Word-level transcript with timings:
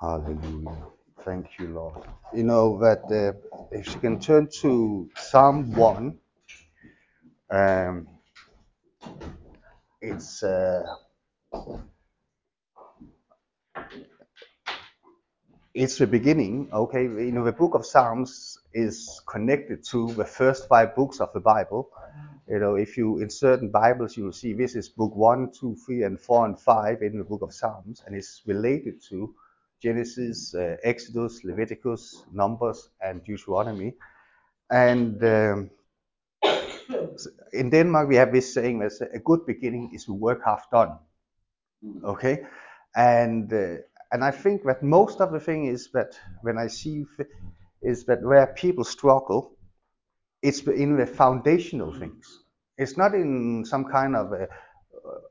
Hallelujah. 0.00 0.78
Thank 1.24 1.58
you, 1.58 1.68
Lord. 1.68 2.04
You 2.34 2.44
know 2.44 2.78
that 2.80 3.04
uh, 3.12 3.38
if 3.72 3.88
you 3.94 4.00
can 4.00 4.20
turn 4.20 4.48
to 4.62 5.10
Psalm 5.16 5.74
1, 5.74 6.18
um, 7.50 8.08
it's 10.00 10.42
uh, 10.42 10.84
it's 15.74 15.98
the 15.98 16.06
beginning. 16.06 16.70
Okay, 16.72 17.02
you 17.02 17.32
know 17.32 17.44
the 17.44 17.52
book 17.52 17.74
of 17.74 17.84
Psalms 17.84 18.58
is 18.72 19.20
connected 19.28 19.84
to 19.90 20.12
the 20.14 20.24
first 20.24 20.68
five 20.68 20.96
books 20.96 21.20
of 21.20 21.32
the 21.34 21.40
Bible. 21.40 21.90
You 22.48 22.58
know, 22.58 22.76
if 22.76 22.96
you 22.96 23.18
in 23.20 23.30
certain 23.30 23.70
Bibles 23.70 24.16
you 24.16 24.24
will 24.24 24.32
see 24.32 24.54
this 24.54 24.74
is 24.76 24.88
book 24.88 25.14
one, 25.14 25.52
two, 25.52 25.76
three, 25.84 26.04
and 26.04 26.18
four 26.20 26.46
and 26.46 26.58
five 26.58 27.02
in 27.02 27.18
the 27.18 27.24
book 27.24 27.42
of 27.42 27.52
Psalms, 27.52 28.02
and 28.06 28.16
it's 28.16 28.42
related 28.46 29.02
to 29.10 29.34
Genesis, 29.82 30.54
uh, 30.54 30.76
Exodus, 30.82 31.42
Leviticus, 31.44 32.22
Numbers, 32.32 32.90
and 33.00 33.24
Deuteronomy. 33.24 33.94
And 34.70 35.22
um, 35.24 35.70
in 37.52 37.70
Denmark, 37.70 38.08
we 38.08 38.16
have 38.16 38.32
this 38.32 38.52
saying 38.52 38.78
that 38.80 38.92
a 39.14 39.18
good 39.18 39.46
beginning 39.46 39.90
is 39.94 40.08
work 40.08 40.42
half 40.44 40.70
done. 40.70 40.98
Okay, 42.04 42.42
and 42.94 43.52
uh, 43.52 43.76
and 44.12 44.22
I 44.22 44.30
think 44.30 44.64
that 44.64 44.82
most 44.82 45.20
of 45.20 45.32
the 45.32 45.40
thing 45.40 45.66
is 45.66 45.90
that 45.92 46.18
when 46.42 46.58
I 46.58 46.66
see 46.66 47.06
is 47.80 48.04
that 48.04 48.22
where 48.22 48.46
people 48.48 48.84
struggle, 48.84 49.52
it's 50.42 50.60
in 50.66 50.96
the 50.96 51.06
foundational 51.06 51.92
things. 51.98 52.40
It's 52.76 52.96
not 52.96 53.14
in 53.14 53.64
some 53.64 53.84
kind 53.84 54.16
of 54.16 54.32
a, 54.32 54.42
uh, 54.42 54.48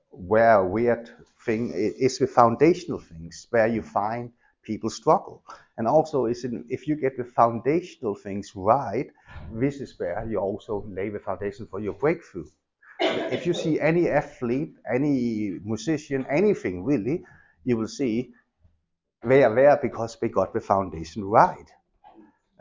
where 0.09 0.63
weird 0.63 1.09
thing. 1.45 1.71
It's 1.75 2.17
the 2.17 2.27
foundational 2.27 2.99
things 2.99 3.47
where 3.51 3.67
you 3.67 3.81
find 3.81 4.31
people 4.71 4.91
struggle. 5.01 5.43
And 5.77 5.87
also, 5.87 6.17
is 6.25 6.45
if 6.77 6.87
you 6.87 6.95
get 6.95 7.17
the 7.17 7.23
foundational 7.41 8.15
things 8.25 8.47
right, 8.55 9.09
this 9.63 9.75
is 9.85 9.91
where 9.99 10.25
you 10.31 10.37
also 10.37 10.85
lay 10.99 11.09
the 11.09 11.19
foundation 11.19 11.67
for 11.71 11.79
your 11.79 11.93
breakthrough. 12.03 12.49
If 13.35 13.45
you 13.47 13.53
see 13.53 13.79
any 13.79 14.09
athlete, 14.09 14.73
any 14.97 15.59
musician, 15.63 16.25
anything 16.29 16.83
really, 16.83 17.23
you 17.63 17.77
will 17.77 17.93
see 18.01 18.33
they 19.23 19.43
are 19.43 19.55
there 19.55 19.77
because 19.81 20.17
they 20.19 20.29
got 20.29 20.53
the 20.53 20.61
foundation 20.61 21.23
right. 21.25 21.69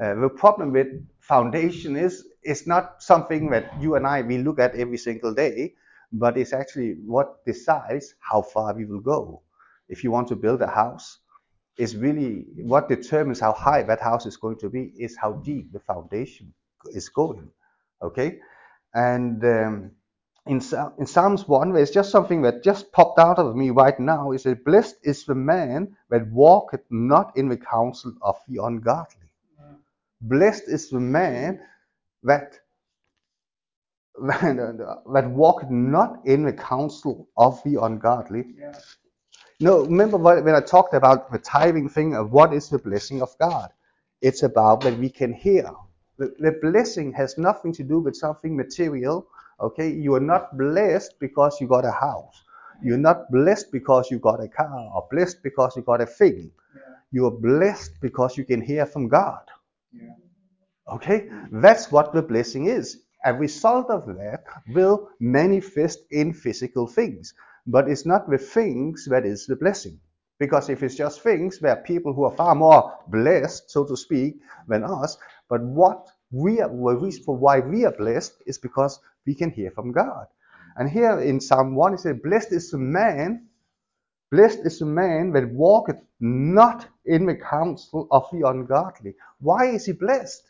Uh, 0.00 0.14
the 0.14 0.28
problem 0.28 0.72
with 0.72 0.88
foundation 1.20 1.96
is 1.96 2.24
it's 2.42 2.66
not 2.66 3.02
something 3.02 3.50
that 3.50 3.64
you 3.82 3.96
and 3.96 4.06
I 4.06 4.22
we 4.22 4.38
look 4.38 4.58
at 4.58 4.74
every 4.74 4.98
single 4.98 5.34
day, 5.34 5.74
but 6.12 6.38
it's 6.38 6.52
actually 6.52 6.92
what 7.14 7.44
decides 7.44 8.14
how 8.20 8.42
far 8.42 8.74
we 8.74 8.84
will 8.86 9.04
go. 9.16 9.42
If 9.88 10.04
you 10.04 10.10
want 10.10 10.28
to 10.28 10.36
build 10.36 10.62
a 10.62 10.68
house, 10.82 11.18
is 11.78 11.96
really 11.96 12.44
what 12.56 12.88
determines 12.88 13.40
how 13.40 13.52
high 13.52 13.82
that 13.84 14.00
house 14.00 14.26
is 14.26 14.36
going 14.36 14.58
to 14.58 14.68
be 14.68 14.92
is 14.98 15.16
how 15.16 15.32
deep 15.32 15.72
the 15.72 15.80
foundation 15.80 16.52
is 16.92 17.08
going. 17.08 17.50
Okay, 18.02 18.38
and 18.94 19.42
um, 19.44 19.90
in, 20.46 20.62
in 20.98 21.06
Psalms 21.06 21.46
1, 21.46 21.72
there's 21.72 21.90
just 21.90 22.10
something 22.10 22.42
that 22.42 22.64
just 22.64 22.90
popped 22.92 23.18
out 23.18 23.38
of 23.38 23.54
me 23.54 23.70
right 23.70 23.98
now. 24.00 24.32
Is 24.32 24.44
that 24.44 24.64
blessed 24.64 24.96
is 25.02 25.24
the 25.24 25.34
man 25.34 25.96
that 26.10 26.26
walketh 26.28 26.84
not 26.90 27.36
in 27.36 27.48
the 27.48 27.56
counsel 27.56 28.14
of 28.22 28.36
the 28.48 28.62
ungodly. 28.64 29.30
Yeah. 29.58 29.74
Blessed 30.22 30.64
is 30.66 30.90
the 30.90 31.00
man 31.00 31.60
that 32.22 32.58
that 34.20 35.30
walketh 35.30 35.70
not 35.70 36.26
in 36.26 36.44
the 36.44 36.52
counsel 36.52 37.28
of 37.36 37.62
the 37.64 37.80
ungodly, 37.82 38.44
yeah. 38.58 38.72
No, 39.60 39.80
remember 39.84 40.18
when 40.18 40.54
I 40.54 40.60
talked 40.60 40.94
about 40.94 41.32
the 41.32 41.38
tithing 41.38 41.88
thing 41.88 42.14
of 42.14 42.30
what 42.30 42.52
is 42.52 42.68
the 42.68 42.78
blessing 42.78 43.22
of 43.22 43.36
God? 43.38 43.70
It's 44.22 44.44
about 44.44 44.82
that 44.82 44.96
we 44.98 45.10
can 45.10 45.32
hear. 45.32 45.68
The, 46.16 46.32
the 46.38 46.52
blessing 46.62 47.12
has 47.14 47.36
nothing 47.38 47.72
to 47.74 47.82
do 47.82 47.98
with 47.98 48.14
something 48.14 48.56
material. 48.56 49.26
Okay, 49.60 49.90
you 49.90 50.14
are 50.14 50.20
not 50.20 50.56
blessed 50.56 51.14
because 51.18 51.60
you 51.60 51.66
got 51.66 51.84
a 51.84 51.90
house. 51.90 52.40
You're 52.84 52.98
not 52.98 53.32
blessed 53.32 53.72
because 53.72 54.12
you 54.12 54.20
got 54.20 54.40
a 54.42 54.46
car 54.46 54.90
or 54.94 55.08
blessed 55.10 55.42
because 55.42 55.74
you 55.74 55.82
got 55.82 56.00
a 56.00 56.06
thing. 56.06 56.52
Yeah. 56.76 56.80
You 57.10 57.26
are 57.26 57.32
blessed 57.32 58.00
because 58.00 58.36
you 58.36 58.44
can 58.44 58.60
hear 58.60 58.86
from 58.86 59.08
God. 59.08 59.42
Yeah. 59.92 60.10
Okay, 60.92 61.28
that's 61.50 61.90
what 61.90 62.12
the 62.12 62.22
blessing 62.22 62.66
is. 62.66 63.02
A 63.24 63.34
result 63.34 63.90
of 63.90 64.06
that 64.06 64.44
will 64.68 65.10
manifest 65.18 66.00
in 66.12 66.32
physical 66.32 66.86
things. 66.86 67.34
But 67.68 67.88
it's 67.88 68.06
not 68.06 68.30
the 68.30 68.38
things 68.38 69.04
that 69.10 69.26
is 69.26 69.46
the 69.46 69.56
blessing. 69.56 70.00
Because 70.38 70.70
if 70.70 70.82
it's 70.82 70.94
just 70.94 71.20
things, 71.20 71.58
there 71.58 71.72
are 71.72 71.82
people 71.82 72.14
who 72.14 72.24
are 72.24 72.34
far 72.34 72.54
more 72.54 72.94
blessed, 73.08 73.70
so 73.70 73.84
to 73.84 73.96
speak, 73.96 74.38
than 74.68 74.84
us. 74.84 75.18
But 75.50 75.62
what 75.62 76.08
we 76.30 76.60
are, 76.60 76.68
the 76.68 76.96
reason 76.96 77.24
for 77.24 77.36
why 77.36 77.60
we 77.60 77.84
are 77.84 77.92
blessed 77.92 78.42
is 78.46 78.56
because 78.58 79.00
we 79.26 79.34
can 79.34 79.50
hear 79.50 79.70
from 79.70 79.92
God. 79.92 80.26
And 80.76 80.88
here 80.88 81.20
in 81.20 81.40
Psalm 81.40 81.74
1, 81.74 81.94
it 81.94 82.00
says, 82.00 82.16
Blessed 82.22 82.52
is 82.52 82.70
the 82.70 82.78
man, 82.78 83.48
blessed 84.30 84.60
is 84.64 84.78
the 84.78 84.86
man 84.86 85.32
that 85.32 85.50
walketh 85.50 86.00
not 86.20 86.86
in 87.04 87.26
the 87.26 87.34
counsel 87.34 88.08
of 88.10 88.26
the 88.32 88.48
ungodly. 88.48 89.14
Why 89.40 89.66
is 89.66 89.86
he 89.86 89.92
blessed? 89.92 90.42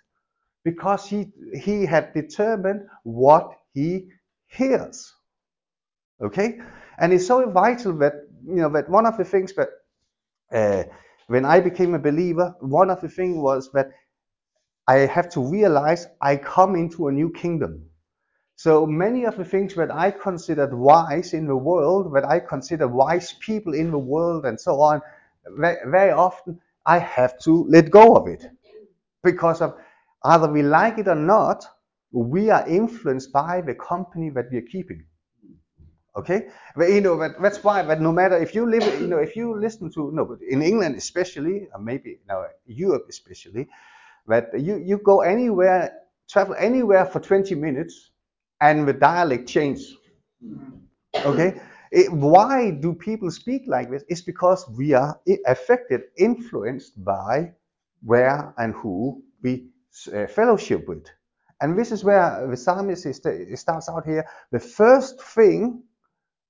Because 0.64 1.06
he, 1.06 1.32
he 1.54 1.86
had 1.86 2.12
determined 2.14 2.86
what 3.04 3.58
he 3.72 4.10
hears. 4.46 5.14
Okay? 6.20 6.60
And 7.00 7.12
it's 7.12 7.26
so 7.26 7.48
vital 7.50 7.92
that, 7.98 8.14
you 8.46 8.56
know, 8.56 8.68
that 8.70 8.88
one 8.88 9.06
of 9.06 9.16
the 9.16 9.24
things 9.24 9.52
that 9.54 9.68
uh, 10.52 10.84
when 11.28 11.44
I 11.44 11.60
became 11.60 11.94
a 11.94 11.98
believer, 11.98 12.54
one 12.60 12.90
of 12.90 13.00
the 13.00 13.08
things 13.08 13.36
was 13.36 13.70
that 13.72 13.90
I 14.88 15.00
have 15.00 15.28
to 15.30 15.40
realize 15.40 16.06
I 16.20 16.36
come 16.36 16.74
into 16.74 17.08
a 17.08 17.12
new 17.12 17.30
kingdom. 17.30 17.84
So 18.56 18.86
many 18.86 19.24
of 19.24 19.36
the 19.36 19.44
things 19.44 19.74
that 19.74 19.94
I 19.94 20.10
considered 20.10 20.74
wise 20.74 21.34
in 21.34 21.46
the 21.46 21.56
world, 21.56 22.12
that 22.14 22.24
I 22.24 22.40
consider 22.40 22.88
wise 22.88 23.34
people 23.34 23.74
in 23.74 23.90
the 23.90 23.98
world, 23.98 24.46
and 24.46 24.60
so 24.60 24.80
on, 24.80 25.00
very 25.46 26.10
often 26.10 26.58
I 26.84 26.98
have 26.98 27.38
to 27.40 27.66
let 27.68 27.90
go 27.90 28.16
of 28.16 28.26
it. 28.26 28.44
Because 29.22 29.60
of 29.60 29.76
either 30.24 30.50
we 30.50 30.62
like 30.62 30.98
it 30.98 31.06
or 31.06 31.14
not, 31.14 31.64
we 32.10 32.50
are 32.50 32.66
influenced 32.66 33.32
by 33.32 33.60
the 33.60 33.74
company 33.74 34.30
that 34.30 34.46
we 34.50 34.58
are 34.58 34.62
keeping. 34.72 35.04
Okay, 36.18 36.48
but 36.74 36.90
you 36.90 37.00
know 37.00 37.16
that's 37.40 37.62
why. 37.62 37.84
But 37.84 38.00
no 38.00 38.10
matter 38.10 38.36
if 38.36 38.52
you 38.52 38.68
live, 38.68 38.82
you 39.00 39.06
know, 39.06 39.18
if 39.18 39.36
you 39.36 39.56
listen 39.56 39.88
to 39.92 40.10
no, 40.12 40.24
but 40.24 40.40
in 40.42 40.62
England 40.62 40.96
especially, 40.96 41.68
or 41.72 41.80
maybe 41.80 42.18
now 42.28 42.44
Europe 42.66 43.06
especially, 43.08 43.68
that 44.26 44.50
you 44.58 44.78
you 44.78 44.98
go 44.98 45.20
anywhere, 45.20 45.92
travel 46.28 46.56
anywhere 46.58 47.06
for 47.06 47.20
20 47.20 47.54
minutes, 47.54 48.10
and 48.60 48.88
the 48.88 48.92
dialect 48.92 49.48
changes. 49.48 49.96
Okay, 51.24 51.60
it, 51.92 52.12
why 52.12 52.72
do 52.72 52.94
people 52.94 53.30
speak 53.30 53.62
like 53.68 53.88
this? 53.88 54.02
It's 54.08 54.22
because 54.22 54.68
we 54.76 54.94
are 54.94 55.20
affected, 55.46 56.02
influenced 56.16 56.92
by 57.04 57.52
where 58.02 58.52
and 58.58 58.74
who 58.74 59.22
we 59.42 59.68
uh, 60.12 60.26
fellowship 60.26 60.88
with. 60.88 61.06
And 61.60 61.78
this 61.78 61.92
is 61.92 62.02
where 62.04 62.44
the 62.48 62.56
psalmist 62.56 63.06
is, 63.06 63.20
starts 63.60 63.88
out 63.88 64.04
here. 64.04 64.26
The 64.50 64.60
first 64.60 65.20
thing 65.22 65.82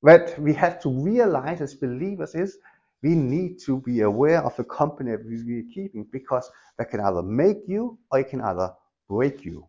what 0.01 0.39
we 0.39 0.53
have 0.55 0.81
to 0.81 0.91
realize 0.91 1.61
as 1.61 1.75
believers 1.75 2.35
is 2.35 2.59
we 3.03 3.15
need 3.15 3.59
to 3.61 3.81
be 3.81 4.01
aware 4.01 4.43
of 4.43 4.57
the 4.57 4.65
company 4.65 5.13
that 5.13 5.25
we're 5.25 5.65
keeping 5.73 6.05
because 6.11 6.51
that 6.79 6.91
can 6.91 7.01
either 7.01 7.23
make 7.23 7.59
you 7.67 7.99
or 8.11 8.21
it 8.21 8.29
can 8.29 8.41
either 8.41 8.73
break 9.09 9.45
you. 9.45 9.67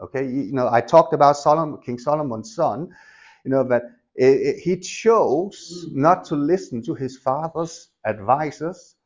Okay, 0.00 0.26
you 0.26 0.52
know, 0.52 0.68
I 0.70 0.82
talked 0.82 1.14
about 1.14 1.38
Solomon, 1.38 1.80
King 1.80 1.98
Solomon's 1.98 2.54
son, 2.54 2.90
you 3.44 3.50
know, 3.50 3.64
that 3.64 3.84
it, 4.14 4.24
it, 4.24 4.58
he 4.58 4.76
chose 4.78 5.86
not 5.92 6.24
to 6.26 6.36
listen 6.36 6.82
to 6.82 6.94
his 6.94 7.16
father's 7.16 7.88
advisors 8.04 8.96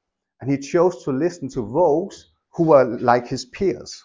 and 0.40 0.50
he 0.50 0.58
chose 0.58 1.04
to 1.04 1.12
listen 1.12 1.48
to 1.50 1.60
those 1.72 2.32
who 2.50 2.64
were 2.64 2.84
like 2.98 3.28
his 3.28 3.44
peers. 3.44 4.04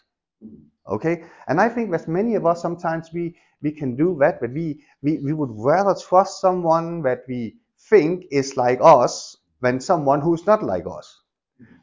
Okay, 0.87 1.23
and 1.47 1.59
I 1.59 1.69
think 1.69 1.89
that 1.91 2.07
many 2.07 2.35
of 2.35 2.45
us 2.45 2.61
sometimes 2.61 3.09
we 3.11 3.35
we 3.65 3.73
can 3.73 3.97
do 3.97 4.17
that, 4.21 4.41
but 4.41 4.51
we, 4.53 4.85
we, 5.03 5.19
we 5.19 5.33
would 5.33 5.51
rather 5.53 5.95
trust 5.99 6.41
someone 6.41 7.03
that 7.03 7.23
we 7.27 7.57
think 7.89 8.25
is 8.31 8.57
like 8.57 8.79
us 8.83 9.37
than 9.61 9.81
someone 9.81 10.21
who's 10.21 10.47
not 10.47 10.63
like 10.63 10.85
us. 10.87 11.21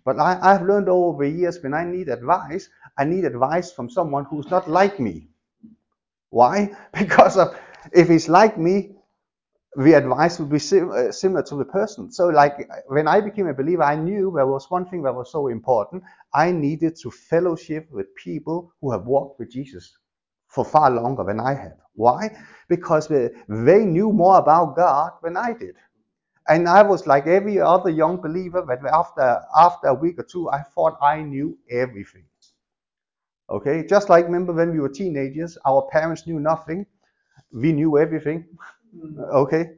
But 0.04 0.18
I, 0.20 0.38
I've 0.42 0.62
learned 0.62 0.88
over 0.88 1.24
the 1.24 1.30
years 1.30 1.62
when 1.62 1.74
I 1.74 1.84
need 1.84 2.08
advice, 2.08 2.68
I 2.98 3.04
need 3.04 3.24
advice 3.26 3.72
from 3.72 3.90
someone 3.90 4.26
who's 4.26 4.50
not 4.50 4.70
like 4.70 5.00
me. 5.00 5.28
Why? 6.30 6.74
Because 6.98 7.38
of 7.38 7.56
if 7.92 8.08
he's 8.08 8.28
like 8.28 8.58
me, 8.58 8.96
the 9.76 9.94
advice 9.94 10.38
would 10.40 10.50
be 10.50 10.58
sim- 10.60 10.92
uh, 10.92 11.12
similar 11.12 11.42
to 11.44 11.56
the 11.56 11.66
person. 11.66 12.12
So, 12.12 12.28
like 12.28 12.68
when 12.88 13.08
I 13.08 13.20
became 13.22 13.48
a 13.48 13.54
believer, 13.54 13.84
I 13.84 13.96
knew 13.96 14.32
there 14.36 14.46
was 14.46 14.70
one 14.70 14.86
thing 14.86 15.02
that 15.04 15.14
was 15.14 15.32
so 15.32 15.48
important. 15.48 16.04
I 16.34 16.52
needed 16.52 16.96
to 17.02 17.10
fellowship 17.10 17.88
with 17.92 18.14
people 18.16 18.72
who 18.82 18.92
have 18.92 19.06
walked 19.06 19.40
with 19.40 19.50
Jesus 19.50 19.98
for 20.52 20.64
far 20.64 20.90
longer 20.90 21.24
than 21.24 21.40
I 21.40 21.54
had. 21.54 21.76
Why? 21.94 22.30
Because 22.68 23.08
they, 23.08 23.30
knew 23.48 24.12
more 24.12 24.38
about 24.38 24.76
God 24.76 25.12
than 25.22 25.36
I 25.36 25.54
did. 25.54 25.76
And 26.48 26.68
I 26.68 26.82
was 26.82 27.06
like 27.06 27.26
every 27.26 27.60
other 27.60 27.90
young 27.90 28.16
believer, 28.20 28.62
but 28.62 28.80
after 28.92 29.40
after 29.56 29.86
a 29.88 29.94
week 29.94 30.18
or 30.18 30.24
two, 30.24 30.50
I 30.50 30.62
thought 30.74 30.96
I 31.00 31.22
knew 31.22 31.56
everything. 31.70 32.24
Okay, 33.48 33.86
just 33.86 34.08
like 34.08 34.24
remember 34.24 34.52
when 34.52 34.72
we 34.72 34.80
were 34.80 34.88
teenagers, 34.88 35.56
our 35.64 35.88
parents 35.92 36.26
knew 36.26 36.40
nothing, 36.40 36.84
we 37.52 37.72
knew 37.72 37.96
everything. 37.96 38.44
Mm. 38.96 39.32
Okay, 39.42 39.70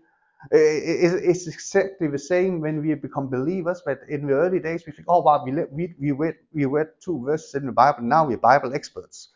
it's 0.50 1.47
exactly 1.47 2.09
the 2.09 2.19
same 2.19 2.61
when 2.61 2.81
we 2.81 2.94
become 2.94 3.29
believers. 3.29 3.82
But 3.85 4.00
in 4.09 4.26
the 4.26 4.35
early 4.35 4.61
days, 4.61 4.85
we 4.87 4.93
think, 4.93 5.06
oh 5.09 5.21
wow, 5.21 5.44
we 5.44 5.53
we 5.71 5.94
we 6.00 6.12
read 6.12 6.37
we 6.53 6.65
read 6.65 6.88
two 7.05 7.23
verses 7.25 7.55
in 7.55 7.67
the 7.67 7.73
Bible. 7.73 8.03
Now 8.03 8.26
we're 8.26 8.38
Bible 8.38 8.75
experts. 8.75 9.29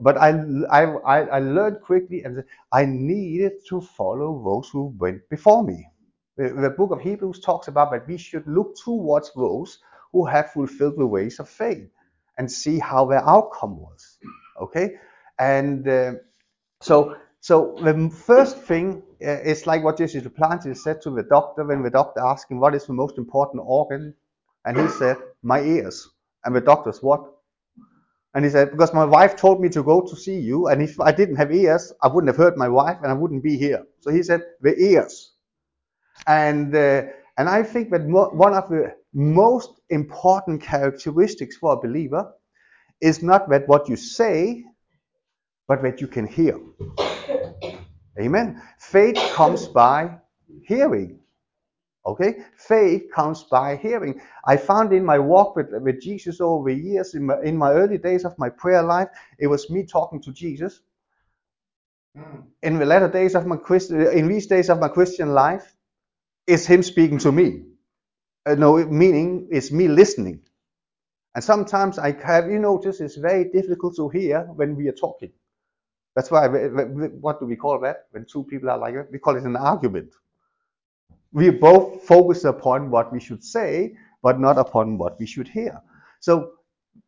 But 0.00 0.18
I 0.18 0.30
I 0.70 0.82
I 0.82 1.40
learned 1.40 1.82
quickly, 1.82 2.24
and 2.24 2.44
I 2.72 2.86
needed 2.86 3.52
to 3.70 3.80
follow 3.82 4.42
those 4.44 4.70
who 4.70 4.94
went 4.98 5.28
before 5.30 5.64
me. 5.64 5.88
The, 6.38 6.50
the 6.50 6.70
book 6.70 6.92
of 6.92 7.00
Hebrews 7.00 7.40
talks 7.40 7.68
about 7.68 7.92
that 7.92 8.08
we 8.08 8.18
should 8.18 8.46
look 8.46 8.76
towards 8.84 9.32
those 9.34 9.78
who 10.12 10.26
have 10.26 10.52
fulfilled 10.52 10.96
the 10.98 11.06
ways 11.06 11.40
of 11.40 11.48
faith 11.48 11.88
and 12.38 12.50
see 12.50 12.78
how 12.78 13.06
their 13.06 13.28
outcome 13.28 13.78
was. 13.80 14.18
Okay, 14.62 14.96
and 15.38 15.88
uh, 15.88 16.12
so 16.82 17.16
so 17.40 17.76
the 17.82 18.10
first 18.10 18.58
thing 18.58 19.02
uh, 19.24 19.40
is 19.42 19.66
like 19.66 19.84
what 19.84 19.98
Jesse 19.98 20.20
Duplantis 20.20 20.78
said 20.78 21.02
to 21.02 21.10
the 21.10 21.24
doctor 21.24 21.64
when 21.64 21.82
the 21.82 21.90
doctor 21.90 22.20
asked 22.20 22.50
him 22.50 22.60
what 22.60 22.74
is 22.74 22.86
the 22.86 22.94
most 22.94 23.18
important 23.18 23.62
organ, 23.66 24.14
and 24.66 24.80
he 24.80 24.88
said 24.88 25.16
my 25.42 25.60
ears. 25.62 26.08
And 26.44 26.56
the 26.56 26.60
doctor's 26.62 27.02
what? 27.02 27.22
And 28.34 28.44
he 28.44 28.50
said 28.50 28.70
because 28.70 28.94
my 28.94 29.04
wife 29.04 29.36
told 29.36 29.60
me 29.60 29.68
to 29.70 29.82
go 29.82 30.00
to 30.02 30.16
see 30.16 30.38
you, 30.38 30.68
and 30.68 30.82
if 30.82 31.00
I 31.00 31.12
didn't 31.12 31.36
have 31.36 31.52
ears, 31.52 31.92
I 32.02 32.08
wouldn't 32.08 32.28
have 32.28 32.36
heard 32.36 32.56
my 32.56 32.68
wife, 32.68 32.98
and 33.02 33.10
I 33.10 33.14
wouldn't 33.14 33.42
be 33.42 33.56
here. 33.56 33.84
So 34.00 34.10
he 34.10 34.22
said 34.22 34.42
the 34.60 34.74
ears. 34.76 35.32
And 36.26 36.74
uh, 36.74 37.02
and 37.38 37.48
I 37.48 37.62
think 37.62 37.90
that 37.90 38.02
one 38.02 38.54
of 38.54 38.68
the 38.68 38.94
most 39.14 39.80
important 39.88 40.62
characteristics 40.62 41.56
for 41.56 41.72
a 41.72 41.80
believer 41.80 42.32
is 43.00 43.22
not 43.22 43.48
that 43.50 43.66
what 43.66 43.88
you 43.88 43.96
say, 43.96 44.64
but 45.66 45.82
that 45.82 46.00
you 46.00 46.06
can 46.06 46.26
hear. 46.26 46.60
Amen. 48.20 48.60
Faith 48.78 49.16
comes 49.32 49.68
by 49.68 50.18
hearing. 50.66 51.19
Okay? 52.06 52.38
Faith 52.56 53.04
comes 53.14 53.44
by 53.44 53.76
hearing. 53.76 54.20
I 54.46 54.56
found 54.56 54.92
in 54.92 55.04
my 55.04 55.18
walk 55.18 55.56
with, 55.56 55.70
with 55.72 56.00
Jesus 56.00 56.40
over 56.40 56.70
the 56.70 56.76
years, 56.76 57.14
in 57.14 57.26
my, 57.26 57.40
in 57.42 57.56
my 57.56 57.72
early 57.72 57.98
days 57.98 58.24
of 58.24 58.38
my 58.38 58.48
prayer 58.48 58.82
life, 58.82 59.08
it 59.38 59.46
was 59.46 59.70
me 59.70 59.84
talking 59.84 60.20
to 60.22 60.32
Jesus. 60.32 60.80
Mm. 62.16 62.44
In 62.62 62.78
the 62.78 62.86
latter 62.86 63.08
days 63.08 63.34
of 63.34 63.46
my 63.46 63.56
Christian, 63.56 64.00
in 64.00 64.28
these 64.28 64.46
days 64.46 64.70
of 64.70 64.80
my 64.80 64.88
Christian 64.88 65.32
life, 65.34 65.74
it's 66.46 66.66
Him 66.66 66.82
speaking 66.82 67.18
to 67.18 67.32
me. 67.32 67.62
Uh, 68.46 68.54
no, 68.54 68.84
meaning 68.86 69.48
it's 69.50 69.70
me 69.70 69.86
listening. 69.86 70.40
And 71.34 71.44
sometimes 71.44 71.98
I 71.98 72.12
have 72.24 72.50
you 72.50 72.58
notice 72.58 73.00
it's 73.00 73.16
very 73.16 73.44
difficult 73.44 73.94
to 73.96 74.08
hear 74.08 74.42
when 74.54 74.74
we 74.74 74.88
are 74.88 74.92
talking. 74.92 75.30
That's 76.16 76.30
why, 76.30 76.48
what 76.48 77.38
do 77.38 77.46
we 77.46 77.54
call 77.54 77.78
that? 77.80 78.06
When 78.10 78.24
two 78.24 78.42
people 78.44 78.68
are 78.70 78.78
like 78.78 78.94
that? 78.94 79.12
We 79.12 79.18
call 79.18 79.36
it 79.36 79.44
an 79.44 79.54
argument. 79.54 80.12
We 81.32 81.50
both 81.50 82.04
focus 82.04 82.44
upon 82.44 82.90
what 82.90 83.12
we 83.12 83.20
should 83.20 83.44
say, 83.44 83.96
but 84.22 84.40
not 84.40 84.58
upon 84.58 84.98
what 84.98 85.18
we 85.20 85.26
should 85.26 85.48
hear. 85.48 85.80
So, 86.20 86.52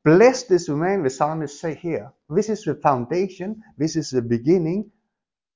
blessed 0.04 0.50
is 0.52 0.66
the 0.66 0.76
man, 0.76 1.02
the 1.02 1.10
psalmist 1.10 1.60
say 1.60 1.74
here. 1.74 2.12
This 2.30 2.48
is 2.48 2.64
the 2.64 2.74
foundation, 2.76 3.62
this 3.78 3.96
is 3.96 4.10
the 4.10 4.22
beginning. 4.22 4.90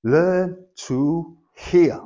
Learn 0.04 0.64
to 0.88 1.36
hear. 1.56 2.00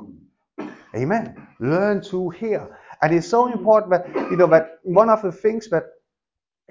Amen. 0.95 1.47
Learn 1.59 2.01
to 2.03 2.29
hear. 2.31 2.77
And 3.01 3.13
it's 3.13 3.27
so 3.27 3.51
important 3.51 3.91
that, 3.91 4.31
you 4.31 4.37
know, 4.37 4.47
that 4.47 4.79
one 4.83 5.09
of 5.09 5.21
the 5.21 5.31
things 5.31 5.69
that 5.69 5.85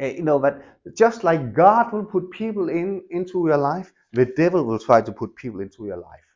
uh, 0.01 0.07
you 0.07 0.23
know 0.23 0.39
that 0.41 0.63
just 0.97 1.25
like 1.25 1.53
God 1.55 1.93
will 1.93 2.05
put 2.05 2.31
people 2.31 2.69
in 2.69 3.03
into 3.11 3.47
your 3.47 3.59
life, 3.59 3.93
the 4.13 4.27
devil 4.27 4.65
will 4.65 4.79
try 4.79 5.01
to 5.03 5.13
put 5.13 5.37
people 5.37 5.61
into 5.61 5.87
your 5.87 5.99
life. 5.99 6.30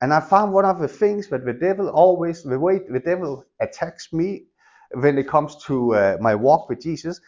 And 0.00 0.14
I 0.14 0.20
found 0.20 0.52
one 0.52 0.64
of 0.64 0.78
the 0.80 0.88
things 0.88 1.28
that 1.28 1.44
the 1.44 1.52
devil 1.52 1.88
always, 1.88 2.42
the 2.42 2.58
way 2.58 2.80
the 2.88 3.00
devil 3.00 3.44
attacks 3.60 4.12
me 4.12 4.46
when 4.92 5.18
it 5.18 5.28
comes 5.28 5.56
to 5.64 5.94
uh, 5.94 6.16
my 6.20 6.34
walk 6.34 6.68
with 6.68 6.80
Jesus, 6.82 7.20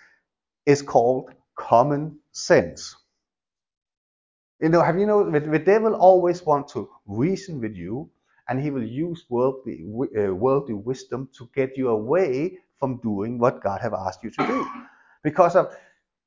is 0.66 0.82
called 0.82 1.30
common 1.56 2.18
sense. 2.32 2.96
You 4.60 4.70
know, 4.70 4.82
have 4.82 4.98
you 4.98 5.06
know 5.06 5.30
the, 5.30 5.40
the 5.40 5.58
devil 5.58 5.94
always 5.94 6.44
wants 6.46 6.72
to 6.74 6.88
reason 7.06 7.60
with 7.60 7.74
you, 7.76 8.10
and 8.48 8.60
he 8.62 8.70
will 8.70 8.84
use 8.84 9.24
worldly, 9.28 9.84
uh, 10.18 10.34
worldly 10.34 10.74
wisdom 10.74 11.28
to 11.38 11.48
get 11.54 11.76
you 11.76 11.88
away 11.88 12.58
from 12.78 12.98
doing 12.98 13.38
what 13.38 13.62
God 13.62 13.80
have 13.82 13.94
asked 13.94 14.22
you 14.24 14.30
to 14.30 14.46
do 14.46 14.66
because 15.22 15.56
of 15.56 15.76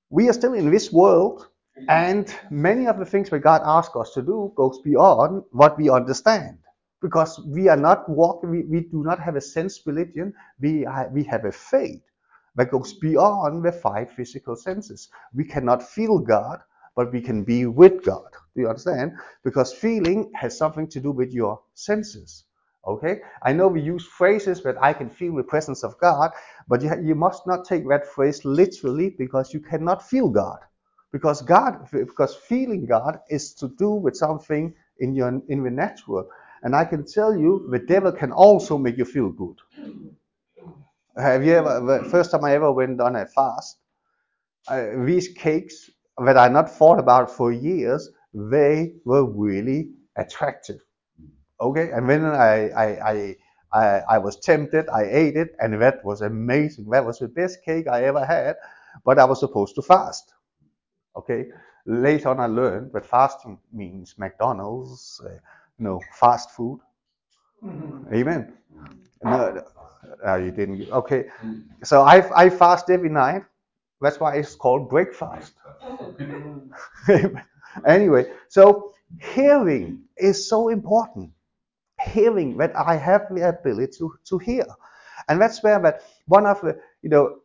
we 0.09 0.29
are 0.29 0.33
still 0.33 0.53
in 0.53 0.71
this 0.71 0.91
world 0.91 1.47
and 1.87 2.33
many 2.49 2.87
of 2.87 2.97
the 2.97 3.05
things 3.05 3.29
that 3.29 3.39
God 3.39 3.61
asks 3.65 3.95
us 3.95 4.11
to 4.13 4.21
do 4.21 4.53
goes 4.55 4.79
beyond 4.79 5.43
what 5.51 5.77
we 5.77 5.89
understand. 5.89 6.57
Because 7.01 7.39
we 7.45 7.67
are 7.67 7.77
not 7.77 8.09
walking 8.09 8.49
we, 8.49 8.63
we 8.63 8.81
do 8.81 9.03
not 9.03 9.19
have 9.19 9.35
a 9.35 9.41
sense 9.41 9.81
religion. 9.85 10.33
We, 10.59 10.87
we 11.11 11.23
have 11.25 11.45
a 11.45 11.51
faith 11.51 12.01
that 12.55 12.71
goes 12.71 12.93
beyond 12.93 13.63
the 13.63 13.71
five 13.71 14.11
physical 14.11 14.55
senses. 14.55 15.09
We 15.33 15.43
cannot 15.43 15.83
feel 15.83 16.19
God 16.19 16.61
but 16.95 17.11
we 17.11 17.21
can 17.21 17.43
be 17.43 17.65
with 17.65 18.03
God. 18.03 18.29
Do 18.55 18.61
you 18.61 18.69
understand? 18.69 19.13
Because 19.43 19.73
feeling 19.73 20.31
has 20.33 20.57
something 20.57 20.87
to 20.87 20.99
do 20.99 21.11
with 21.11 21.33
your 21.33 21.61
senses. 21.73 22.45
Okay? 22.87 23.19
I 23.43 23.51
know 23.51 23.67
we 23.67 23.81
use 23.81 24.05
phrases 24.05 24.63
that 24.63 24.81
I 24.81 24.93
can 24.93 25.09
feel 25.09 25.35
the 25.35 25.43
presence 25.43 25.83
of 25.83 25.97
God, 25.99 26.31
but 26.67 26.81
you, 26.81 26.91
you 27.03 27.15
must 27.15 27.45
not 27.45 27.65
take 27.65 27.87
that 27.89 28.07
phrase 28.07 28.45
literally 28.45 29.09
because 29.17 29.53
you 29.53 29.59
cannot 29.59 30.07
feel 30.07 30.29
God. 30.29 30.59
Because 31.15 31.41
God, 31.41 31.73
because 31.93 32.35
feeling 32.35 32.85
God 32.85 33.19
is 33.29 33.53
to 33.55 33.69
do 33.83 33.91
with 33.91 34.17
something 34.17 34.73
in 34.99 35.15
your 35.15 35.29
in 35.47 35.63
the 35.63 35.71
natural. 35.71 36.27
And 36.63 36.75
I 36.75 36.83
can 36.91 37.05
tell 37.05 37.33
you, 37.43 37.51
the 37.71 37.79
devil 37.79 38.11
can 38.11 38.33
also 38.33 38.77
make 38.77 38.97
you 38.97 39.05
feel 39.05 39.29
good. 39.29 39.57
Have 41.17 41.45
you 41.45 41.53
ever? 41.53 41.79
The 41.79 42.09
first 42.09 42.31
time 42.31 42.43
I 42.43 42.53
ever 42.55 42.71
went 42.73 42.99
on 43.01 43.15
a 43.15 43.25
fast, 43.27 43.77
uh, 44.67 45.05
these 45.05 45.29
cakes 45.29 45.89
that 46.25 46.37
I 46.37 46.49
not 46.49 46.69
thought 46.69 46.99
about 46.99 47.31
for 47.31 47.53
years, 47.53 48.09
they 48.33 48.95
were 49.05 49.25
really 49.25 49.91
attractive. 50.17 50.81
Okay, 51.61 51.91
and 51.91 52.07
when 52.07 52.25
I, 52.25 52.69
I, 52.71 52.87
I, 53.11 53.35
I, 53.73 53.87
I 54.15 54.19
was 54.19 54.39
tempted, 54.41 54.89
I 54.89 55.05
ate 55.05 55.37
it, 55.37 55.55
and 55.59 55.81
that 55.81 56.05
was 56.05 56.21
amazing. 56.21 56.89
That 56.91 57.05
was 57.05 57.19
the 57.19 57.29
best 57.29 57.65
cake 57.65 57.87
I 57.87 58.05
ever 58.05 58.25
had, 58.25 58.57
but 59.05 59.19
I 59.19 59.25
was 59.25 59.41
supposed 59.41 59.75
to 59.77 59.83
fast. 59.83 60.34
Okay, 61.17 61.45
later 61.85 62.29
on 62.29 62.39
I 62.39 62.47
learned 62.47 62.91
that 62.93 63.05
fasting 63.05 63.57
means 63.71 64.15
McDonald's, 64.17 65.21
uh, 65.25 65.29
you 65.29 65.85
know, 65.85 66.01
fast 66.19 66.51
food. 66.51 66.79
Mm-hmm. 67.63 68.13
Amen. 68.13 68.53
No, 69.23 69.63
no, 70.23 70.35
you 70.35 70.51
didn't. 70.51 70.91
Okay, 70.91 71.25
so 71.83 72.01
I, 72.01 72.45
I 72.45 72.49
fast 72.49 72.89
every 72.89 73.09
night. 73.09 73.43
That's 74.01 74.19
why 74.19 74.35
it's 74.35 74.55
called 74.55 74.89
breakfast. 74.89 75.53
anyway, 77.87 78.31
so 78.49 78.93
hearing 79.19 80.01
is 80.17 80.47
so 80.47 80.69
important 80.69 81.31
hearing 82.01 82.57
that 82.57 82.75
I 82.75 82.95
have 82.95 83.27
the 83.31 83.47
ability 83.49 83.93
to, 83.99 84.13
to 84.25 84.37
hear. 84.37 84.65
And 85.27 85.41
that's 85.41 85.63
where 85.63 85.79
that 85.79 86.01
one 86.27 86.45
of 86.45 86.61
the, 86.61 86.77
you 87.01 87.09
know, 87.09 87.39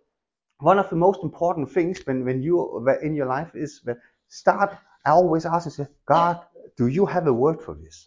one 0.61 0.79
of 0.79 0.89
the 0.91 0.97
most 0.97 1.23
important 1.23 1.71
things 1.71 2.01
when, 2.05 2.25
when 2.25 2.43
you 2.43 2.87
in 3.03 3.15
your 3.15 3.27
life 3.27 3.51
is 3.55 3.81
that 3.85 3.99
start 4.29 4.77
I 5.05 5.11
always 5.11 5.47
ask 5.47 5.67
yourself, 5.67 5.89
God, 6.05 6.41
do 6.77 6.89
you 6.89 7.07
have 7.07 7.27
a 7.27 7.33
word 7.33 7.63
for 7.63 7.75
this? 7.75 8.05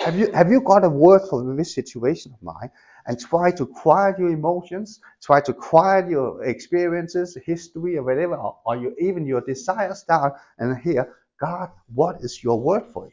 Have 0.00 0.18
you 0.18 0.30
have 0.32 0.50
you 0.50 0.60
got 0.60 0.84
a 0.84 0.88
word 0.88 1.22
for 1.28 1.54
this 1.56 1.74
situation 1.74 2.34
of 2.34 2.42
mine? 2.42 2.70
And 3.06 3.18
try 3.18 3.50
to 3.52 3.66
quiet 3.66 4.18
your 4.18 4.30
emotions, 4.30 5.00
try 5.22 5.40
to 5.42 5.52
quiet 5.52 6.08
your 6.08 6.42
experiences, 6.44 7.36
history, 7.44 7.96
or 7.96 8.02
whatever, 8.02 8.36
or, 8.36 8.58
or 8.64 8.76
your, 8.76 8.92
even 8.98 9.26
your 9.26 9.42
desires 9.42 10.04
down 10.04 10.32
and 10.58 10.78
hear, 10.78 11.14
God, 11.38 11.70
what 11.94 12.16
is 12.20 12.42
your 12.42 12.58
word 12.58 12.84
for 12.92 13.06
it? 13.06 13.12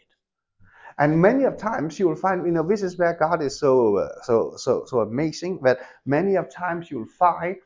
And 0.97 1.21
many 1.21 1.43
of 1.43 1.57
times 1.57 1.99
you 1.99 2.07
will 2.07 2.15
find, 2.15 2.45
you 2.45 2.51
know, 2.51 2.63
this 2.63 2.83
is 2.83 2.97
where 2.97 3.13
God 3.13 3.41
is 3.41 3.57
so, 3.57 3.97
uh, 3.97 4.21
so, 4.23 4.53
so, 4.55 4.85
so 4.85 4.99
amazing 4.99 5.59
that 5.63 5.79
many 6.05 6.35
of 6.35 6.53
times 6.53 6.89
you'll 6.91 7.05
find 7.05 7.57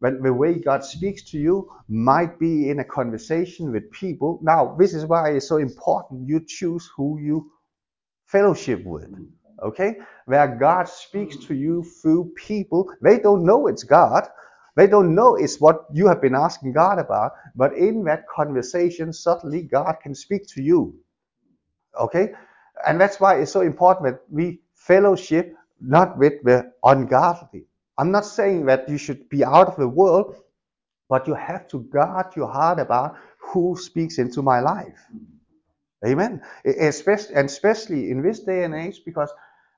that 0.00 0.22
the 0.22 0.32
way 0.32 0.54
God 0.58 0.84
speaks 0.84 1.22
to 1.30 1.38
you 1.38 1.70
might 1.88 2.38
be 2.38 2.70
in 2.70 2.78
a 2.78 2.84
conversation 2.84 3.72
with 3.72 3.90
people. 3.90 4.38
Now, 4.42 4.76
this 4.78 4.94
is 4.94 5.06
why 5.06 5.30
it's 5.30 5.48
so 5.48 5.56
important 5.56 6.28
you 6.28 6.40
choose 6.46 6.88
who 6.96 7.18
you 7.20 7.50
fellowship 8.26 8.84
with. 8.84 9.10
Okay? 9.62 9.96
Where 10.26 10.46
God 10.46 10.88
speaks 10.88 11.36
to 11.46 11.54
you 11.54 11.82
through 11.82 12.32
people, 12.36 12.92
they 13.02 13.18
don't 13.18 13.44
know 13.44 13.66
it's 13.66 13.82
God. 13.82 14.28
They 14.76 14.86
don't 14.86 15.16
know 15.16 15.34
it's 15.34 15.60
what 15.60 15.86
you 15.92 16.06
have 16.06 16.22
been 16.22 16.36
asking 16.36 16.74
God 16.74 17.00
about, 17.00 17.32
but 17.56 17.72
in 17.76 18.04
that 18.04 18.28
conversation, 18.28 19.12
suddenly 19.12 19.62
God 19.62 19.96
can 20.00 20.14
speak 20.14 20.46
to 20.54 20.62
you. 20.62 20.94
Okay? 21.98 22.30
And 22.86 23.00
that's 23.00 23.18
why 23.18 23.40
it's 23.40 23.50
so 23.50 23.62
important 23.62 24.06
that 24.06 24.20
we 24.30 24.60
fellowship 24.74 25.52
not 25.80 26.16
with 26.16 26.34
the 26.44 26.72
ungodly. 26.84 27.66
I'm 27.98 28.10
not 28.12 28.24
saying 28.24 28.66
that 28.66 28.88
you 28.88 28.96
should 28.96 29.28
be 29.28 29.44
out 29.44 29.66
of 29.66 29.76
the 29.76 29.88
world, 29.88 30.36
but 31.08 31.26
you 31.26 31.34
have 31.34 31.66
to 31.68 31.80
guard 31.80 32.36
your 32.36 32.48
heart 32.48 32.78
about 32.78 33.16
who 33.38 33.76
speaks 33.76 34.18
into 34.18 34.40
my 34.40 34.60
life. 34.60 34.98
Amen. 36.06 36.40
Especially, 36.64 37.34
and 37.34 37.48
especially 37.48 38.10
in 38.10 38.22
this 38.22 38.40
day 38.40 38.62
and 38.62 38.74
age, 38.74 39.02
because 39.04 39.32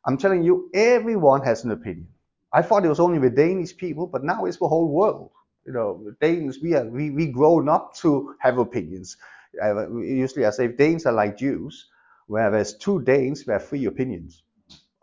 I'm 0.05 0.19
telling 0.19 0.43
you, 0.43 0.71
everyone 0.75 1.43
has 1.43 1.65
an 1.65 1.71
opinion. 1.71 2.09
I 2.53 2.63
thought 2.63 2.85
it 2.85 2.89
was 2.89 3.01
only 3.01 3.19
the 3.19 3.31
Danish 3.31 3.77
people, 3.77 4.07
but 4.07 4.25
now 4.25 4.45
it's 4.45 4.59
the 4.59 4.69
whole 4.69 4.89
world. 4.89 5.31
You 5.67 5.73
know, 5.73 6.13
Danes, 6.21 6.59
we 6.63 6.75
are 6.75 6.85
we 6.85 7.11
we 7.11 7.27
grown 7.27 7.69
up 7.69 7.95
to 7.97 8.35
have 8.41 8.59
opinions. 8.59 9.17
Usually, 9.55 10.47
I 10.47 10.51
say 10.51 10.69
Danes 10.69 11.07
are 11.07 11.13
like 11.13 11.39
Jews, 11.39 11.89
where 12.27 12.51
there's 12.51 12.75
two 12.75 13.03
Danes, 13.03 13.45
there 13.45 13.57
are 13.57 13.61
three 13.61 13.85
opinions. 13.87 14.43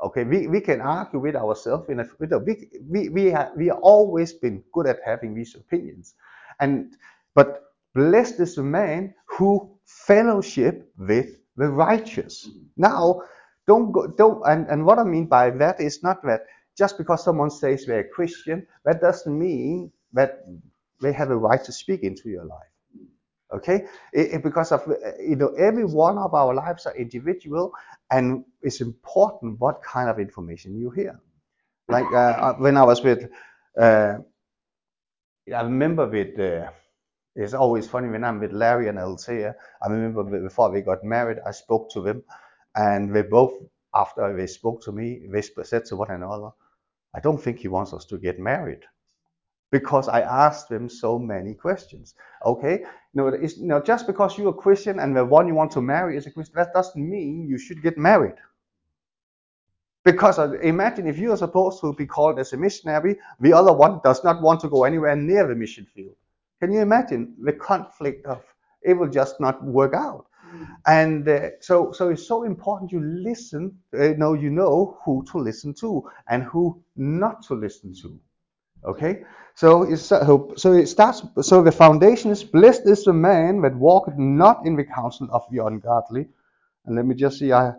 Okay, 0.03 0.23
we, 0.23 0.47
we 0.47 0.61
can 0.61 0.79
argue 0.79 1.19
with 1.19 1.35
ourselves 1.35 1.89
in 1.89 1.99
a, 1.99 2.05
with 2.19 2.31
a 2.31 2.39
we 2.39 2.69
we 2.87 3.09
we 3.09 3.25
have 3.25 3.51
we 3.57 3.67
have 3.67 3.79
always 3.81 4.31
been 4.31 4.63
good 4.71 4.85
at 4.85 4.99
having 5.03 5.33
these 5.33 5.55
opinions, 5.55 6.13
and 6.59 6.93
but 7.33 7.63
blessed 7.95 8.39
is 8.39 8.55
the 8.55 8.63
man 8.63 9.13
who 9.25 9.75
fellowship 9.85 10.91
with 10.99 11.37
the 11.55 11.67
righteous. 11.67 12.47
Mm-hmm. 12.47 12.59
Now, 12.77 13.23
don't 13.65 13.91
go 13.91 14.05
don't 14.07 14.41
and, 14.45 14.67
and 14.67 14.85
what 14.85 14.99
I 14.99 15.03
mean 15.03 15.25
by 15.25 15.49
that 15.49 15.81
is 15.81 16.03
not 16.03 16.21
that 16.23 16.41
just 16.77 16.99
because 16.99 17.23
someone 17.23 17.49
says 17.49 17.85
they're 17.85 18.01
a 18.01 18.09
Christian, 18.09 18.67
that 18.85 19.01
doesn't 19.01 19.37
mean 19.37 19.91
that 20.13 20.45
they 21.01 21.11
have 21.11 21.31
a 21.31 21.37
right 21.37 21.63
to 21.63 21.71
speak 21.71 22.03
into 22.03 22.29
your 22.29 22.45
life. 22.45 22.66
Okay, 23.53 23.85
it, 24.11 24.33
it, 24.33 24.43
because 24.43 24.73
of 24.73 24.83
you 25.19 25.37
know 25.37 25.53
every 25.57 25.85
one 25.85 26.17
of 26.17 26.33
our 26.33 26.53
lives 26.53 26.85
are 26.85 26.95
individual, 26.95 27.71
and 28.11 28.43
it's 28.61 28.81
important 28.81 29.59
what 29.59 29.81
kind 29.81 30.09
of 30.09 30.19
information 30.19 30.75
you 30.75 30.89
hear. 30.89 31.17
Like 31.87 32.11
uh, 32.11 32.35
uh 32.45 32.53
when 32.55 32.75
I 32.75 32.83
was 32.83 33.01
with, 33.01 33.29
uh, 33.79 34.17
I 35.55 35.61
remember 35.61 36.07
with. 36.07 36.37
Uh, 36.39 36.69
it's 37.37 37.53
always 37.53 37.87
funny 37.87 38.09
when 38.09 38.23
I'm 38.23 38.39
with 38.39 38.51
Larry 38.51 38.87
and 38.89 38.97
Althea. 38.97 39.55
I 39.81 39.87
remember 39.87 40.23
before 40.23 40.71
we 40.71 40.81
got 40.81 41.03
married, 41.03 41.37
I 41.45 41.51
spoke 41.51 41.91
to 41.91 42.01
them, 42.01 42.23
and 42.75 43.15
they 43.15 43.21
both, 43.21 43.53
after 43.93 44.35
they 44.35 44.47
spoke 44.47 44.81
to 44.85 44.91
me, 44.91 45.21
they 45.29 45.43
said 45.43 45.85
to 45.85 45.95
one 45.95 46.09
another, 46.09 46.49
"I 47.13 47.19
don't 47.19 47.37
think 47.37 47.59
he 47.59 47.67
wants 47.67 47.93
us 47.93 48.05
to 48.05 48.17
get 48.17 48.39
married." 48.39 48.83
Because 49.71 50.07
I 50.07 50.21
asked 50.21 50.69
them 50.69 50.89
so 50.89 51.19
many 51.19 51.53
questions. 51.53 52.15
Okay, 52.45 52.83
no, 53.13 53.27
it's, 53.27 53.57
you 53.57 53.67
know, 53.67 53.81
just 53.81 54.07
because 54.07 54.37
you're 54.37 54.49
a 54.49 54.53
Christian 54.53 54.99
and 54.99 55.15
the 55.15 55.25
one 55.25 55.47
you 55.47 55.55
want 55.55 55.71
to 55.71 55.81
marry 55.81 56.17
is 56.17 56.25
a 56.25 56.31
Christian, 56.31 56.55
that 56.55 56.73
doesn't 56.73 57.09
mean 57.09 57.47
you 57.47 57.57
should 57.57 57.81
get 57.81 57.97
married. 57.97 58.35
Because 60.05 60.39
uh, 60.39 60.53
imagine 60.59 61.07
if 61.07 61.17
you 61.17 61.33
are 61.33 61.37
supposed 61.37 61.81
to 61.81 61.93
be 61.93 62.05
called 62.05 62.39
as 62.39 62.53
a 62.53 62.57
missionary, 62.57 63.17
the 63.41 63.51
other 63.51 63.73
one 63.73 63.99
does 64.03 64.23
not 64.23 64.41
want 64.41 64.61
to 64.61 64.69
go 64.69 64.85
anywhere 64.85 65.15
near 65.17 65.47
the 65.47 65.55
mission 65.55 65.85
field. 65.93 66.15
Can 66.61 66.71
you 66.71 66.79
imagine 66.79 67.35
the 67.43 67.51
conflict 67.53 68.25
of 68.25 68.41
it 68.81 68.93
will 68.93 69.09
just 69.09 69.39
not 69.41 69.61
work 69.63 69.93
out? 69.93 70.27
And 70.85 71.27
uh, 71.27 71.49
so, 71.59 71.91
so 71.91 72.09
it's 72.09 72.25
so 72.25 72.43
important 72.43 72.91
you 72.91 73.01
listen. 73.01 73.77
Uh, 73.93 74.13
know 74.17 74.33
you 74.33 74.49
know 74.49 74.97
who 75.03 75.25
to 75.31 75.39
listen 75.39 75.73
to 75.81 76.09
and 76.29 76.43
who 76.43 76.81
not 76.95 77.43
to 77.43 77.53
listen 77.53 77.93
to. 78.01 78.17
Okay, 78.85 79.23
so 79.55 79.83
it's, 79.83 80.03
so 80.03 80.73
it 80.73 80.87
starts. 80.87 81.23
So 81.41 81.61
the 81.61 81.71
foundation 81.71 82.31
is 82.31 82.43
blessed 82.43 82.83
is 82.85 83.03
the 83.03 83.13
man 83.13 83.61
that 83.61 83.75
walketh 83.75 84.17
not 84.17 84.65
in 84.65 84.75
the 84.75 84.85
counsel 84.85 85.27
of 85.31 85.43
the 85.51 85.65
ungodly. 85.65 86.27
And 86.85 86.95
let 86.95 87.05
me 87.05 87.15
just 87.15 87.39
see, 87.39 87.51
I 87.51 87.73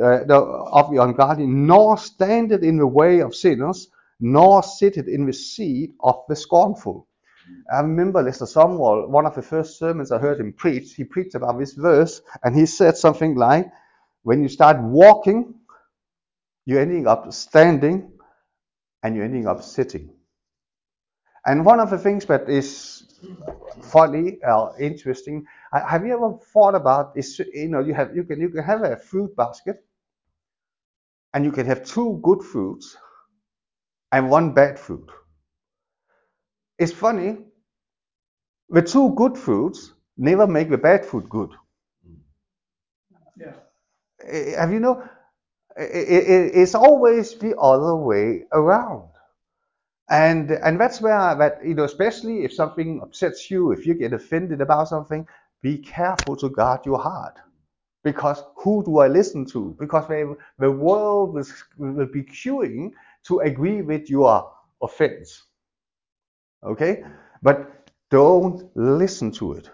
uh, 0.00 0.24
the, 0.24 0.34
of 0.34 0.90
the 0.90 1.02
ungodly, 1.02 1.46
nor 1.46 1.96
standeth 1.98 2.62
in 2.62 2.78
the 2.78 2.86
way 2.86 3.20
of 3.20 3.34
sinners, 3.34 3.88
nor 4.20 4.62
sitteth 4.62 5.08
in 5.08 5.26
the 5.26 5.32
seat 5.32 5.92
of 6.00 6.22
the 6.28 6.36
scornful. 6.36 7.06
I 7.72 7.80
remember 7.80 8.22
Lester 8.22 8.46
Sumrall, 8.46 9.08
one 9.08 9.26
of 9.26 9.34
the 9.34 9.42
first 9.42 9.78
sermons 9.78 10.12
I 10.12 10.18
heard 10.18 10.40
him 10.40 10.52
preach, 10.52 10.94
he 10.94 11.04
preached 11.04 11.34
about 11.34 11.58
this 11.58 11.74
verse, 11.74 12.22
and 12.42 12.56
he 12.56 12.66
said 12.66 12.96
something 12.96 13.34
like, 13.34 13.66
when 14.22 14.42
you 14.42 14.48
start 14.48 14.80
walking, 14.80 15.54
you're 16.64 16.80
ending 16.80 17.06
up 17.06 17.32
standing, 17.32 18.12
and 19.02 19.16
you're 19.16 19.24
ending 19.24 19.48
up 19.48 19.62
sitting. 19.62 20.10
And 21.46 21.64
one 21.64 21.80
of 21.80 21.90
the 21.90 21.98
things 21.98 22.26
that 22.26 22.48
is 22.48 23.04
funny 23.82 24.38
or 24.44 24.80
interesting, 24.80 25.44
have 25.72 26.06
you 26.06 26.14
ever 26.14 26.38
thought 26.52 26.74
about 26.74 27.12
is 27.16 27.38
you 27.38 27.68
know 27.68 27.80
you 27.80 27.94
have 27.94 28.14
you 28.14 28.24
can 28.24 28.40
you 28.40 28.48
can 28.48 28.62
have 28.64 28.82
a 28.84 28.96
fruit 28.96 29.34
basket, 29.36 29.84
and 31.34 31.44
you 31.44 31.52
can 31.52 31.66
have 31.66 31.84
two 31.84 32.20
good 32.22 32.42
fruits 32.42 32.96
and 34.12 34.30
one 34.30 34.52
bad 34.54 34.78
fruit. 34.78 35.10
It's 36.78 36.92
funny. 36.92 37.38
The 38.70 38.82
two 38.82 39.14
good 39.14 39.36
fruits 39.38 39.92
never 40.16 40.46
make 40.46 40.70
the 40.70 40.78
bad 40.78 41.04
fruit 41.06 41.28
good. 41.28 41.50
Yeah. 43.36 43.54
Eh, 44.26 44.58
have 44.58 44.72
you 44.72 44.80
know? 44.80 45.02
It's 45.76 46.74
always 46.74 47.36
the 47.38 47.56
other 47.58 47.96
way 47.96 48.44
around. 48.52 49.11
And 50.12 50.50
and 50.50 50.78
that's 50.78 51.00
where 51.00 51.34
that 51.36 51.64
you 51.64 51.72
know, 51.72 51.84
especially 51.84 52.44
if 52.44 52.52
something 52.52 53.00
upsets 53.02 53.50
you, 53.50 53.72
if 53.72 53.86
you 53.86 53.94
get 53.94 54.12
offended 54.12 54.60
about 54.60 54.88
something, 54.88 55.26
be 55.62 55.78
careful 55.78 56.36
to 56.36 56.50
guard 56.50 56.84
your 56.84 56.98
heart. 56.98 57.38
Because 58.04 58.42
who 58.56 58.84
do 58.84 58.98
I 58.98 59.08
listen 59.08 59.46
to? 59.46 59.74
Because 59.80 60.06
they, 60.08 60.24
the 60.58 60.70
world 60.70 61.32
will, 61.32 61.46
will 61.78 62.06
be 62.12 62.24
queuing 62.24 62.90
to 63.24 63.38
agree 63.38 63.80
with 63.80 64.10
your 64.10 64.52
offense. 64.82 65.44
Okay? 66.62 67.04
But 67.42 67.90
don't 68.10 68.68
listen 68.76 69.30
to 69.32 69.54
it. 69.54 69.70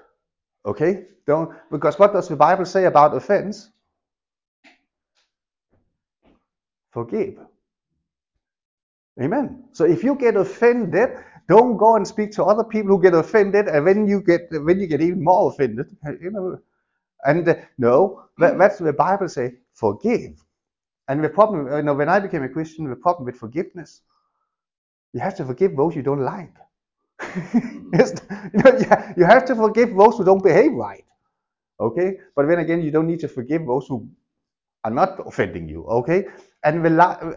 Okay? 0.64 1.06
Don't 1.26 1.50
because 1.70 1.98
what 1.98 2.12
does 2.12 2.28
the 2.28 2.36
Bible 2.36 2.64
say 2.64 2.84
about 2.84 3.16
offense? 3.16 3.70
Forgive. 6.92 7.38
Amen. 9.20 9.64
So 9.72 9.84
if 9.84 10.04
you 10.04 10.14
get 10.14 10.36
offended, 10.36 11.10
don't 11.48 11.76
go 11.76 11.96
and 11.96 12.06
speak 12.06 12.30
to 12.32 12.44
other 12.44 12.64
people 12.64 12.96
who 12.96 13.02
get 13.02 13.14
offended, 13.14 13.68
and 13.68 13.84
when 13.84 14.06
you 14.06 14.20
get 14.20 14.48
when 14.50 14.78
you 14.78 14.86
get 14.86 15.00
even 15.00 15.24
more 15.24 15.50
offended, 15.50 15.96
you 16.20 16.30
know. 16.30 16.60
And 17.24 17.48
uh, 17.48 17.56
no, 17.78 18.24
that, 18.38 18.58
that's 18.58 18.78
the 18.78 18.92
Bible 18.92 19.28
say 19.28 19.54
forgive. 19.74 20.44
And 21.08 21.24
the 21.24 21.28
problem, 21.28 21.66
you 21.74 21.82
know, 21.82 21.94
when 21.94 22.08
I 22.08 22.20
became 22.20 22.42
a 22.44 22.48
Christian, 22.48 22.88
the 22.88 22.96
problem 22.96 23.26
with 23.26 23.36
forgiveness, 23.36 24.02
you 25.12 25.20
have 25.20 25.36
to 25.36 25.44
forgive 25.44 25.76
those 25.76 25.96
you 25.96 26.02
don't 26.02 26.20
like. 26.20 26.52
you, 27.54 27.90
know, 28.54 29.14
you 29.16 29.24
have 29.24 29.44
to 29.46 29.56
forgive 29.56 29.96
those 29.96 30.18
who 30.18 30.24
don't 30.24 30.42
behave 30.42 30.72
right. 30.72 31.04
Okay, 31.80 32.18
but 32.36 32.46
then 32.46 32.58
again, 32.60 32.82
you 32.82 32.90
don't 32.90 33.06
need 33.06 33.20
to 33.20 33.28
forgive 33.28 33.66
those 33.66 33.86
who 33.88 34.08
are 34.84 34.90
not 34.90 35.18
offending 35.26 35.68
you. 35.68 35.84
Okay, 35.86 36.26
and 36.64 36.82
we, 36.82 36.90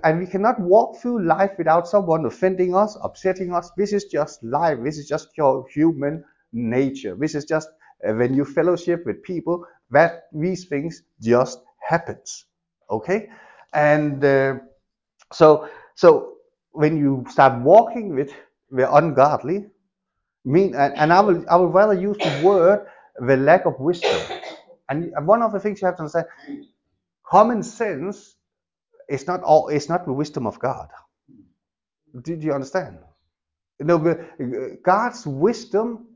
and 0.03 0.19
we 0.19 0.25
cannot 0.25 0.59
walk 0.59 0.97
through 1.01 1.25
life 1.25 1.51
without 1.57 1.87
someone 1.87 2.25
offending 2.25 2.75
us, 2.75 2.97
upsetting 3.03 3.53
us. 3.53 3.71
This 3.77 3.93
is 3.93 4.05
just 4.05 4.43
life. 4.43 4.79
This 4.83 4.97
is 4.97 5.07
just 5.07 5.29
your 5.37 5.65
human 5.69 6.23
nature. 6.53 7.15
This 7.19 7.35
is 7.35 7.45
just 7.45 7.69
uh, 8.07 8.13
when 8.13 8.33
you 8.33 8.45
fellowship 8.45 9.05
with 9.05 9.21
people 9.23 9.65
that 9.91 10.23
these 10.33 10.65
things 10.65 11.03
just 11.21 11.59
happens. 11.87 12.45
Okay, 12.89 13.29
and 13.73 14.23
uh, 14.25 14.55
so 15.31 15.69
so 15.95 16.33
when 16.71 16.97
you 16.97 17.23
start 17.29 17.61
walking 17.61 18.15
with 18.15 18.33
the 18.71 18.93
ungodly, 18.93 19.67
mean 20.45 20.75
and, 20.75 20.93
and 20.97 21.13
I 21.13 21.21
will 21.21 21.45
I 21.49 21.57
would 21.57 21.73
rather 21.73 21.93
use 21.93 22.17
the 22.17 22.41
word 22.43 22.87
the 23.19 23.37
lack 23.37 23.65
of 23.65 23.79
wisdom. 23.79 24.19
And 24.89 25.13
one 25.25 25.41
of 25.41 25.53
the 25.53 25.59
things 25.59 25.81
you 25.81 25.85
have 25.85 25.95
to 25.97 26.01
understand, 26.01 26.27
common 27.25 27.63
sense 27.63 28.35
it's 29.09 29.27
not 29.27 29.43
all 29.43 29.69
it's 29.69 29.89
not 29.89 30.05
the 30.05 30.13
wisdom 30.13 30.47
of 30.47 30.59
God. 30.59 30.89
Did 32.23 32.43
you 32.43 32.53
understand? 32.53 32.99
No, 33.79 33.97
know, 33.97 34.11
uh, 34.11 34.75
God's 34.83 35.27
wisdom 35.27 36.07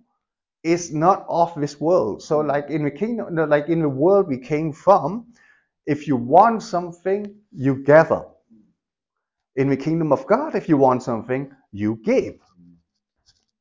is 0.63 0.93
not 0.93 1.25
of 1.29 1.53
this 1.57 1.79
world. 1.81 2.23
So, 2.23 2.39
like 2.39 2.69
in 2.69 2.83
the 2.85 2.91
kingdom, 2.91 3.35
like 3.49 3.69
in 3.69 3.81
the 3.81 3.89
world 3.89 4.27
we 4.27 4.39
came 4.39 4.73
from, 4.73 5.27
if 5.87 6.07
you 6.07 6.15
want 6.17 6.63
something, 6.63 7.35
you 7.51 7.83
gather. 7.83 8.23
In 9.55 9.69
the 9.69 9.77
kingdom 9.77 10.11
of 10.13 10.27
God, 10.27 10.55
if 10.55 10.69
you 10.69 10.77
want 10.77 11.03
something, 11.03 11.51
you 11.71 11.99
give. 12.05 12.35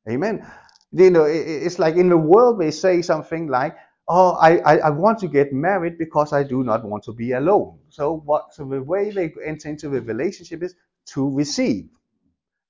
Amen. 0.09 0.45
You 0.91 1.11
know, 1.11 1.25
it's 1.25 1.79
like 1.79 1.95
in 1.95 2.09
the 2.09 2.17
world 2.17 2.59
they 2.59 2.71
say 2.71 3.01
something 3.01 3.47
like, 3.47 3.75
oh, 4.07 4.31
I, 4.33 4.57
I, 4.59 4.77
I, 4.77 4.89
want 4.89 5.19
to 5.19 5.27
get 5.27 5.53
married 5.53 5.97
because 5.97 6.33
I 6.33 6.43
do 6.43 6.63
not 6.63 6.85
want 6.85 7.03
to 7.05 7.13
be 7.13 7.33
alone. 7.33 7.79
So 7.89 8.21
what? 8.25 8.53
So 8.53 8.65
the 8.65 8.81
way 8.81 9.11
they 9.11 9.33
enter 9.45 9.69
into 9.69 9.89
the 9.89 10.01
relationship 10.01 10.63
is 10.63 10.75
to 11.07 11.29
receive. 11.29 11.89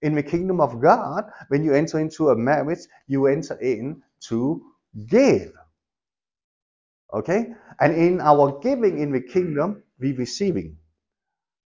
In 0.01 0.13
the 0.15 0.23
kingdom 0.23 0.61
of 0.61 0.79
God, 0.81 1.25
when 1.47 1.63
you 1.63 1.73
enter 1.73 1.99
into 1.99 2.29
a 2.29 2.35
marriage, 2.35 2.79
you 3.07 3.27
enter 3.27 3.55
in 3.55 4.01
to 4.27 4.61
give. 5.07 5.51
Okay? 7.13 7.47
And 7.79 7.95
in 7.95 8.21
our 8.21 8.59
giving 8.59 8.99
in 8.99 9.11
the 9.11 9.21
kingdom, 9.21 9.83
we 9.99 10.13
receiving. 10.13 10.77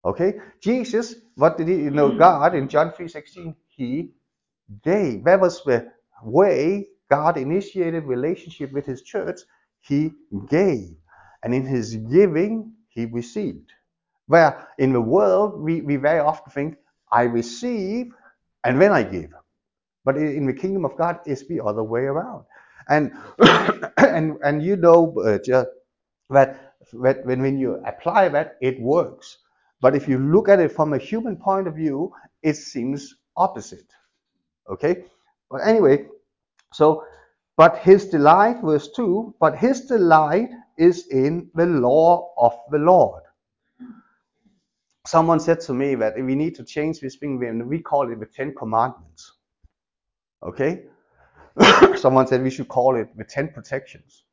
Okay, 0.05 0.35
Jesus, 0.61 1.15
what 1.35 1.57
did 1.57 1.67
he 1.67 1.75
you 1.75 1.89
know? 1.89 2.11
Mm. 2.11 2.19
God 2.19 2.55
in 2.55 2.69
John 2.69 2.91
3:16, 2.91 3.55
he 3.69 4.11
gave. 4.83 5.23
That 5.23 5.41
was 5.41 5.63
the 5.63 5.91
way 6.23 6.87
God 7.09 7.37
initiated 7.37 8.03
relationship 8.05 8.71
with 8.71 8.85
his 8.85 9.01
church. 9.01 9.39
He 9.87 10.13
gave. 10.49 10.95
And 11.43 11.53
in 11.53 11.65
his 11.65 11.95
giving, 11.95 12.73
he 12.89 13.05
received. 13.05 13.71
Where 14.27 14.67
in 14.79 14.93
the 14.93 15.01
world, 15.01 15.59
we, 15.59 15.81
we 15.81 15.97
very 15.97 16.19
often 16.19 16.51
think, 16.51 16.77
I 17.11 17.23
receive 17.23 18.11
and 18.63 18.81
then 18.81 18.91
I 18.91 19.03
give. 19.03 19.31
But 20.03 20.17
in 20.17 20.45
the 20.45 20.53
kingdom 20.53 20.85
of 20.85 20.97
God, 20.97 21.19
it's 21.25 21.47
the 21.47 21.61
other 21.61 21.83
way 21.83 22.01
around. 22.01 22.45
And 22.89 23.11
and 23.97 24.37
and 24.43 24.63
you 24.63 24.75
know 24.75 25.15
uh, 25.19 25.39
just 25.39 25.69
that, 26.29 26.73
that 26.93 27.25
when, 27.25 27.41
when 27.41 27.57
you 27.57 27.81
apply 27.85 28.29
that, 28.29 28.57
it 28.61 28.79
works. 28.79 29.37
But 29.81 29.95
if 29.95 30.07
you 30.07 30.17
look 30.17 30.49
at 30.49 30.59
it 30.59 30.71
from 30.71 30.93
a 30.93 30.97
human 30.97 31.35
point 31.35 31.67
of 31.67 31.75
view, 31.75 32.11
it 32.43 32.55
seems 32.55 33.15
opposite. 33.35 33.91
Okay? 34.69 35.05
But 35.49 35.67
anyway, 35.67 36.05
so 36.73 37.03
but 37.57 37.77
his 37.79 38.07
delight, 38.07 38.57
verse 38.61 38.89
2, 38.95 39.35
but 39.39 39.57
his 39.57 39.81
delight 39.81 40.49
is 40.77 41.07
in 41.07 41.49
the 41.55 41.65
law 41.65 42.33
of 42.37 42.53
the 42.71 42.77
Lord. 42.79 43.23
Someone 45.07 45.39
said 45.39 45.61
to 45.61 45.73
me 45.73 45.95
that 45.95 46.15
we 46.15 46.35
need 46.35 46.55
to 46.55 46.63
change 46.63 46.99
this 46.99 47.15
thing, 47.15 47.43
and 47.45 47.67
we 47.67 47.79
call 47.79 48.11
it 48.11 48.19
the 48.19 48.25
Ten 48.25 48.53
Commandments. 48.55 49.33
Okay? 50.43 50.83
Someone 51.95 52.27
said 52.27 52.41
we 52.43 52.49
should 52.49 52.67
call 52.67 52.95
it 52.95 53.15
the 53.15 53.23
Ten 53.23 53.49
Protections. 53.49 54.23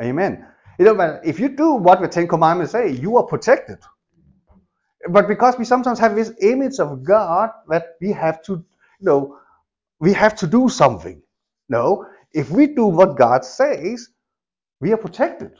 Amen. 0.00 0.44
You 0.78 0.84
know, 0.84 1.20
if 1.24 1.40
you 1.40 1.48
do 1.48 1.74
what 1.74 2.00
the 2.00 2.08
Ten 2.08 2.28
Commandments 2.28 2.72
say, 2.72 2.90
you 2.90 3.16
are 3.16 3.24
protected. 3.24 3.78
But 5.08 5.28
because 5.28 5.56
we 5.56 5.64
sometimes 5.64 5.98
have 6.00 6.14
this 6.14 6.32
image 6.42 6.80
of 6.80 7.04
God 7.04 7.50
that 7.68 7.96
we 8.00 8.12
have 8.12 8.42
to, 8.42 8.52
you 8.52 8.64
know, 9.06 9.38
we 10.00 10.12
have 10.12 10.36
to 10.36 10.46
do 10.46 10.68
something. 10.68 11.22
No, 11.68 12.06
if 12.32 12.50
we 12.50 12.68
do 12.68 12.86
what 12.86 13.16
God 13.18 13.44
says, 13.44 14.08
we 14.80 14.92
are 14.92 14.98
protected. 14.98 15.52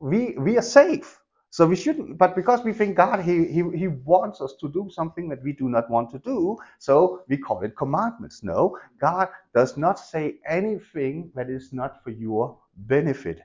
We 0.00 0.36
we 0.38 0.58
are 0.58 0.62
safe. 0.62 1.18
So 1.50 1.66
we 1.66 1.76
shouldn't, 1.76 2.18
but 2.18 2.36
because 2.36 2.64
we 2.64 2.74
think 2.74 2.96
God, 2.96 3.22
he, 3.22 3.46
he, 3.46 3.62
he 3.78 3.88
wants 3.88 4.42
us 4.42 4.54
to 4.60 4.68
do 4.68 4.90
something 4.92 5.28
that 5.30 5.42
we 5.42 5.52
do 5.54 5.70
not 5.70 5.90
want 5.90 6.10
to 6.10 6.18
do, 6.18 6.58
so 6.78 7.22
we 7.28 7.38
call 7.38 7.62
it 7.62 7.76
commandments. 7.78 8.42
No, 8.42 8.76
God 9.00 9.28
does 9.54 9.76
not 9.78 9.98
say 9.98 10.36
anything 10.46 11.32
that 11.34 11.50
is 11.50 11.72
not 11.72 12.04
for 12.04 12.10
your 12.10 12.58
benefit. 12.76 13.40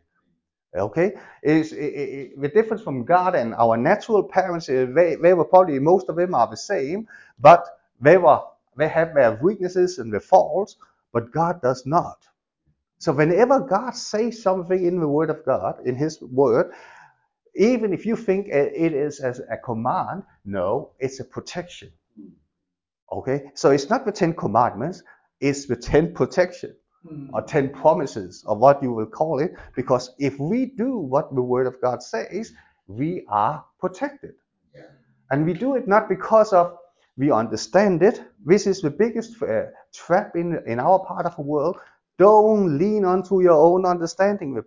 Okay, 0.77 1.13
is 1.43 1.71
the 1.71 2.51
difference 2.53 2.81
from 2.83 3.05
God 3.05 3.35
and 3.35 3.55
our 3.55 3.77
natural 3.77 4.23
parents? 4.23 4.69
Eh, 4.69 4.85
they, 4.85 5.15
they 5.15 5.33
were 5.33 5.45
probably 5.45 5.79
most 5.79 6.09
of 6.09 6.15
them 6.17 6.35
are 6.35 6.47
the 6.49 6.57
same, 6.57 7.07
but 7.39 7.65
they 8.01 8.17
were 8.17 8.41
they 8.77 8.87
have 8.87 9.13
their 9.13 9.39
weaknesses 9.41 9.99
and 9.99 10.11
their 10.11 10.19
faults, 10.19 10.77
but 11.13 11.31
God 11.31 11.61
does 11.61 11.85
not. 11.85 12.25
So 12.99 13.11
whenever 13.11 13.59
God 13.59 13.95
says 13.95 14.41
something 14.41 14.85
in 14.85 14.99
the 14.99 15.07
Word 15.07 15.29
of 15.29 15.43
God, 15.45 15.79
in 15.85 15.95
His 15.95 16.21
Word, 16.21 16.71
even 17.55 17.93
if 17.93 18.05
you 18.05 18.15
think 18.15 18.47
it 18.47 18.93
is 18.93 19.19
as 19.19 19.41
a 19.51 19.57
command, 19.57 20.23
no, 20.45 20.91
it's 20.99 21.19
a 21.19 21.25
protection. 21.25 21.91
Okay, 23.11 23.51
so 23.55 23.71
it's 23.71 23.89
not 23.89 24.05
the 24.05 24.11
Ten 24.11 24.33
Commandments; 24.33 25.03
it's 25.41 25.65
the 25.65 25.75
Ten 25.75 26.13
Protection 26.13 26.75
hmm. 27.07 27.27
or 27.33 27.41
Ten 27.41 27.69
Promises, 27.69 28.43
or 28.47 28.55
what 28.55 28.81
you 28.81 28.93
will 28.93 29.05
call 29.07 29.39
it. 29.39 29.53
Because 29.75 30.15
if 30.17 30.39
we 30.39 30.67
do 30.67 30.97
what 30.97 31.33
the 31.35 31.41
Word 31.41 31.67
of 31.67 31.81
God 31.81 32.01
says, 32.01 32.53
we 32.87 33.25
are 33.27 33.65
protected, 33.79 34.35
and 35.31 35.45
we 35.45 35.53
do 35.53 35.75
it 35.75 35.87
not 35.87 36.07
because 36.07 36.53
of 36.53 36.77
we 37.17 37.31
understand 37.31 38.03
it. 38.03 38.23
This 38.45 38.67
is 38.67 38.81
the 38.81 38.89
biggest 38.89 39.41
uh, 39.41 39.65
trap 39.93 40.35
in 40.35 40.59
in 40.65 40.79
our 40.79 40.99
part 40.99 41.25
of 41.25 41.35
the 41.35 41.41
world. 41.41 41.77
Don't 42.17 42.77
lean 42.77 43.05
onto 43.05 43.41
your 43.41 43.59
own 43.59 43.85
understanding. 43.85 44.53
The, 44.53 44.63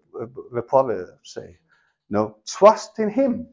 the 0.52 0.62
proverbs 0.62 1.10
say. 1.22 1.56
No, 2.10 2.36
trust 2.46 2.98
in 2.98 3.08
Him. 3.08 3.46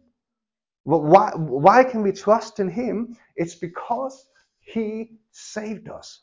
Why, 0.84 1.32
why 1.36 1.84
can 1.84 2.02
we 2.02 2.12
trust 2.12 2.60
in 2.60 2.70
Him? 2.70 3.18
It's 3.36 3.56
because 3.56 4.28
He 4.60 5.18
saved 5.32 5.90
us. 5.90 6.22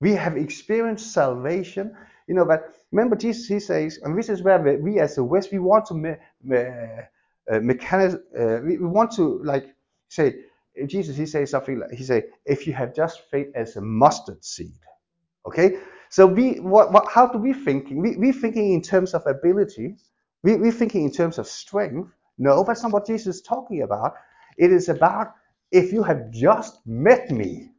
We 0.00 0.12
have 0.12 0.36
experienced 0.36 1.12
salvation. 1.12 1.94
You 2.26 2.34
know, 2.34 2.44
but 2.44 2.72
remember, 2.90 3.16
Jesus, 3.16 3.46
He 3.46 3.60
says, 3.60 3.98
and 4.02 4.18
this 4.18 4.28
is 4.28 4.42
where 4.42 4.60
we, 4.60 4.76
we 4.76 5.00
as 5.00 5.16
the 5.16 5.24
West, 5.24 5.52
we 5.52 5.58
want 5.58 5.86
to 5.86 5.94
me, 5.94 6.14
me, 6.42 6.58
uh, 7.52 7.56
uh, 7.56 7.60
we, 7.60 8.78
we 8.78 8.86
want 8.86 9.12
to 9.12 9.40
like 9.44 9.74
say, 10.08 10.36
Jesus, 10.86 11.16
He 11.16 11.26
says 11.26 11.50
something 11.50 11.80
like, 11.80 11.92
He 11.92 12.04
say, 12.04 12.24
if 12.46 12.66
you 12.66 12.72
have 12.74 12.94
just 12.94 13.22
faith 13.30 13.48
as 13.54 13.76
a 13.76 13.80
mustard 13.82 14.44
seed. 14.44 14.74
Okay, 15.46 15.78
so 16.10 16.26
we, 16.26 16.60
what, 16.60 16.92
what, 16.92 17.10
how 17.10 17.26
do 17.26 17.38
we 17.38 17.52
thinking? 17.54 18.00
We, 18.02 18.16
we 18.16 18.32
thinking 18.32 18.72
in 18.74 18.82
terms 18.82 19.14
of 19.14 19.26
ability 19.26 19.96
we, 20.42 20.56
we're 20.56 20.72
thinking 20.72 21.04
in 21.04 21.12
terms 21.12 21.38
of 21.38 21.46
strength. 21.46 22.10
No, 22.38 22.64
that's 22.64 22.82
not 22.82 22.92
what 22.92 23.06
Jesus 23.06 23.36
is 23.36 23.42
talking 23.42 23.82
about. 23.82 24.14
It 24.58 24.72
is 24.72 24.88
about 24.88 25.34
if 25.70 25.92
you 25.92 26.02
have 26.02 26.30
just 26.30 26.78
met 26.86 27.30
me, 27.30 27.70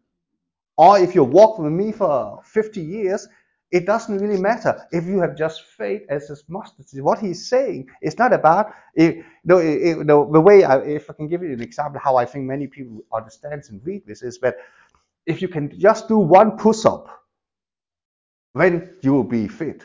or 0.77 0.99
if 0.99 1.15
you 1.15 1.23
walked 1.23 1.59
with 1.61 1.73
me 1.73 1.91
for 1.91 2.41
50 2.45 2.81
years, 2.81 3.27
it 3.73 3.87
doesn't 3.87 4.19
really 4.19 4.39
matter 4.39 4.87
if 4.91 5.05
you 5.05 5.19
have 5.19 5.35
just 5.35 5.63
faith 5.63 6.03
as 6.07 6.29
a 6.29 6.37
mustard 6.47 6.87
seed. 6.87 7.01
What 7.01 7.17
he's 7.17 7.49
saying 7.49 7.89
is 8.03 8.19
not 8.19 8.31
about 8.31 8.71
you 8.95 9.23
know, 9.43 10.31
the 10.31 10.39
way 10.39 10.63
I, 10.63 10.77
if 10.81 11.09
I 11.09 11.13
can 11.13 11.27
give 11.27 11.41
you 11.41 11.53
an 11.53 11.61
example 11.61 11.99
how 12.01 12.15
I 12.15 12.25
think 12.25 12.45
many 12.45 12.67
people 12.67 13.03
understand 13.11 13.63
and 13.69 13.81
read 13.83 14.03
this 14.05 14.21
is 14.21 14.37
that 14.41 14.57
if 15.25 15.41
you 15.41 15.47
can 15.47 15.79
just 15.79 16.07
do 16.07 16.19
one 16.19 16.55
push 16.55 16.85
up, 16.85 17.09
then 18.53 18.95
you 19.01 19.11
will 19.11 19.23
be 19.23 19.47
fit. 19.47 19.81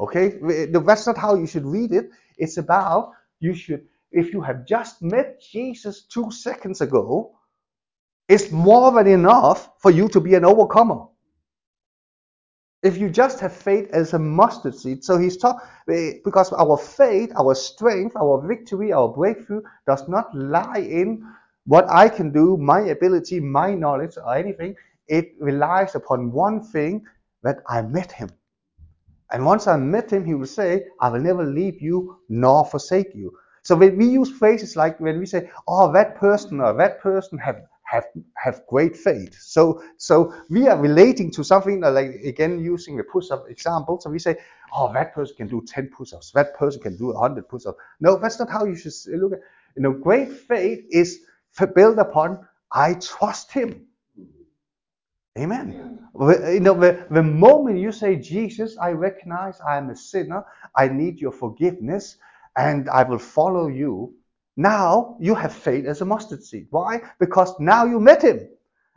Okay, 0.00 0.38
that's 0.72 1.06
not 1.06 1.18
how 1.18 1.34
you 1.34 1.46
should 1.46 1.66
read 1.66 1.92
it. 1.92 2.08
It's 2.38 2.56
about 2.56 3.12
you 3.40 3.52
should, 3.54 3.84
if 4.10 4.32
you 4.32 4.40
have 4.40 4.64
just 4.64 5.02
met 5.02 5.42
Jesus 5.42 6.04
two 6.04 6.30
seconds 6.30 6.80
ago, 6.80 7.36
it's 8.26 8.50
more 8.50 8.90
than 8.92 9.06
enough 9.06 9.68
for 9.78 9.90
you 9.90 10.08
to 10.08 10.20
be 10.20 10.34
an 10.34 10.46
overcomer. 10.46 11.08
If 12.82 12.96
you 12.96 13.10
just 13.10 13.40
have 13.40 13.52
faith 13.52 13.90
as 13.92 14.14
a 14.14 14.18
mustard 14.18 14.74
seed, 14.74 15.02
so 15.02 15.18
he's 15.18 15.36
talking 15.36 15.66
eh, 15.90 16.12
because 16.24 16.52
our 16.52 16.76
faith, 16.76 17.32
our 17.36 17.54
strength, 17.54 18.14
our 18.16 18.40
victory, 18.46 18.92
our 18.92 19.08
breakthrough 19.08 19.62
does 19.86 20.08
not 20.08 20.32
lie 20.34 20.78
in 20.78 21.24
what 21.66 21.90
I 21.90 22.08
can 22.08 22.32
do, 22.32 22.56
my 22.56 22.80
ability, 22.80 23.40
my 23.40 23.74
knowledge, 23.74 24.16
or 24.16 24.34
anything. 24.34 24.76
It 25.08 25.34
relies 25.40 25.96
upon 25.96 26.30
one 26.30 26.62
thing 26.62 27.04
that 27.42 27.58
I 27.68 27.82
met 27.82 28.12
him. 28.12 28.30
And 29.30 29.44
once 29.44 29.66
I 29.66 29.76
met 29.76 30.10
him, 30.12 30.24
he 30.24 30.34
will 30.34 30.46
say, 30.46 30.86
I 31.00 31.10
will 31.10 31.20
never 31.20 31.44
leave 31.44 31.82
you 31.82 32.18
nor 32.28 32.64
forsake 32.64 33.14
you. 33.14 33.36
So 33.62 33.76
when 33.76 33.98
we 33.98 34.06
use 34.06 34.30
phrases 34.30 34.76
like 34.76 34.98
when 35.00 35.18
we 35.18 35.26
say, 35.26 35.50
oh, 35.66 35.92
that 35.92 36.16
person 36.16 36.60
or 36.60 36.72
that 36.74 37.00
person 37.00 37.38
have 37.38 37.60
have 37.90 38.04
have 38.36 38.62
great 38.68 38.96
faith. 38.96 39.36
So 39.40 39.82
so 39.96 40.34
we 40.50 40.68
are 40.68 40.78
relating 40.78 41.30
to 41.32 41.44
something 41.44 41.82
uh, 41.84 41.90
like 41.90 42.10
again 42.24 42.60
using 42.60 42.96
the 42.96 43.04
push-up 43.04 43.46
example. 43.48 44.00
So 44.00 44.10
we 44.10 44.18
say, 44.18 44.36
oh, 44.74 44.92
that 44.92 45.14
person 45.14 45.36
can 45.36 45.48
do 45.48 45.64
10 45.66 45.88
push-ups, 45.96 46.32
that 46.32 46.54
person 46.54 46.82
can 46.82 46.96
do 46.96 47.06
100 47.06 47.48
push-ups. 47.48 47.78
No, 48.00 48.18
that's 48.18 48.38
not 48.38 48.50
how 48.50 48.64
you 48.64 48.76
should 48.76 48.92
look 49.08 49.32
at 49.32 49.40
you 49.76 49.82
know, 49.82 49.92
great 49.92 50.32
faith 50.32 50.84
is 50.90 51.20
built 51.74 51.98
upon 51.98 52.46
I 52.72 52.94
trust 52.94 53.52
him. 53.52 53.86
Amen. 55.38 56.00
You 56.20 56.60
know, 56.60 56.74
the, 56.74 57.06
the 57.10 57.22
moment 57.22 57.78
you 57.78 57.92
say, 57.92 58.16
Jesus, 58.16 58.76
I 58.76 58.90
recognize 58.90 59.60
I 59.60 59.78
am 59.78 59.88
a 59.90 59.96
sinner, 59.96 60.44
I 60.76 60.88
need 60.88 61.20
your 61.20 61.30
forgiveness, 61.32 62.16
and 62.56 62.90
I 62.90 63.04
will 63.04 63.20
follow 63.20 63.68
you. 63.68 64.14
Now 64.58 65.16
you 65.20 65.36
have 65.36 65.54
faith 65.54 65.86
as 65.86 66.00
a 66.00 66.04
mustard 66.04 66.42
seed. 66.42 66.66
Why? 66.70 67.00
Because 67.20 67.54
now 67.60 67.84
you 67.84 68.00
met 68.00 68.22
him. 68.22 68.48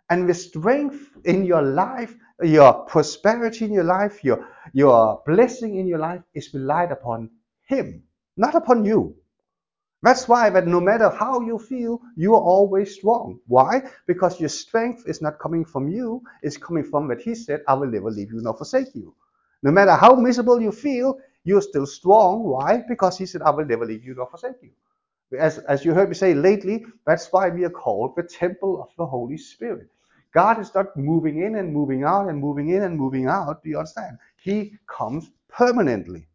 And 0.09 0.27
the 0.27 0.33
strength 0.33 1.11
in 1.23 1.45
your 1.45 1.61
life, 1.61 2.15
your 2.41 2.73
prosperity 2.85 3.65
in 3.65 3.71
your 3.71 3.83
life, 3.83 4.23
your, 4.23 4.43
your 4.73 5.21
blessing 5.23 5.77
in 5.77 5.85
your 5.85 5.99
life 5.99 6.23
is 6.33 6.51
relied 6.55 6.91
upon 6.91 7.29
him, 7.67 8.01
not 8.37 8.55
upon 8.55 8.85
you. 8.85 9.15
That's 10.01 10.27
why 10.27 10.49
that 10.49 10.65
no 10.65 10.81
matter 10.81 11.11
how 11.11 11.41
you 11.41 11.59
feel, 11.59 12.01
you 12.17 12.33
are 12.33 12.41
always 12.41 12.95
strong. 12.95 13.39
Why? 13.45 13.83
Because 14.07 14.39
your 14.39 14.49
strength 14.49 15.03
is 15.05 15.21
not 15.21 15.37
coming 15.37 15.63
from 15.63 15.87
you, 15.87 16.23
it's 16.41 16.57
coming 16.57 16.83
from 16.83 17.07
what 17.07 17.21
he 17.21 17.35
said, 17.35 17.61
I 17.67 17.75
will 17.75 17.91
never 17.91 18.09
leave 18.09 18.31
you 18.31 18.41
nor 18.41 18.57
forsake 18.57 18.95
you. 18.95 19.13
No 19.61 19.69
matter 19.69 19.93
how 19.93 20.15
miserable 20.15 20.59
you 20.59 20.71
feel, 20.71 21.19
you're 21.43 21.61
still 21.61 21.85
strong. 21.85 22.45
Why? 22.45 22.83
Because 22.89 23.19
he 23.19 23.27
said, 23.27 23.43
I 23.43 23.51
will 23.51 23.65
never 23.65 23.85
leave 23.85 24.03
you 24.03 24.15
nor 24.15 24.25
forsake 24.25 24.55
you. 24.63 24.71
As, 25.37 25.59
as 25.59 25.85
you 25.85 25.93
heard 25.93 26.09
me 26.09 26.15
say 26.15 26.33
lately, 26.33 26.85
that's 27.05 27.31
why 27.31 27.49
we 27.49 27.63
are 27.63 27.69
called 27.69 28.15
the 28.15 28.23
temple 28.23 28.81
of 28.81 28.89
the 28.97 29.05
Holy 29.05 29.37
Spirit. 29.37 29.89
God 30.33 30.59
is 30.59 30.73
not 30.73 30.95
moving 30.97 31.41
in 31.41 31.55
and 31.55 31.73
moving 31.73 32.03
out 32.03 32.29
and 32.29 32.39
moving 32.39 32.69
in 32.69 32.83
and 32.83 32.97
moving 32.97 33.27
out. 33.27 33.63
Do 33.63 33.69
you 33.69 33.77
understand? 33.77 34.17
He 34.41 34.73
comes 34.87 35.29
permanently. 35.49 36.27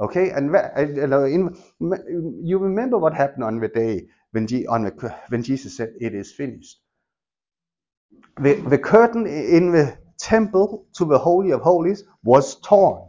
Okay, 0.00 0.30
and 0.30 0.54
uh, 0.54 1.24
in, 1.24 1.56
you 2.42 2.58
remember 2.58 2.98
what 2.98 3.14
happened 3.14 3.44
on 3.44 3.58
the 3.58 3.68
day 3.68 4.06
when, 4.32 4.46
on 4.68 4.84
the, 4.84 5.16
when 5.28 5.42
Jesus 5.42 5.76
said, 5.76 5.94
It 6.00 6.14
is 6.14 6.32
finished. 6.32 6.78
The, 8.40 8.54
the 8.54 8.78
curtain 8.78 9.26
in 9.26 9.72
the 9.72 9.98
temple 10.18 10.86
to 10.94 11.04
the 11.04 11.18
Holy 11.18 11.50
of 11.52 11.62
Holies 11.62 12.04
was 12.22 12.60
torn. 12.60 13.04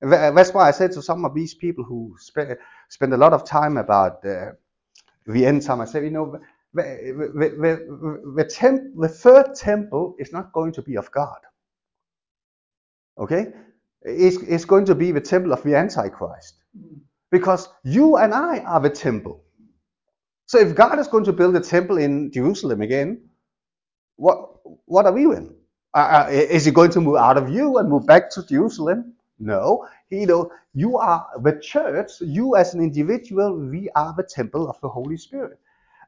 That's 0.00 0.54
why 0.54 0.68
I 0.68 0.70
said 0.72 0.92
to 0.92 1.02
some 1.02 1.24
of 1.24 1.34
these 1.34 1.54
people 1.54 1.84
who 1.84 2.16
spend, 2.88 3.12
spend 3.12 3.14
a 3.14 3.16
lot 3.16 3.32
of 3.32 3.44
time 3.44 3.76
about 3.76 4.24
uh, 4.24 4.52
the 5.26 5.46
end 5.46 5.62
time, 5.62 5.80
I 5.80 5.84
said, 5.84 6.04
you 6.04 6.10
know, 6.10 6.40
the, 6.74 6.82
the, 7.34 7.48
the, 7.48 8.32
the, 8.36 8.44
temp, 8.44 8.82
the 8.96 9.08
third 9.08 9.54
temple 9.54 10.16
is 10.18 10.32
not 10.32 10.52
going 10.52 10.72
to 10.72 10.82
be 10.82 10.96
of 10.96 11.10
God. 11.10 11.38
Okay? 13.18 13.46
It's, 14.02 14.36
it's 14.42 14.64
going 14.64 14.84
to 14.86 14.94
be 14.94 15.12
the 15.12 15.20
temple 15.20 15.52
of 15.52 15.62
the 15.62 15.74
Antichrist. 15.74 16.54
Because 17.30 17.68
you 17.84 18.16
and 18.16 18.32
I 18.32 18.60
are 18.60 18.80
the 18.80 18.90
temple. 18.90 19.44
So 20.46 20.58
if 20.58 20.74
God 20.74 20.98
is 20.98 21.08
going 21.08 21.24
to 21.24 21.32
build 21.32 21.56
a 21.56 21.60
temple 21.60 21.98
in 21.98 22.32
Jerusalem 22.32 22.80
again, 22.80 23.28
what, 24.16 24.50
what 24.86 25.04
are 25.06 25.12
we 25.12 25.24
in? 25.24 25.54
Uh, 25.94 26.26
uh 26.26 26.30
is 26.30 26.64
he 26.64 26.70
going 26.70 26.90
to 26.92 27.00
move 27.00 27.16
out 27.16 27.36
of 27.36 27.50
you 27.50 27.78
and 27.78 27.88
move 27.88 28.06
back 28.06 28.30
to 28.30 28.46
Jerusalem? 28.46 29.14
No. 29.40 29.86
You 30.10 30.26
know, 30.26 30.52
you 30.74 30.98
are 30.98 31.26
the 31.42 31.60
church, 31.60 32.12
you 32.20 32.56
as 32.56 32.74
an 32.74 32.82
individual, 32.82 33.56
we 33.58 33.90
are 33.96 34.14
the 34.16 34.22
temple 34.24 34.68
of 34.68 34.80
the 34.80 34.88
Holy 34.88 35.16
Spirit. 35.16 35.58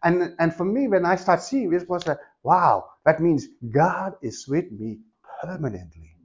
And, 0.04 0.34
and 0.38 0.54
for 0.54 0.64
me, 0.64 0.88
when 0.88 1.04
I 1.06 1.16
start 1.16 1.42
seeing 1.42 1.70
this, 1.70 1.84
was 1.88 2.04
that, 2.04 2.20
wow, 2.42 2.86
that 3.04 3.20
means 3.20 3.48
God 3.70 4.14
is 4.22 4.48
with 4.48 4.70
me 4.72 5.00
permanently. 5.42 6.16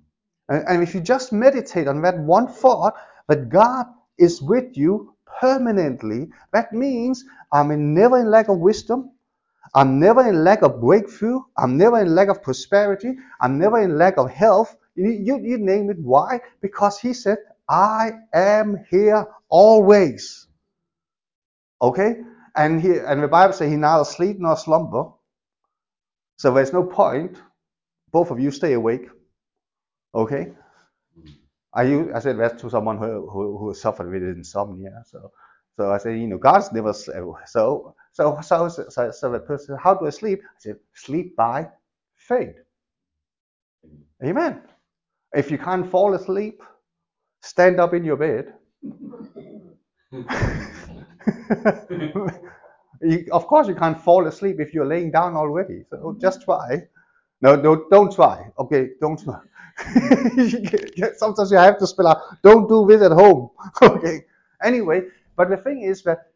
And, 0.49 0.63
and 0.67 0.83
if 0.83 0.95
you 0.95 1.01
just 1.01 1.33
meditate 1.33 1.87
on 1.87 2.01
that 2.03 2.17
one 2.19 2.47
thought, 2.47 2.95
that 3.27 3.49
God 3.49 3.87
is 4.17 4.41
with 4.41 4.77
you 4.77 5.15
permanently, 5.41 6.29
that 6.53 6.73
means 6.73 7.25
I'm 7.51 7.71
in 7.71 7.93
never 7.93 8.19
in 8.19 8.31
lack 8.31 8.49
of 8.49 8.59
wisdom. 8.59 9.11
I'm 9.75 9.99
never 9.99 10.27
in 10.27 10.43
lack 10.43 10.61
of 10.63 10.81
breakthrough. 10.81 11.41
I'm 11.57 11.77
never 11.77 11.99
in 11.99 12.15
lack 12.15 12.29
of 12.29 12.43
prosperity. 12.43 13.15
I'm 13.41 13.57
never 13.59 13.79
in 13.81 13.97
lack 13.97 14.17
of 14.17 14.29
health. 14.31 14.75
You, 14.95 15.11
you, 15.11 15.57
name 15.57 15.89
it. 15.89 15.99
Why? 15.99 16.39
Because 16.61 16.99
he 16.99 17.13
said, 17.13 17.37
I 17.69 18.11
am 18.33 18.85
here 18.89 19.27
always. 19.49 20.47
Okay? 21.81 22.17
And 22.55 22.81
he 22.81 22.97
and 22.97 23.21
the 23.23 23.27
Bible 23.27 23.53
says 23.53 23.69
he 23.69 23.77
neither 23.77 24.05
sleep 24.05 24.37
nor 24.39 24.57
slumber. 24.57 25.05
So 26.37 26.53
there's 26.53 26.73
no 26.73 26.83
point. 26.83 27.37
Both 28.11 28.31
of 28.31 28.39
you 28.39 28.51
stay 28.51 28.73
awake. 28.73 29.09
Okay? 30.13 30.53
I 31.73 31.83
I 32.15 32.19
said 32.19 32.39
that 32.39 32.59
to 32.59 32.69
someone 32.69 32.97
who, 32.97 33.29
who, 33.29 33.57
who 33.57 33.73
suffered 33.73 34.11
with 34.11 34.23
insomnia. 34.23 35.03
So 35.07 35.31
so 35.77 35.91
I 35.91 35.97
said, 35.97 36.17
you 36.19 36.27
know, 36.27 36.37
God's 36.37 36.71
never 36.71 36.89
uh, 36.89 36.93
so 37.45 37.95
so 38.13 38.39
so 38.41 38.69
so 38.69 38.85
so, 38.89 39.11
so 39.11 39.39
person, 39.39 39.77
how 39.81 39.95
do 39.95 40.07
I 40.07 40.11
sleep? 40.11 40.41
I 40.43 40.59
said, 40.59 40.77
sleep 40.93 41.35
by 41.35 41.67
faith. 42.15 42.55
Amen. 44.23 44.61
If 45.35 45.51
you 45.51 45.57
can't 45.57 45.89
fall 45.89 46.13
asleep, 46.13 46.63
stand 47.41 47.79
up 47.79 47.93
in 47.93 48.05
your 48.05 48.15
bed. 48.15 48.53
you, 53.01 53.27
of 53.31 53.47
course, 53.47 53.67
you 53.67 53.75
can't 53.75 54.01
fall 54.01 54.27
asleep 54.27 54.59
if 54.59 54.73
you're 54.73 54.85
laying 54.85 55.11
down 55.11 55.35
already. 55.35 55.83
So 55.89 56.15
just 56.19 56.43
try. 56.43 56.87
No, 57.41 57.55
no, 57.55 57.85
don't 57.89 58.13
try. 58.13 58.47
Okay, 58.57 58.91
don't 59.01 59.21
try. 59.21 59.39
Sometimes 61.17 61.51
you 61.51 61.57
have 61.57 61.77
to 61.79 61.87
spell 61.87 62.07
out. 62.07 62.41
Don't 62.41 62.69
do 62.69 62.87
this 62.87 63.01
at 63.01 63.11
home. 63.11 63.49
okay. 63.81 64.23
Anyway, 64.63 65.01
but 65.35 65.49
the 65.49 65.57
thing 65.57 65.81
is 65.81 66.01
that 66.03 66.31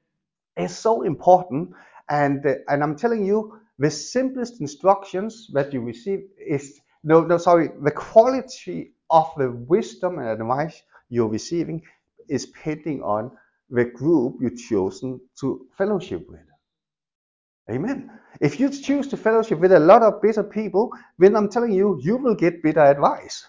it's 0.58 0.76
so 0.76 1.04
important, 1.04 1.72
and 2.10 2.46
uh, 2.46 2.56
and 2.68 2.84
I'm 2.84 2.98
telling 2.98 3.26
you, 3.26 3.60
the 3.78 3.90
simplest 3.90 4.60
instructions 4.60 5.50
that 5.54 5.72
you 5.72 5.80
receive 5.80 6.28
is 6.38 6.82
no, 7.04 7.22
no, 7.22 7.38
sorry, 7.38 7.70
the 7.82 7.92
quality 7.92 8.94
of 9.10 9.32
the 9.38 9.52
wisdom 9.52 10.20
and 10.20 10.28
advice 10.30 10.82
you're 11.10 11.28
receiving 11.30 11.82
is 12.28 12.46
depending 12.46 13.02
on 13.02 13.32
the 13.70 13.86
group 13.86 14.38
you've 14.42 14.58
chosen 14.58 15.20
to 15.40 15.68
fellowship 15.78 16.28
with. 16.30 16.42
Amen. 17.70 18.10
If 18.42 18.60
you 18.60 18.70
choose 18.70 19.08
to 19.10 19.18
fellowship 19.18 19.60
with 19.60 19.72
a 19.72 19.80
lot 19.80 20.02
of 20.02 20.22
bitter 20.22 20.44
people, 20.44 20.92
then 21.20 21.36
I'm 21.36 21.50
telling 21.50 21.72
you, 21.72 22.00
you 22.02 22.18
will 22.18 22.36
get 22.36 22.64
bitter 22.64 22.82
advice. 22.82 23.46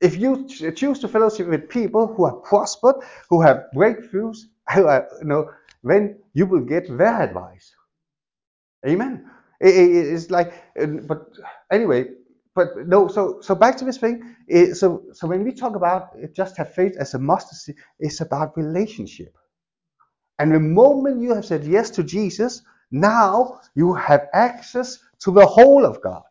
If 0.00 0.16
you 0.18 0.46
choose 0.48 0.98
to 1.00 1.08
fellowship 1.08 1.46
with 1.46 1.68
people 1.68 2.12
who 2.12 2.26
have 2.26 2.42
prospered, 2.42 2.96
who 3.30 3.40
have 3.40 3.66
breakthroughs, 3.74 4.38
who 4.74 4.86
are, 4.86 5.08
you 5.20 5.28
know, 5.28 5.50
then 5.82 6.18
you 6.34 6.46
will 6.46 6.64
get 6.64 6.88
their 6.98 7.22
advice. 7.22 7.72
Amen. 8.86 9.30
It, 9.60 9.74
it, 9.74 10.12
it's 10.12 10.30
like, 10.30 10.52
but 11.06 11.28
anyway, 11.70 12.08
but 12.54 12.86
no. 12.86 13.08
So 13.08 13.40
so 13.40 13.54
back 13.54 13.76
to 13.78 13.84
this 13.84 13.98
thing. 13.98 14.36
It, 14.48 14.76
so 14.76 15.04
so 15.12 15.26
when 15.26 15.44
we 15.44 15.52
talk 15.52 15.76
about 15.76 16.16
just 16.34 16.56
have 16.56 16.74
faith 16.74 16.96
as 16.98 17.14
a 17.14 17.18
mustard 17.18 17.58
seed, 17.58 17.76
it's 17.98 18.20
about 18.20 18.56
relationship. 18.56 19.36
And 20.38 20.52
the 20.52 20.60
moment 20.60 21.20
you 21.20 21.34
have 21.34 21.44
said 21.44 21.64
yes 21.64 21.90
to 21.90 22.02
Jesus, 22.02 22.62
now 22.90 23.60
you 23.74 23.94
have 23.94 24.28
access 24.32 24.98
to 25.20 25.30
the 25.30 25.46
whole 25.46 25.84
of 25.84 26.00
God. 26.02 26.22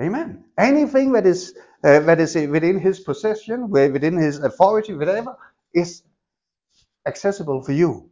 Amen. 0.00 0.44
Anything 0.58 1.12
that 1.12 1.26
is 1.26 1.54
uh, 1.84 2.00
that 2.00 2.20
is 2.20 2.34
within 2.34 2.78
His 2.78 3.00
possession, 3.00 3.70
within 3.70 4.16
His 4.16 4.38
authority, 4.38 4.94
whatever, 4.94 5.36
is 5.74 6.02
accessible 7.06 7.62
for 7.62 7.72
you. 7.72 8.09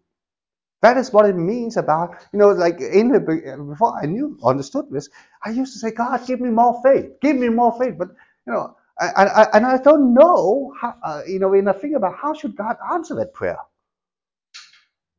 That 0.83 0.97
is 0.97 1.12
what 1.12 1.27
it 1.27 1.37
means 1.37 1.77
about, 1.77 2.14
you 2.33 2.38
know, 2.38 2.51
like 2.51 2.81
in 2.81 3.09
the 3.11 3.21
before 3.69 3.99
I 4.01 4.07
knew 4.07 4.38
understood 4.45 4.87
this, 4.91 5.09
I 5.45 5.51
used 5.51 5.73
to 5.73 5.79
say, 5.81 5.91
God, 5.91 6.25
give 6.27 6.41
me 6.41 6.51
more 6.51 6.81
faith, 6.83 7.07
give 7.21 7.37
me 7.37 7.49
more 7.49 7.77
faith. 7.79 7.95
But 7.99 8.09
you 8.47 8.53
know, 8.53 8.77
I, 9.01 9.25
I, 9.25 9.57
and 9.57 9.67
I 9.67 9.79
don't 9.79 10.14
know, 10.14 10.73
how, 10.81 10.95
uh, 11.03 11.23
you 11.27 11.41
know, 11.41 11.49
when 11.49 11.69
I 11.69 11.73
think 11.73 11.97
about 11.97 12.17
how 12.17 12.33
should 12.35 12.57
God 12.57 12.77
answer 12.93 13.14
that 13.17 13.35
prayer. 13.35 13.59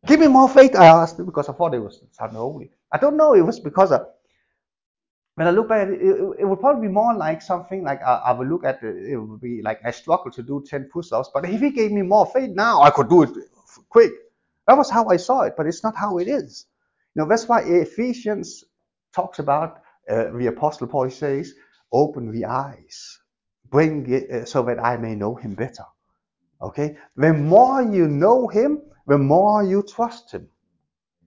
Give 0.08 0.20
me 0.20 0.28
more 0.28 0.50
faith, 0.50 0.76
I 0.76 0.86
asked 0.88 1.24
because 1.26 1.50
I 1.50 1.54
thought 1.54 1.74
it 1.74 1.80
was 1.80 2.02
sound 2.12 2.34
holy. 2.34 2.72
I 2.92 2.98
don't 2.98 3.18
know, 3.18 3.34
it 3.36 3.42
was 3.42 3.60
because 3.60 3.92
of, 3.92 4.08
when 5.36 5.48
I 5.48 5.52
look 5.52 5.70
back, 5.70 5.88
it, 5.90 6.02
it, 6.02 6.36
it 6.40 6.46
would 6.46 6.60
probably 6.60 6.88
be 6.88 6.94
more 6.94 7.14
like 7.16 7.42
something 7.42 7.84
like 7.84 8.02
I, 8.02 8.16
I 8.28 8.32
would 8.34 8.50
look 8.50 8.66
at 8.66 8.84
it, 8.84 8.96
it 9.12 9.18
would 9.18 9.42
be 9.42 9.62
like 9.62 9.82
I 9.86 9.92
struggle 9.92 10.32
to 10.32 10.44
do 10.44 10.64
10 10.68 10.90
push-ups, 10.92 11.32
but 11.34 11.46
if 11.50 11.62
he 11.62 11.70
gave 11.72 11.92
me 11.92 12.02
more 12.02 12.26
faith 12.26 12.52
now, 12.52 12.82
I 12.82 12.90
could 12.92 13.10
do 13.10 13.24
it 13.24 13.30
quick. 13.90 14.12
That 14.70 14.78
was 14.78 14.92
how 14.92 15.08
I 15.08 15.18
saw 15.18 15.42
it, 15.42 15.56
but 15.58 15.66
it's 15.66 15.84
not 15.84 15.96
how 15.96 16.20
it 16.20 16.28
is. 16.28 16.68
You 17.16 17.24
know, 17.24 17.28
that's 17.28 17.48
why 17.48 17.62
Ephesians 17.62 18.64
talks 19.16 19.40
about 19.40 19.82
uh, 20.08 20.30
the 20.38 20.46
Apostle 20.46 20.86
Paul 20.86 21.10
says, 21.10 21.56
"Open 21.92 22.32
the 22.32 22.46
eyes, 22.46 23.20
bring 23.72 24.08
it 24.14 24.30
uh, 24.30 24.46
so 24.46 24.62
that 24.62 24.78
I 24.78 24.96
may 24.96 25.16
know 25.16 25.34
Him 25.34 25.56
better." 25.56 25.86
Okay, 26.62 26.98
the 27.18 27.34
more 27.34 27.82
you 27.82 28.08
know 28.08 28.48
Him, 28.48 28.84
the 29.08 29.18
more 29.18 29.64
you 29.64 29.82
trust 29.82 30.32
Him. 30.32 30.48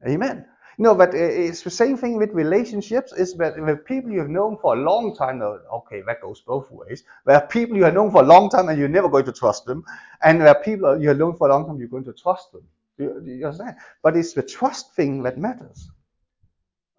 Amen. 0.06 0.46
You 0.78 0.84
know, 0.84 0.94
but 0.94 1.12
it's 1.12 1.62
the 1.62 1.70
same 1.70 1.96
thing 1.96 2.18
with 2.18 2.30
relationships. 2.30 3.12
Is 3.12 3.34
that 3.38 3.60
with 3.60 3.84
people 3.84 4.12
you 4.12 4.20
have 4.20 4.30
known 4.30 4.56
for 4.62 4.76
a 4.76 4.80
long 4.80 5.16
time. 5.16 5.42
Okay, 5.42 6.02
that 6.06 6.20
goes 6.20 6.42
both 6.42 6.70
ways. 6.70 7.02
There 7.26 7.34
are 7.34 7.46
people 7.48 7.76
you 7.76 7.82
have 7.82 7.94
known 7.94 8.12
for 8.12 8.22
a 8.22 8.26
long 8.26 8.50
time 8.50 8.68
and 8.68 8.78
you're 8.78 8.96
never 8.98 9.08
going 9.08 9.24
to 9.24 9.32
trust 9.32 9.66
them, 9.66 9.84
and 10.22 10.40
there 10.40 10.46
are 10.46 10.62
people 10.62 10.96
you 11.02 11.08
have 11.08 11.18
known 11.18 11.36
for 11.36 11.48
a 11.48 11.50
long 11.50 11.66
time 11.66 11.80
you're 11.80 11.88
going 11.88 12.04
to 12.04 12.12
trust 12.12 12.52
them. 12.52 12.62
You, 12.98 13.22
you 13.24 13.46
understand? 13.46 13.76
But 14.02 14.16
it's 14.16 14.32
the 14.32 14.42
trust 14.42 14.94
thing 14.94 15.22
that 15.22 15.38
matters. 15.38 15.90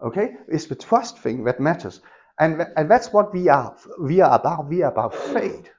Okay? 0.02 0.36
It's 0.48 0.66
the 0.66 0.76
trust 0.76 1.20
thing 1.20 1.44
that 1.46 1.60
matters. 1.60 2.02
And, 2.40 2.66
and 2.76 2.90
that's 2.90 3.14
what 3.14 3.34
we 3.34 3.48
are 3.48 3.76
we 4.00 4.20
are 4.22 4.40
about. 4.40 4.68
We 4.68 4.82
are 4.82 4.92
about 4.92 5.14
faith. 5.16 5.70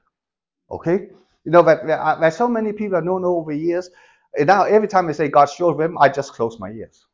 Okay? 0.71 1.09
You 1.43 1.51
know 1.51 1.61
that 1.63 1.85
there 1.85 1.99
are, 1.99 2.15
uh, 2.15 2.19
there's 2.19 2.37
so 2.37 2.47
many 2.47 2.71
people 2.71 2.97
I've 2.97 3.03
known 3.03 3.25
over 3.25 3.51
years. 3.51 3.89
And 4.37 4.47
now 4.47 4.63
every 4.63 4.87
time 4.87 5.07
they 5.07 5.13
say 5.13 5.27
God 5.27 5.49
showed 5.49 5.79
them, 5.79 5.97
I 5.97 6.09
just 6.09 6.33
close 6.33 6.59
my 6.59 6.71
ears. 6.71 7.05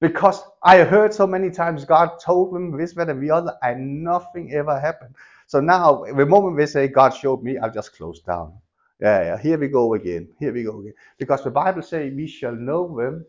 Because 0.00 0.42
I 0.62 0.78
heard 0.78 1.12
so 1.12 1.26
many 1.26 1.50
times 1.50 1.84
God 1.84 2.18
told 2.24 2.54
them 2.54 2.76
this, 2.76 2.94
that, 2.94 3.10
and 3.10 3.22
the 3.22 3.30
other, 3.30 3.54
and 3.62 4.02
nothing 4.02 4.52
ever 4.54 4.80
happened. 4.80 5.14
So 5.46 5.60
now, 5.60 6.04
the 6.04 6.24
moment 6.24 6.56
they 6.56 6.64
say 6.64 6.88
God 6.88 7.10
showed 7.10 7.42
me, 7.42 7.58
I'll 7.58 7.70
just 7.70 7.94
close 7.94 8.20
down. 8.20 8.54
Yeah, 9.00 9.22
yeah, 9.22 9.38
here 9.38 9.58
we 9.58 9.68
go 9.68 9.94
again. 9.94 10.28
Here 10.38 10.52
we 10.52 10.64
go 10.64 10.80
again. 10.80 10.94
Because 11.18 11.42
the 11.42 11.50
Bible 11.50 11.82
says 11.82 12.12
we 12.14 12.26
shall 12.26 12.54
know 12.54 12.94
them 12.96 13.24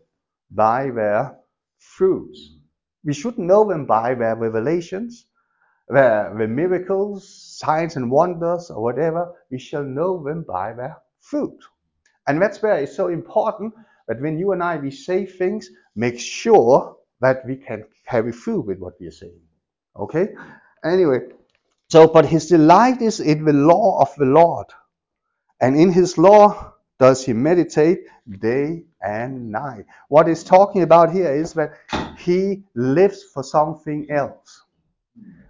by 0.50 0.90
their 0.90 1.38
fruits. 1.78 2.56
We 3.04 3.14
should 3.14 3.38
know 3.38 3.64
them 3.66 3.86
by 3.86 4.14
their 4.14 4.36
revelations, 4.36 5.26
their, 5.88 6.32
their 6.36 6.48
miracles, 6.48 7.56
signs 7.58 7.96
and 7.96 8.10
wonders, 8.10 8.70
or 8.70 8.82
whatever. 8.82 9.32
We 9.50 9.58
shall 9.58 9.82
know 9.82 10.22
them 10.22 10.44
by 10.46 10.74
their 10.74 10.98
fruit. 11.20 11.58
And 12.26 12.40
that's 12.40 12.62
where 12.62 12.76
it's 12.76 12.94
so 12.94 13.08
important 13.08 13.74
that 14.08 14.20
when 14.20 14.38
you 14.38 14.52
and 14.52 14.62
I 14.62 14.76
we 14.76 14.90
say 14.90 15.24
things, 15.24 15.70
make 15.96 16.18
sure 16.20 16.96
that 17.20 17.46
we 17.46 17.56
can 17.56 17.84
carry 18.06 18.32
through 18.32 18.60
with 18.60 18.78
what 18.78 18.94
we 19.00 19.06
are 19.06 19.12
saying. 19.12 19.40
Okay? 19.96 20.28
Anyway, 20.84 21.20
so 21.88 22.06
but 22.08 22.26
his 22.26 22.46
delight 22.46 23.00
is 23.00 23.20
in 23.20 23.44
the 23.44 23.52
law 23.52 24.00
of 24.02 24.14
the 24.16 24.26
Lord 24.26 24.66
And 25.62 25.76
in 25.76 25.92
his 25.92 26.18
law 26.18 26.74
does 26.98 27.24
he 27.24 27.32
meditate 27.32 28.00
day 28.40 28.84
and 29.00 29.50
night. 29.50 29.86
What 30.08 30.28
he's 30.28 30.44
talking 30.44 30.82
about 30.82 31.12
here 31.12 31.32
is 31.32 31.52
that 31.54 31.72
he 32.18 32.64
lives 32.74 33.22
for 33.22 33.42
something 33.42 34.10
else. 34.10 34.62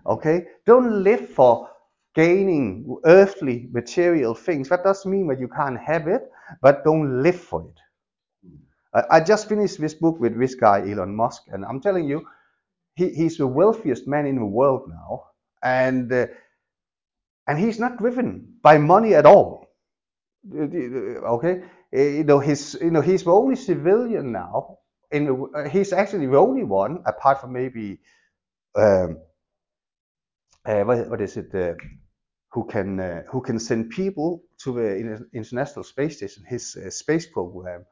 Okay? 0.06 0.46
Don't 0.66 1.02
live 1.02 1.28
for 1.30 1.68
gaining 2.14 2.96
earthly 3.04 3.68
material 3.72 4.34
things. 4.34 4.68
That 4.68 4.84
doesn't 4.84 5.10
mean 5.10 5.26
that 5.28 5.40
you 5.40 5.48
can't 5.48 5.80
have 5.80 6.06
it, 6.08 6.30
but 6.60 6.84
don't 6.84 7.22
live 7.22 7.40
for 7.40 7.66
it. 7.66 7.80
I, 9.10 9.20
just 9.20 9.48
finished 9.48 9.80
this 9.80 9.94
book 9.94 10.20
with 10.20 10.38
this 10.38 10.54
guy, 10.54 10.80
Elon 10.80 11.16
Musk, 11.16 11.44
and 11.50 11.64
I'm 11.64 11.80
telling 11.80 12.06
you, 12.06 12.26
he, 12.94 13.08
he's 13.08 13.38
the 13.38 13.46
wealthiest 13.46 14.06
man 14.06 14.26
in 14.26 14.36
the 14.36 14.44
world 14.44 14.82
now, 14.86 15.24
and 15.62 16.12
uh, 16.12 16.26
and 17.46 17.58
he's 17.58 17.78
not 17.78 17.96
driven 17.96 18.54
by 18.62 18.76
money 18.76 19.14
at 19.14 19.24
all. 19.24 19.61
Okay, 20.50 21.62
you 21.92 22.24
know 22.24 22.40
he's 22.40 22.74
you 22.80 22.90
know 22.90 23.00
he's 23.00 23.24
the 23.24 23.30
only 23.30 23.56
civilian 23.56 24.32
now. 24.32 24.78
In 25.10 25.48
uh, 25.54 25.68
he's 25.68 25.92
actually 25.92 26.26
the 26.26 26.38
only 26.38 26.64
one, 26.64 27.02
apart 27.06 27.40
from 27.40 27.52
maybe 27.52 28.00
um, 28.74 29.18
uh, 30.64 30.82
what, 30.82 31.10
what 31.10 31.20
is 31.20 31.36
it, 31.36 31.54
uh, 31.54 31.74
who 32.50 32.64
can 32.64 32.98
uh, 32.98 33.22
who 33.30 33.40
can 33.40 33.58
send 33.58 33.90
people 33.90 34.42
to 34.58 34.72
the 34.74 35.26
International 35.32 35.84
Space 35.84 36.16
Station, 36.16 36.44
his 36.48 36.76
uh, 36.76 36.90
space 36.90 37.26
program. 37.26 37.84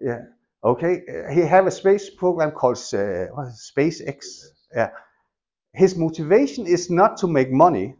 Yeah. 0.00 0.20
Okay. 0.64 1.02
He 1.32 1.40
have 1.40 1.66
a 1.66 1.70
space 1.70 2.10
program 2.10 2.52
called 2.52 2.76
uh, 2.92 3.28
SpaceX. 3.76 4.26
Yeah. 4.74 4.90
His 5.72 5.96
motivation 5.96 6.66
is 6.66 6.90
not 6.90 7.16
to 7.18 7.26
make 7.26 7.50
money. 7.50 7.96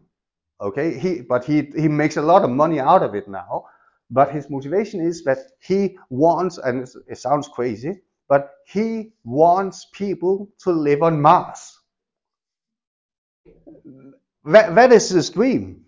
Okay. 0.62 0.98
He 0.98 1.20
but 1.20 1.44
he 1.44 1.72
he 1.77 1.88
makes 1.88 2.16
a 2.16 2.22
lot 2.22 2.44
of 2.44 2.51
money 2.51 2.81
out 2.81 3.03
of 3.03 3.14
it 3.14 3.29
now. 3.29 3.64
But 4.11 4.31
his 4.31 4.51
motivation 4.51 5.01
is 5.01 5.25
that 5.25 5.38
he 5.59 5.98
wants, 6.11 6.59
and 6.59 6.87
it 7.09 7.18
sounds 7.18 7.48
crazy, 7.48 8.03
but 8.29 8.51
he 8.66 9.12
wants 9.25 9.88
people 9.92 10.51
to 10.64 10.70
live 10.70 11.03
on 11.03 11.20
Mars. 11.20 11.79
That, 14.44 14.75
that 14.75 14.92
is 14.92 15.09
his 15.09 15.31
dream. 15.31 15.87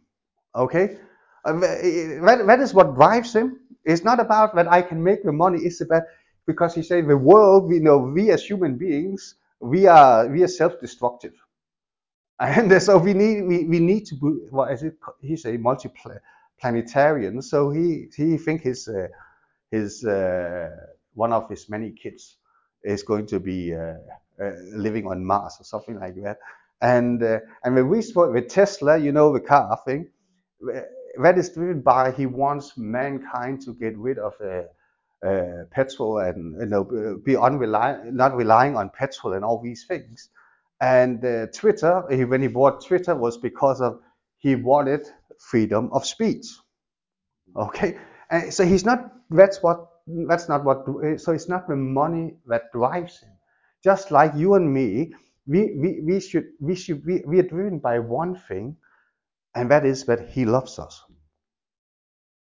Okay? 0.56 0.96
Uh, 1.44 1.60
that, 1.60 2.44
that 2.46 2.60
is 2.60 2.72
what 2.72 2.94
drives 2.94 3.34
him. 3.34 3.60
It's 3.84 4.04
not 4.04 4.20
about 4.20 4.54
that 4.54 4.72
I 4.72 4.80
can 4.80 5.02
make 5.04 5.22
the 5.22 5.32
money. 5.32 5.58
It's 5.60 5.82
about 5.82 6.04
because 6.46 6.74
he 6.74 6.82
said 6.82 7.06
the 7.06 7.16
world, 7.16 7.68
we 7.68 7.78
know, 7.78 7.98
we 7.98 8.30
as 8.30 8.42
human 8.44 8.78
beings, 8.78 9.34
we 9.60 9.86
are 9.86 10.26
we 10.28 10.42
are 10.42 10.48
self-destructive, 10.48 11.34
and 12.40 12.82
so 12.82 12.98
we 12.98 13.14
need 13.14 13.42
we, 13.42 13.64
we 13.64 13.78
need 13.78 14.06
to 14.06 14.16
be 14.16 14.26
what 14.50 14.72
is 14.72 14.82
it? 14.82 14.96
He's 15.20 15.44
a 15.44 15.56
multi-planetarian, 15.56 17.42
so 17.42 17.70
he 17.70 18.08
he 18.16 18.36
think 18.36 18.62
his 18.62 18.88
uh, 18.88 19.06
his 19.70 20.04
uh, 20.04 20.70
one 21.14 21.32
of 21.32 21.48
his 21.48 21.68
many 21.68 21.92
kids 21.92 22.36
is 22.82 23.04
going 23.04 23.26
to 23.26 23.38
be 23.38 23.72
uh, 23.72 23.94
uh 24.40 24.50
living 24.72 25.06
on 25.06 25.24
Mars 25.24 25.56
or 25.60 25.64
something 25.64 25.98
like 26.00 26.16
that. 26.22 26.38
And 26.82 27.22
uh, 27.22 27.38
and 27.62 27.76
when 27.76 27.88
we 27.88 28.02
spoke 28.02 28.34
with 28.34 28.48
Tesla, 28.48 28.98
you 28.98 29.12
know 29.12 29.32
the 29.32 29.40
car 29.40 29.78
thing, 29.84 30.08
that 31.22 31.38
is 31.38 31.50
driven 31.50 31.82
by 31.82 32.10
he 32.10 32.26
wants 32.26 32.76
mankind 32.76 33.62
to 33.62 33.74
get 33.74 33.96
rid 33.96 34.18
of 34.18 34.34
uh, 34.40 35.64
petrol 35.70 36.18
and 36.18 36.60
you 36.60 36.66
know 36.66 36.84
be 37.24 37.34
unrely- 37.34 38.12
not 38.12 38.36
relying 38.36 38.76
on 38.76 38.90
petrol 38.90 39.34
and 39.34 39.44
all 39.44 39.62
these 39.62 39.84
things. 39.84 40.30
And 40.84 41.24
uh, 41.24 41.46
Twitter, 41.46 42.04
he, 42.10 42.26
when 42.26 42.42
he 42.42 42.48
bought 42.48 42.84
Twitter, 42.84 43.14
was 43.14 43.38
because 43.38 43.80
of 43.80 44.00
he 44.36 44.54
wanted 44.54 45.08
freedom 45.38 45.88
of 45.94 46.04
speech. 46.04 46.44
Okay, 47.56 47.96
and 48.30 48.52
so 48.52 48.66
he's 48.66 48.84
not. 48.84 49.10
That's 49.30 49.62
what. 49.62 49.78
That's 50.28 50.46
not 50.46 50.62
what. 50.62 50.84
So 51.16 51.32
it's 51.32 51.48
not 51.48 51.68
the 51.68 51.76
money 51.76 52.34
that 52.48 52.70
drives 52.72 53.20
him. 53.20 53.30
Just 53.82 54.10
like 54.10 54.32
you 54.36 54.56
and 54.56 54.74
me, 54.74 55.14
we 55.46 55.74
we, 55.80 56.00
we 56.04 56.20
should 56.20 56.48
we 56.60 56.74
should 56.74 57.00
we, 57.06 57.22
we 57.26 57.38
are 57.38 57.48
driven 57.48 57.78
by 57.78 57.98
one 57.98 58.36
thing, 58.46 58.76
and 59.54 59.70
that 59.70 59.86
is 59.86 60.04
that 60.04 60.28
he 60.28 60.44
loves 60.44 60.78
us. 60.78 61.02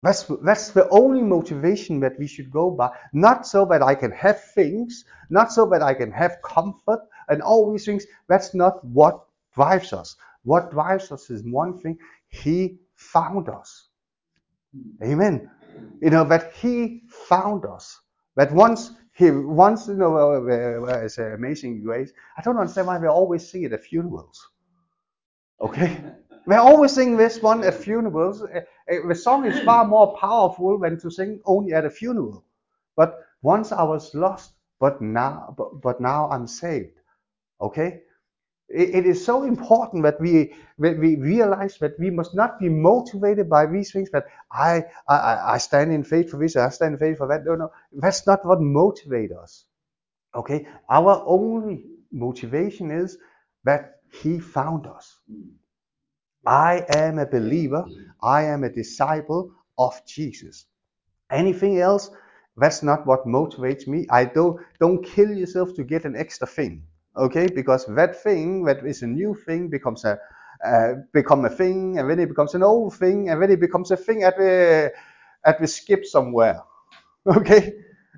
That's, 0.02 0.30
that's 0.44 0.70
the 0.70 0.88
only 0.90 1.22
motivation 1.22 2.00
that 2.00 2.18
we 2.18 2.26
should 2.26 2.50
go 2.50 2.70
by. 2.70 2.90
Not 3.12 3.46
so 3.46 3.64
that 3.66 3.82
I 3.82 3.94
can 3.94 4.12
have 4.12 4.44
things, 4.54 5.04
not 5.30 5.50
so 5.50 5.66
that 5.70 5.82
I 5.82 5.94
can 5.94 6.12
have 6.12 6.36
comfort 6.44 7.00
and 7.28 7.42
all 7.42 7.70
these 7.70 7.84
things. 7.84 8.06
That's 8.28 8.54
not 8.54 8.84
what 8.84 9.24
drives 9.54 9.92
us. 9.92 10.16
What 10.44 10.70
drives 10.70 11.10
us 11.10 11.30
is 11.30 11.42
one 11.44 11.78
thing 11.78 11.98
He 12.28 12.78
found 12.94 13.48
us. 13.48 13.88
Amen. 15.02 15.50
You 16.00 16.10
know, 16.10 16.24
that 16.24 16.52
He 16.54 17.02
found 17.08 17.64
us. 17.64 18.00
That 18.36 18.52
once 18.52 18.92
He, 19.12 19.30
once, 19.30 19.88
you 19.88 19.94
know, 19.94 20.16
uh, 20.16 21.00
it's 21.04 21.18
amazing 21.18 21.82
grace. 21.82 22.12
I 22.36 22.42
don't 22.42 22.58
understand 22.58 22.86
why 22.86 22.98
we 22.98 23.08
always 23.08 23.48
sing 23.48 23.64
it 23.64 23.72
at 23.72 23.84
funerals. 23.84 24.48
Okay? 25.60 26.00
We're 26.46 26.58
always 26.58 26.92
sing 26.92 27.16
this 27.16 27.42
one 27.42 27.64
at 27.64 27.74
funerals. 27.74 28.44
Eh, 28.44 28.60
eh, 28.88 28.98
the 29.08 29.14
song 29.14 29.46
is 29.46 29.58
far 29.60 29.84
more 29.84 30.16
powerful 30.16 30.78
than 30.78 31.00
to 31.00 31.10
sing 31.10 31.40
only 31.44 31.72
at 31.72 31.84
a 31.84 31.90
funeral. 31.90 32.44
But 32.94 33.18
once 33.42 33.72
I 33.72 33.82
was 33.82 34.14
lost, 34.14 34.52
but 34.78 35.02
now, 35.02 35.54
but, 35.58 35.80
but 35.80 36.00
now 36.00 36.30
I'm 36.30 36.46
saved. 36.46 36.95
Okay? 37.60 38.02
It, 38.68 39.06
is 39.06 39.24
so 39.24 39.44
important 39.44 40.02
that 40.02 40.20
we 40.20 40.52
that 40.78 40.98
we 40.98 41.14
realize 41.16 41.78
that 41.78 41.98
we 42.00 42.10
must 42.10 42.34
not 42.34 42.58
be 42.58 42.68
motivated 42.68 43.48
by 43.48 43.66
these 43.66 43.92
things. 43.92 44.10
That 44.10 44.26
I 44.50 44.84
I, 45.08 45.54
I 45.54 45.58
stand 45.58 45.92
in 45.92 46.02
faith 46.02 46.30
for 46.30 46.38
this, 46.38 46.56
I 46.56 46.68
stand 46.70 46.94
in 46.94 46.98
faith 46.98 47.18
for 47.18 47.28
that. 47.28 47.44
No, 47.44 47.54
no, 47.54 47.70
that's 47.92 48.26
not 48.26 48.44
what 48.44 48.58
motivates 48.58 49.38
us. 49.40 49.66
Okay, 50.34 50.66
our 50.90 51.22
only 51.26 51.84
motivation 52.10 52.90
is 52.90 53.18
that 53.64 54.00
He 54.20 54.40
found 54.40 54.86
us. 54.88 55.20
I 56.44 56.84
am 56.88 57.18
a 57.20 57.26
believer. 57.26 57.84
I 58.20 58.44
am 58.44 58.64
a 58.64 58.70
disciple 58.70 59.52
of 59.78 60.04
Jesus. 60.06 60.66
Anything 61.30 61.78
else, 61.78 62.10
that's 62.56 62.82
not 62.82 63.06
what 63.06 63.26
motivates 63.26 63.86
me. 63.86 64.06
I 64.10 64.24
don't 64.24 64.60
don't 64.80 65.04
kill 65.04 65.32
yourself 65.32 65.74
to 65.74 65.84
get 65.84 66.04
an 66.04 66.16
extra 66.16 66.48
thing. 66.48 66.82
Okay? 67.16 67.46
Because 67.48 67.86
that 67.86 68.22
thing 68.22 68.64
that 68.64 68.84
is 68.86 69.02
a 69.02 69.06
new 69.06 69.34
thing 69.46 69.68
becomes 69.68 70.04
a 70.04 70.18
uh, 70.64 70.94
become 71.12 71.44
a 71.44 71.50
thing, 71.50 71.98
and 71.98 72.10
then 72.10 72.18
it 72.18 72.28
becomes 72.28 72.54
an 72.54 72.62
old 72.62 72.94
thing, 72.94 73.28
and 73.28 73.42
then 73.42 73.50
it 73.50 73.60
becomes 73.60 73.90
a 73.90 73.96
thing 73.96 74.22
at 74.22 74.36
the 74.38 74.92
at 75.44 75.60
the 75.60 75.66
skip 75.66 76.04
somewhere. 76.04 76.60
Okay? 77.26 77.72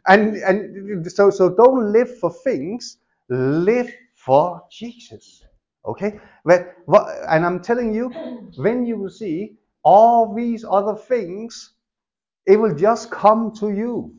And 0.07 0.37
and 0.37 1.11
so 1.11 1.31
so 1.31 1.49
don't 1.55 1.93
live 1.93 2.19
for 2.19 2.31
things, 2.31 2.99
live 3.29 3.91
for 4.15 4.63
Jesus. 4.71 5.45
Okay? 5.87 6.21
But, 6.45 6.75
and 7.29 7.45
I'm 7.47 7.61
telling 7.63 7.95
you, 7.95 8.11
when 8.57 8.85
you 8.85 8.99
will 8.99 9.11
see 9.11 9.57
all 9.83 10.35
these 10.35 10.65
other 10.69 10.95
things, 10.95 11.73
it 12.47 12.57
will 12.57 12.75
just 12.75 13.11
come 13.11 13.53
to 13.61 13.71
you. 13.71 14.15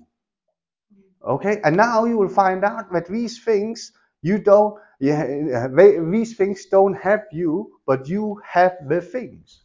Okay? 1.27 1.61
And 1.63 1.77
now 1.77 2.05
you 2.05 2.17
will 2.17 2.29
find 2.29 2.63
out 2.63 2.91
that 2.93 3.07
these 3.07 3.43
things 3.43 3.91
you 4.21 4.39
don't, 4.39 4.79
these 4.99 6.35
things 6.35 6.65
don't 6.65 6.95
have 6.95 7.25
you, 7.31 7.79
but 7.85 8.07
you 8.07 8.41
have 8.45 8.77
the 8.87 9.01
things. 9.01 9.61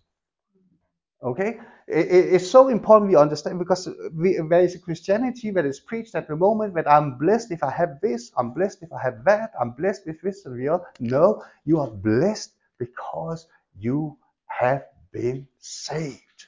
Okay? 1.23 1.59
it's 1.87 2.51
so 2.51 2.69
important 2.69 3.11
we 3.11 3.17
understand 3.17 3.59
because 3.59 3.89
there 4.15 4.61
is 4.61 4.75
a 4.75 4.79
Christianity 4.79 5.51
that 5.51 5.67
is 5.67 5.81
preached 5.81 6.15
at 6.15 6.29
the 6.29 6.37
moment 6.37 6.75
that 6.75 6.91
I'm 6.91 7.19
blessed 7.19 7.51
if 7.51 7.63
I 7.63 7.71
have 7.71 8.01
this, 8.01 8.33
I'm 8.39 8.53
blessed 8.53 8.83
if 8.83 8.93
I 8.93 9.03
have 9.03 9.25
that, 9.25 9.53
I'm 9.61 9.73
blessed 9.73 10.07
with 10.07 10.21
this 10.23 10.47
and 10.47 10.59
the 10.59 10.69
other. 10.69 10.85
No, 10.99 11.43
you 11.65 11.81
are 11.81 11.91
blessed 11.91 12.53
because 12.79 13.47
you 13.79 14.17
have 14.47 14.85
been 15.13 15.47
saved. 15.59 16.47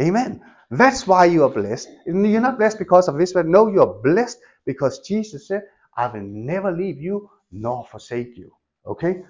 Amen. 0.00 0.42
That's 0.70 1.06
why 1.06 1.26
you 1.26 1.44
are 1.44 1.50
blessed. 1.50 1.88
You're 2.06 2.40
not 2.40 2.58
blessed 2.58 2.78
because 2.78 3.08
of 3.08 3.16
this, 3.16 3.32
but 3.32 3.46
no, 3.46 3.68
you 3.68 3.80
are 3.80 3.94
blessed 4.02 4.38
because 4.66 4.98
Jesus 5.00 5.46
said, 5.48 5.62
I 5.98 6.06
will 6.06 6.22
never 6.22 6.70
leave 6.72 7.00
you 7.00 7.28
nor 7.50 7.84
forsake 7.84 8.38
you. 8.38 8.52
Okay? 8.86 9.22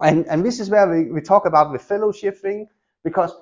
And, 0.00 0.26
and 0.26 0.44
this 0.44 0.60
is 0.60 0.68
where 0.68 0.88
we, 0.88 1.10
we 1.10 1.20
talk 1.20 1.46
about 1.46 1.72
the 1.72 1.78
fellowship 1.78 2.36
thing 2.38 2.68
because 3.04 3.32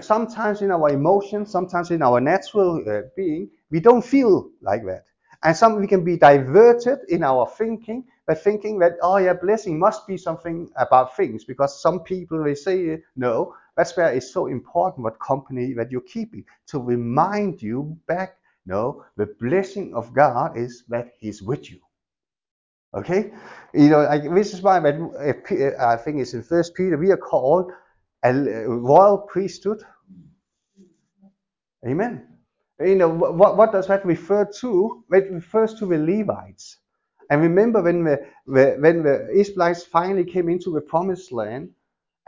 sometimes 0.00 0.60
in 0.60 0.70
our 0.70 0.90
emotions, 0.90 1.50
sometimes 1.50 1.90
in 1.90 2.02
our 2.02 2.20
natural 2.20 2.82
uh, 2.86 3.02
being, 3.16 3.48
we 3.70 3.80
don't 3.80 4.04
feel 4.04 4.50
like 4.60 4.84
that. 4.84 5.04
And 5.44 5.56
some 5.56 5.80
we 5.80 5.86
can 5.86 6.04
be 6.04 6.16
diverted 6.16 6.98
in 7.08 7.24
our 7.24 7.48
thinking 7.48 8.04
by 8.26 8.34
thinking 8.34 8.78
that, 8.80 8.92
oh 9.02 9.16
yeah, 9.16 9.32
blessing 9.32 9.78
must 9.78 10.06
be 10.06 10.16
something 10.16 10.70
about 10.76 11.16
things 11.16 11.44
because 11.44 11.80
some 11.80 12.00
people 12.00 12.44
they 12.44 12.54
say 12.54 13.02
no. 13.16 13.54
That's 13.76 13.96
where 13.96 14.12
it's 14.12 14.32
so 14.32 14.46
important 14.46 15.04
what 15.04 15.18
company 15.18 15.72
that 15.72 15.90
you're 15.90 16.02
keeping 16.02 16.44
to 16.68 16.78
remind 16.78 17.62
you 17.62 17.96
back. 18.06 18.36
No, 18.66 19.04
the 19.16 19.26
blessing 19.40 19.94
of 19.94 20.14
God 20.14 20.56
is 20.56 20.84
that 20.88 21.12
He's 21.18 21.42
with 21.42 21.70
you. 21.70 21.80
Okay, 22.94 23.32
you 23.74 23.88
know, 23.88 24.06
I, 24.06 24.18
this 24.18 24.54
is 24.54 24.62
why 24.62 24.78
uh, 24.78 25.32
I 25.80 25.96
think 25.96 26.20
it's 26.20 26.34
in 26.34 26.42
First 26.42 26.74
Peter 26.74 26.96
we 26.98 27.10
are 27.10 27.16
called 27.16 27.72
a 28.24 28.32
royal 28.32 29.18
priesthood, 29.18 29.82
Amen. 31.86 32.28
You 32.80 32.94
know, 32.96 33.08
what, 33.08 33.56
what 33.56 33.72
does 33.72 33.88
that 33.88 34.04
refer 34.04 34.44
to? 34.60 35.04
It 35.12 35.30
refers 35.30 35.74
to 35.74 35.86
the 35.86 35.98
Levites. 35.98 36.78
And 37.30 37.42
remember 37.42 37.82
when 37.82 38.04
the, 38.04 38.18
the, 38.46 38.76
when 38.78 39.02
the 39.02 39.28
Israelites 39.32 39.84
finally 39.84 40.24
came 40.24 40.48
into 40.48 40.72
the 40.72 40.80
promised 40.80 41.32
land, 41.32 41.70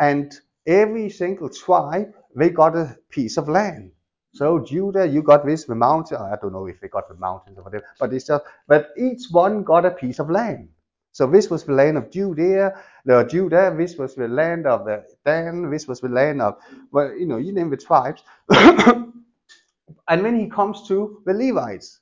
and 0.00 0.32
every 0.66 1.10
single 1.10 1.48
tribe, 1.50 2.14
they 2.34 2.50
got 2.50 2.76
a 2.76 2.96
piece 3.10 3.36
of 3.36 3.48
land. 3.48 3.92
So 4.34 4.60
Judah, 4.60 5.06
you 5.08 5.22
got 5.22 5.46
this, 5.46 5.66
the 5.66 5.76
mountain. 5.76 6.18
I 6.18 6.36
don't 6.42 6.54
know 6.54 6.66
if 6.68 6.80
they 6.80 6.88
got 6.88 7.08
the 7.08 7.16
mountains 7.16 7.58
or 7.58 7.64
whatever, 7.64 7.86
but 8.00 8.14
it's 8.14 8.26
just, 8.26 8.44
but 8.68 8.90
each 8.98 9.26
one 9.32 9.64
got 9.64 9.86
a 9.86 9.92
piece 9.92 10.20
of 10.20 10.30
land. 10.30 10.70
So 11.12 11.26
this 11.28 11.50
was 11.50 11.64
the 11.64 11.74
land 11.74 11.98
of 11.98 12.10
Judea, 12.10 12.80
the 13.06 13.24
Judah. 13.24 13.74
This 13.76 13.96
was 13.96 14.16
the 14.16 14.28
land 14.28 14.66
of 14.66 14.86
the 14.86 15.04
Dan. 15.26 15.70
This 15.70 15.88
was 15.88 16.00
the 16.00 16.08
land 16.10 16.42
of, 16.42 16.58
well, 16.92 17.12
you 17.16 17.26
know, 17.26 17.38
you 17.38 17.52
name 17.52 17.70
the 17.70 17.78
tribes. 17.78 18.22
and 18.50 19.12
when 20.08 20.38
he 20.40 20.48
comes 20.48 20.88
to 20.88 21.22
the 21.26 21.34
Levites, 21.34 22.00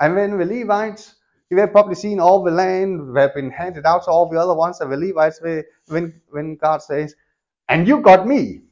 and 0.00 0.14
when 0.16 0.38
the 0.38 0.44
Levites, 0.46 1.16
you 1.50 1.58
have 1.58 1.72
probably 1.72 1.94
seen 1.96 2.20
all 2.20 2.42
the 2.44 2.50
land 2.52 3.16
that 3.16 3.20
have 3.22 3.34
been 3.34 3.50
handed 3.50 3.86
out 3.86 4.04
to 4.04 4.10
all 4.10 4.28
the 4.28 4.40
other 4.40 4.54
ones, 4.54 4.80
and 4.80 4.92
the 4.92 4.96
Levites, 4.96 5.40
they, 5.40 5.64
when 5.88 6.20
when 6.30 6.56
God 6.56 6.82
says, 6.82 7.14
"And 7.68 7.88
you 7.88 8.00
got 8.02 8.26
me," 8.28 8.62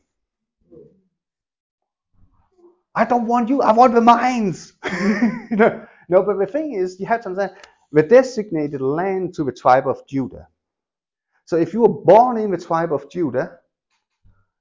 I 2.97 3.05
don't 3.07 3.27
want 3.27 3.51
you. 3.51 3.63
I 3.63 3.73
want 3.73 3.95
the 3.95 4.03
mines. 4.03 4.75
no, 5.53 5.87
but 6.11 6.39
the 6.39 6.49
thing 6.51 6.75
is, 6.75 7.01
you 7.01 7.07
have 7.07 7.23
to 7.23 7.31
understand 7.31 7.53
the 7.93 8.05
designated 8.05 8.83
land 8.83 9.35
to 9.37 9.45
the 9.45 9.53
tribe 9.53 9.89
of 9.89 10.07
Judah. 10.09 10.49
So 11.47 11.57
if 11.57 11.75
you 11.75 11.83
were 11.83 11.91
born 11.91 12.39
in 12.39 12.53
the 12.53 12.59
tribe 12.59 12.93
of 12.95 13.11
Judah, 13.11 13.61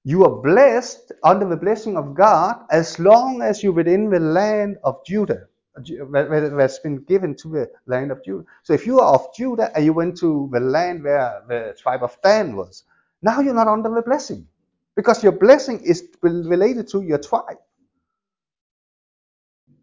you 0.04 0.26
are 0.26 0.42
blessed 0.44 1.14
under 1.24 1.48
the 1.48 1.58
blessing 1.58 1.98
of 1.98 2.16
God 2.16 2.58
as 2.72 3.00
long 3.00 3.42
as 3.42 3.64
you're 3.64 3.74
within 3.74 4.10
the 4.10 4.20
land 4.20 4.78
of 4.84 5.04
Judah 5.06 5.48
that's 5.78 6.80
been 6.80 7.04
given 7.04 7.36
to 7.36 7.50
the 7.50 7.72
land 7.88 8.12
of 8.12 8.24
Judah. 8.24 8.46
So 8.64 8.74
if 8.74 8.86
you 8.86 9.00
are 9.00 9.16
of 9.16 9.34
Judah 9.36 9.72
and 9.76 9.86
you 9.86 9.94
went 9.94 10.18
to 10.20 10.50
the 10.54 10.60
land 10.60 11.04
where 11.04 11.44
the 11.48 11.76
tribe 11.82 12.04
of 12.04 12.18
Dan 12.24 12.56
was, 12.56 12.84
now 13.24 13.40
you're 13.42 13.56
not 13.56 13.68
under 13.68 13.90
the 13.90 14.04
blessing 14.04 14.48
because 14.96 15.24
your 15.24 15.34
blessing 15.34 15.82
is 15.84 16.06
related 16.22 16.88
to 16.90 17.02
your 17.02 17.20
tribe. 17.20 17.58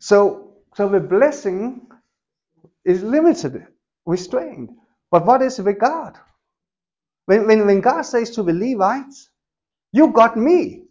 So, 0.02 0.54
so 0.74 0.88
the 0.88 0.98
blessing 0.98 1.86
is 2.84 3.04
limited, 3.04 3.68
restrained. 4.04 4.70
But 5.12 5.26
what 5.26 5.42
is 5.42 5.60
with 5.60 5.78
God? 5.78 6.16
When, 7.26 7.46
when, 7.46 7.66
when 7.66 7.80
God 7.80 8.02
says 8.02 8.30
to 8.32 8.42
the 8.42 8.52
Levites, 8.52 9.30
You 9.92 10.08
got 10.12 10.36
me, 10.36 10.86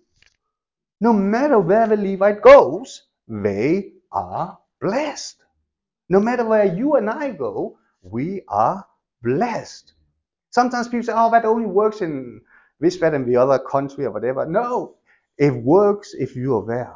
no 1.01 1.11
matter 1.11 1.59
where 1.59 1.87
the 1.87 1.97
Levite 1.97 2.41
goes, 2.41 3.03
they 3.27 3.91
are 4.13 4.57
blessed. 4.79 5.43
No 6.07 6.21
matter 6.21 6.45
where 6.45 6.65
you 6.73 6.95
and 6.95 7.09
I 7.09 7.31
go, 7.31 7.77
we 8.01 8.43
are 8.47 8.87
blessed. 9.23 9.93
Sometimes 10.51 10.87
people 10.87 11.03
say, 11.03 11.13
Oh, 11.13 11.29
that 11.31 11.43
only 11.43 11.65
works 11.65 12.01
in 12.01 12.39
this, 12.79 12.95
that, 12.99 13.13
and 13.13 13.27
the 13.27 13.35
other 13.35 13.59
country 13.59 14.05
or 14.05 14.11
whatever. 14.11 14.45
No, 14.45 14.95
it 15.37 15.51
works 15.51 16.13
if 16.13 16.37
you 16.37 16.57
are 16.59 16.65
there. 16.65 16.95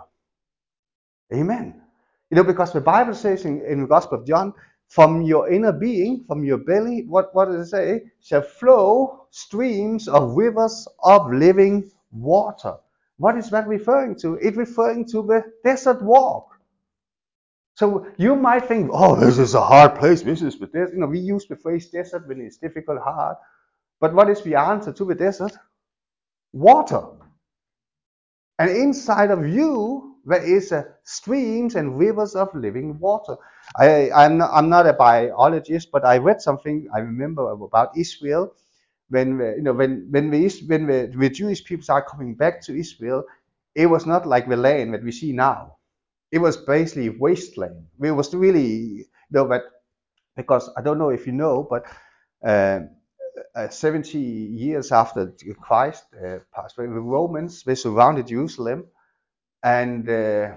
Amen. 1.34 1.82
You 2.36 2.42
know, 2.42 2.48
because 2.48 2.74
the 2.74 2.82
Bible 2.82 3.14
says 3.14 3.46
in, 3.46 3.62
in 3.66 3.84
the 3.84 3.88
Gospel 3.88 4.20
of 4.20 4.28
John, 4.28 4.54
from 4.90 5.22
your 5.22 5.50
inner 5.50 5.72
being, 5.72 6.26
from 6.28 6.44
your 6.44 6.58
belly, 6.58 7.06
what, 7.08 7.34
what 7.34 7.46
does 7.46 7.68
it 7.68 7.70
say? 7.70 8.02
Shall 8.22 8.42
flow 8.42 9.28
streams 9.32 10.10
of 10.10 10.36
rivers 10.36 10.86
of 11.02 11.32
living 11.32 11.90
water. 12.12 12.76
What 13.16 13.38
is 13.38 13.50
that 13.52 13.70
referring 13.70 14.18
to? 14.18 14.34
It's 14.42 14.58
referring 14.58 15.08
to 15.12 15.22
the 15.22 15.46
desert 15.64 16.02
walk. 16.02 16.50
So 17.76 18.06
you 18.18 18.36
might 18.36 18.66
think, 18.66 18.90
oh, 18.92 19.16
this 19.16 19.38
is 19.38 19.54
a 19.54 19.62
hard 19.62 19.96
place. 19.96 20.22
This 20.22 20.42
is 20.42 20.60
the 20.60 20.68
desert. 20.68 20.92
You 20.94 21.00
know, 21.00 21.08
we 21.08 21.20
use 21.20 21.46
the 21.46 21.56
phrase 21.56 21.88
desert 21.90 22.28
when 22.28 22.42
it's 22.42 22.58
difficult, 22.58 23.00
hard. 23.02 23.38
But 24.02 24.14
what 24.14 24.30
is 24.30 24.42
the 24.42 24.56
answer 24.56 24.92
to 24.92 25.06
the 25.06 25.16
desert? 25.16 25.54
Water. 26.52 27.02
And 28.60 28.70
inside 28.70 29.32
of 29.32 29.48
you, 29.48 30.15
there 30.26 30.44
is 30.44 30.72
uh, 30.72 30.84
streams 31.04 31.76
and 31.76 31.98
rivers 32.00 32.36
of 32.36 32.54
living 32.56 33.00
water. 33.00 33.38
I, 33.78 34.12
I'm, 34.12 34.38
not, 34.40 34.52
I'm 34.54 34.70
not 34.70 34.88
a 34.88 34.94
biologist, 34.94 35.90
but 35.92 36.06
I 36.06 36.18
read 36.18 36.42
something 36.42 36.88
I 36.96 37.00
remember 37.00 37.50
about 37.52 37.98
Israel. 37.98 38.54
When 39.10 39.40
you 39.40 39.64
know 39.64 39.74
when 39.74 40.08
when 40.12 40.32
the 40.32 40.50
when 40.68 40.88
the, 40.88 41.14
the 41.16 41.30
Jewish 41.30 41.64
people 41.64 41.84
started 41.84 42.10
coming 42.10 42.36
back 42.36 42.62
to 42.64 42.78
Israel, 42.78 43.24
it 43.76 43.88
was 43.88 44.06
not 44.06 44.28
like 44.28 44.50
the 44.50 44.58
land 44.58 44.94
that 44.96 45.04
we 45.04 45.12
see 45.12 45.32
now. 45.34 45.78
It 46.32 46.40
was 46.40 46.58
basically 46.58 47.10
wasteland. 47.10 47.88
It 48.04 48.12
was 48.12 48.34
really 48.36 48.68
you 48.68 49.06
know 49.32 49.46
but 49.46 49.64
because 50.36 50.70
I 50.78 50.82
don't 50.82 50.98
know 50.98 51.10
if 51.10 51.28
you 51.28 51.34
know, 51.34 51.68
but 51.70 51.86
uh, 52.48 52.82
uh, 53.56 53.70
70 53.70 54.20
years 54.20 54.92
after 54.92 55.34
Christ 55.62 56.06
uh, 56.16 56.40
passed 56.56 56.78
away, 56.78 56.88
the 56.88 57.00
Romans 57.02 57.64
they 57.64 57.76
surrounded 57.76 58.28
Jerusalem, 58.28 58.86
and 59.66 60.08
uh, 60.10 60.56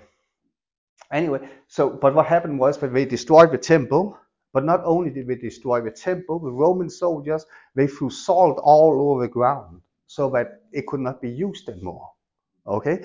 anyway, 1.13 1.41
so 1.67 1.91
but 1.91 2.15
what 2.15 2.27
happened 2.27 2.59
was 2.61 2.79
that 2.79 2.93
they 2.93 3.07
destroyed 3.07 3.53
the 3.53 3.59
temple. 3.59 4.19
But 4.55 4.65
not 4.65 4.83
only 4.85 5.11
did 5.11 5.29
they 5.29 5.37
destroy 5.37 5.81
the 5.83 5.91
temple, 5.91 6.39
the 6.41 6.51
Roman 6.51 6.91
soldiers 6.91 7.45
they 7.75 7.87
threw 7.87 8.11
salt 8.11 8.59
all 8.63 9.11
over 9.11 9.23
the 9.23 9.29
ground 9.29 9.83
so 10.07 10.31
that 10.31 10.63
it 10.73 10.87
could 10.87 11.01
not 11.01 11.21
be 11.21 11.31
used 11.31 11.69
anymore. 11.69 12.11
Okay, 12.67 13.05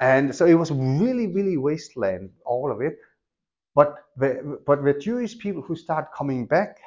and 0.00 0.34
so 0.34 0.46
it 0.46 0.54
was 0.54 0.72
really, 0.72 1.28
really 1.28 1.56
wasteland, 1.56 2.30
all 2.46 2.72
of 2.72 2.80
it. 2.80 2.98
But 3.74 3.96
the, 4.16 4.60
but 4.66 4.84
the 4.84 4.94
Jewish 4.94 5.38
people 5.38 5.62
who 5.62 5.76
started 5.76 6.08
coming 6.16 6.46
back 6.46 6.78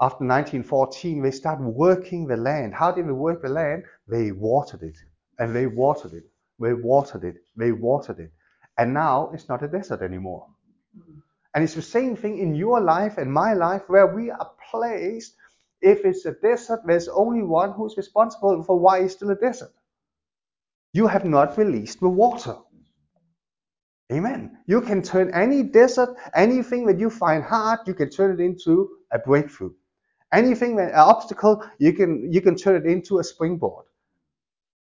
after 0.00 0.24
1914, 0.24 1.22
they 1.22 1.30
started 1.30 1.64
working 1.64 2.26
the 2.26 2.36
land. 2.36 2.74
How 2.74 2.92
did 2.92 3.06
they 3.06 3.12
work 3.12 3.42
the 3.42 3.48
land? 3.48 3.84
They 4.08 4.32
watered 4.32 4.82
it, 4.82 4.96
and 5.38 5.54
they 5.54 5.66
watered 5.66 6.14
it, 6.14 6.24
they 6.60 6.74
watered 6.74 7.24
it, 7.24 7.36
they 7.56 7.72
watered 7.72 8.20
it. 8.20 8.30
And 8.78 8.94
now 8.94 9.30
it's 9.34 9.48
not 9.48 9.62
a 9.62 9.68
desert 9.68 10.02
anymore. 10.02 10.46
Mm. 10.96 11.22
And 11.54 11.64
it's 11.64 11.74
the 11.74 11.82
same 11.82 12.16
thing 12.16 12.38
in 12.38 12.54
your 12.54 12.80
life 12.80 13.18
and 13.18 13.32
my 13.32 13.54
life 13.54 13.82
where 13.88 14.06
we 14.06 14.30
are 14.30 14.50
placed. 14.70 15.34
If 15.82 16.04
it's 16.04 16.26
a 16.26 16.32
desert, 16.32 16.80
there's 16.84 17.08
only 17.08 17.42
one 17.42 17.72
who's 17.72 17.96
responsible 17.96 18.62
for 18.62 18.78
why 18.78 19.00
it's 19.00 19.14
still 19.14 19.30
a 19.30 19.34
desert. 19.34 19.72
You 20.92 21.06
have 21.06 21.24
not 21.24 21.56
released 21.56 22.00
the 22.00 22.08
water. 22.08 22.56
Amen. 24.12 24.58
You 24.66 24.80
can 24.80 25.02
turn 25.02 25.32
any 25.32 25.62
desert, 25.62 26.16
anything 26.34 26.84
that 26.86 26.98
you 26.98 27.10
find 27.10 27.44
hard, 27.44 27.80
you 27.86 27.94
can 27.94 28.10
turn 28.10 28.32
it 28.38 28.42
into 28.42 28.90
a 29.12 29.18
breakthrough. 29.18 29.72
Anything 30.32 30.76
that 30.76 30.92
an 30.92 30.98
obstacle, 30.98 31.64
you 31.78 31.92
can 31.92 32.32
you 32.32 32.40
can 32.40 32.56
turn 32.56 32.76
it 32.76 32.86
into 32.86 33.18
a 33.18 33.24
springboard. 33.24 33.86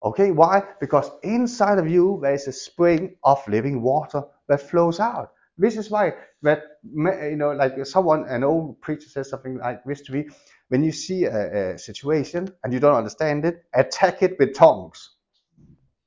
Okay, 0.03 0.31
why? 0.31 0.63
Because 0.81 1.09
inside 1.23 1.79
of 1.79 1.87
you 1.87 2.19
there 2.21 2.33
is 2.33 2.47
a 2.47 2.51
spring 2.51 3.15
of 3.23 3.45
living 3.47 3.81
water 3.81 4.23
that 4.49 4.61
flows 4.61 4.99
out. 4.99 5.31
This 5.57 5.77
is 5.77 5.89
why 5.89 6.13
that 6.41 6.63
you 6.83 7.35
know, 7.37 7.51
like 7.51 7.85
someone, 7.85 8.25
an 8.27 8.43
old 8.43 8.81
preacher 8.81 9.07
says 9.07 9.29
something 9.29 9.57
like 9.59 9.83
this 9.85 10.01
to 10.01 10.11
me: 10.13 10.27
when 10.69 10.83
you 10.83 10.91
see 10.91 11.25
a, 11.25 11.73
a 11.73 11.77
situation 11.77 12.49
and 12.63 12.73
you 12.73 12.79
don't 12.79 12.95
understand 12.95 13.45
it, 13.45 13.63
attack 13.73 14.23
it 14.23 14.37
with 14.39 14.55
tongues. 14.55 15.11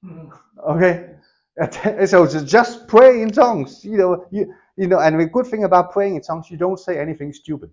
Hmm. 0.05 0.29
Okay, 0.69 1.11
so 2.07 2.27
just 2.45 2.89
pray 2.89 3.23
in 3.23 3.31
tongues. 3.31 3.85
You 3.85 3.97
know, 3.97 4.27
you 4.31 4.53
you 4.77 4.89
know, 4.89 4.99
and 5.01 5.19
the 5.19 5.27
good 5.27 5.47
thing 5.47 5.65
about 5.65 5.93
praying 5.93 6.17
in 6.17 6.23
tongues, 6.23 6.51
you 6.51 6.59
don't 6.59 6.79
say 6.79 6.99
anything 6.99 7.33
stupid. 7.33 7.71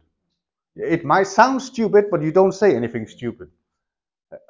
It 0.75 1.03
might 1.03 1.27
sound 1.27 1.61
stupid, 1.61 2.05
but 2.11 2.21
you 2.21 2.31
don't 2.31 2.53
say 2.53 2.75
anything 2.75 3.07
stupid. 3.07 3.49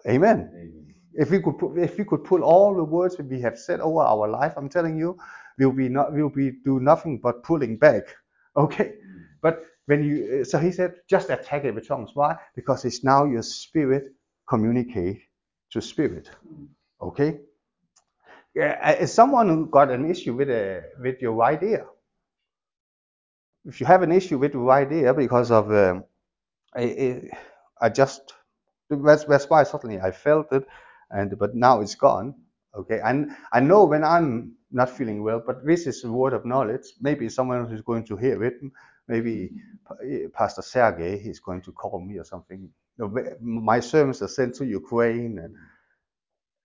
Amen. 0.08 0.52
Amen. 0.54 0.93
If 1.16 1.32
we 1.32 1.42
could 1.42 1.58
put, 1.58 1.78
if 1.78 1.98
we 1.98 2.06
could 2.06 2.24
pull 2.24 2.44
all 2.44 2.76
the 2.76 2.84
words 2.84 3.18
that 3.18 3.28
we 3.28 3.42
have 3.42 3.58
said 3.58 3.80
over 3.80 4.02
our 4.02 4.28
life, 4.28 4.54
I'm 4.58 4.70
telling 4.70 4.98
you, 4.98 5.18
we'll 5.60 5.72
be 5.72 5.90
not 5.90 6.14
we'll 6.14 6.30
be 6.30 6.52
do 6.66 6.80
nothing 6.80 7.20
but 7.22 7.44
pulling 7.44 7.78
back. 7.78 8.04
Okay, 8.58 8.96
but 9.42 9.64
when 9.86 10.04
you 10.04 10.42
uh, 10.42 10.44
so 10.44 10.60
he 10.60 10.72
said 10.72 10.96
just 11.10 11.30
attack 11.30 11.66
it 11.66 11.76
with 11.76 11.88
tongues. 11.88 12.12
Why? 12.14 12.38
Because 12.56 12.86
it's 12.86 13.04
now 13.04 13.26
your 13.26 13.44
spirit 13.44 14.14
communicate 14.50 15.22
to 15.72 15.82
spirit. 15.82 16.30
Okay. 17.02 17.40
As 18.60 19.00
uh, 19.00 19.08
someone 19.08 19.50
who 19.50 19.66
got 19.68 19.90
an 19.92 20.10
issue 20.10 20.34
with 20.36 20.50
a 20.50 20.84
with 21.02 21.22
your 21.22 21.34
right 21.34 21.62
ear, 21.64 21.88
if 23.66 23.80
you 23.82 23.88
have 23.88 24.04
an 24.04 24.12
issue 24.12 24.38
with 24.38 24.56
right 24.56 24.92
ear 24.92 25.14
because 25.14 25.52
of 25.52 25.72
um, 25.72 26.04
I, 26.76 27.22
I 27.82 27.90
just 27.90 28.34
that's 28.90 29.26
that's 29.26 29.50
why 29.50 29.64
suddenly 29.64 30.00
I 30.00 30.12
felt 30.12 30.52
it, 30.54 30.68
and 31.14 31.40
but 31.40 31.56
now 31.56 31.82
it's 31.82 31.96
gone. 31.96 32.36
Okay, 32.78 33.02
and 33.06 33.32
I 33.54 33.62
know 33.62 33.86
when 33.86 34.04
I'm 34.06 34.54
not 34.72 34.92
feeling 34.92 35.24
well, 35.24 35.44
but 35.46 35.66
this 35.66 35.88
is 35.88 36.04
a 36.06 36.12
word 36.12 36.34
of 36.34 36.46
knowledge. 36.46 36.86
Maybe 37.02 37.30
someone 37.30 37.72
is 37.74 37.82
going 37.84 38.06
to 38.08 38.18
hear 38.18 38.44
it. 38.46 38.56
Maybe 39.10 39.52
Pastor 40.34 40.64
Sergey 40.64 41.16
is 41.18 41.40
going 41.42 41.62
to 41.64 41.74
call 41.74 42.02
me 42.02 42.20
or 42.20 42.26
something. 42.26 42.70
My 43.42 43.82
sermons 43.82 44.22
are 44.24 44.30
sent 44.30 44.56
to 44.58 44.66
Ukraine, 44.66 45.40
and 45.40 45.56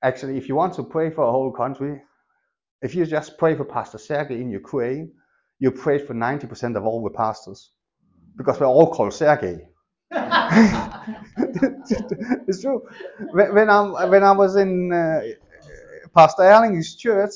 actually, 0.03 0.38
if 0.38 0.49
you 0.49 0.57
want 0.57 0.74
to 0.76 0.84
pray 0.84 1.11
for 1.11 1.24
a 1.24 1.32
whole 1.32 1.53
country, 1.53 2.01
If 2.82 2.96
you 2.96 3.07
just 3.07 3.38
pray 3.38 3.57
for 3.57 3.66
Pastor 3.66 3.99
Sergey 3.99 4.40
in 4.40 4.51
Ukraine, 4.51 5.12
you 5.61 5.70
pray 5.72 5.99
for 5.99 6.14
90% 6.14 6.76
of 6.76 6.84
all 6.86 7.05
the 7.05 7.11
pastors 7.11 7.72
because 8.36 8.61
we're 8.61 8.66
all 8.66 8.92
called 8.94 9.14
Sergey. 9.14 9.59
it's 11.36 12.61
true. 12.61 12.86
When, 13.30 13.54
when, 13.54 13.70
I, 13.70 14.04
when 14.06 14.22
I 14.22 14.32
was 14.32 14.56
in 14.56 14.92
uh, 14.92 15.20
Pastor 16.14 16.42
Erling's 16.42 16.94
church 16.96 17.32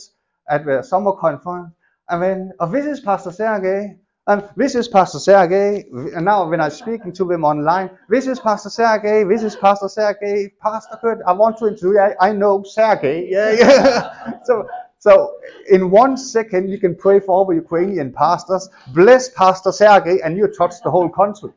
at 0.48 0.64
the 0.64 0.82
summer 0.82 1.12
conference, 1.12 1.72
I 2.08 2.18
mean, 2.18 2.52
oh, 2.60 2.70
this 2.70 2.86
is 2.86 3.00
Pastor 3.00 3.32
Sergey, 3.32 3.96
and 4.26 4.48
this 4.56 4.74
is 4.74 4.88
Pastor 4.88 5.18
Sergey. 5.18 5.84
And 6.14 6.24
now 6.24 6.48
when 6.48 6.60
I'm 6.60 6.70
speaking 6.70 7.12
to 7.14 7.24
them 7.24 7.44
online, 7.44 7.90
this 8.08 8.26
is 8.26 8.38
Pastor 8.38 8.70
Sergey, 8.70 9.24
this 9.24 9.42
is 9.42 9.56
Pastor 9.56 9.88
Sergey, 9.88 10.52
Pastor 10.60 10.98
Kurt, 11.00 11.20
I 11.26 11.32
want 11.32 11.58
to 11.58 11.66
introduce 11.66 11.98
I, 11.98 12.28
I 12.28 12.32
know 12.32 12.62
Sergey. 12.64 13.28
Yeah, 13.30 13.52
yeah. 13.52 14.32
so 14.44 14.68
so 15.02 15.34
in 15.68 15.90
one 15.90 16.16
second, 16.16 16.68
you 16.70 16.78
can 16.78 16.94
pray 16.94 17.18
for 17.18 17.32
all 17.32 17.44
the 17.44 17.56
Ukrainian 17.56 18.12
pastors, 18.12 18.68
bless 18.94 19.28
Pastor 19.30 19.72
Sergey, 19.72 20.20
and 20.22 20.36
you 20.36 20.46
touch 20.46 20.74
the 20.84 20.92
whole 20.92 21.08
country. 21.08 21.50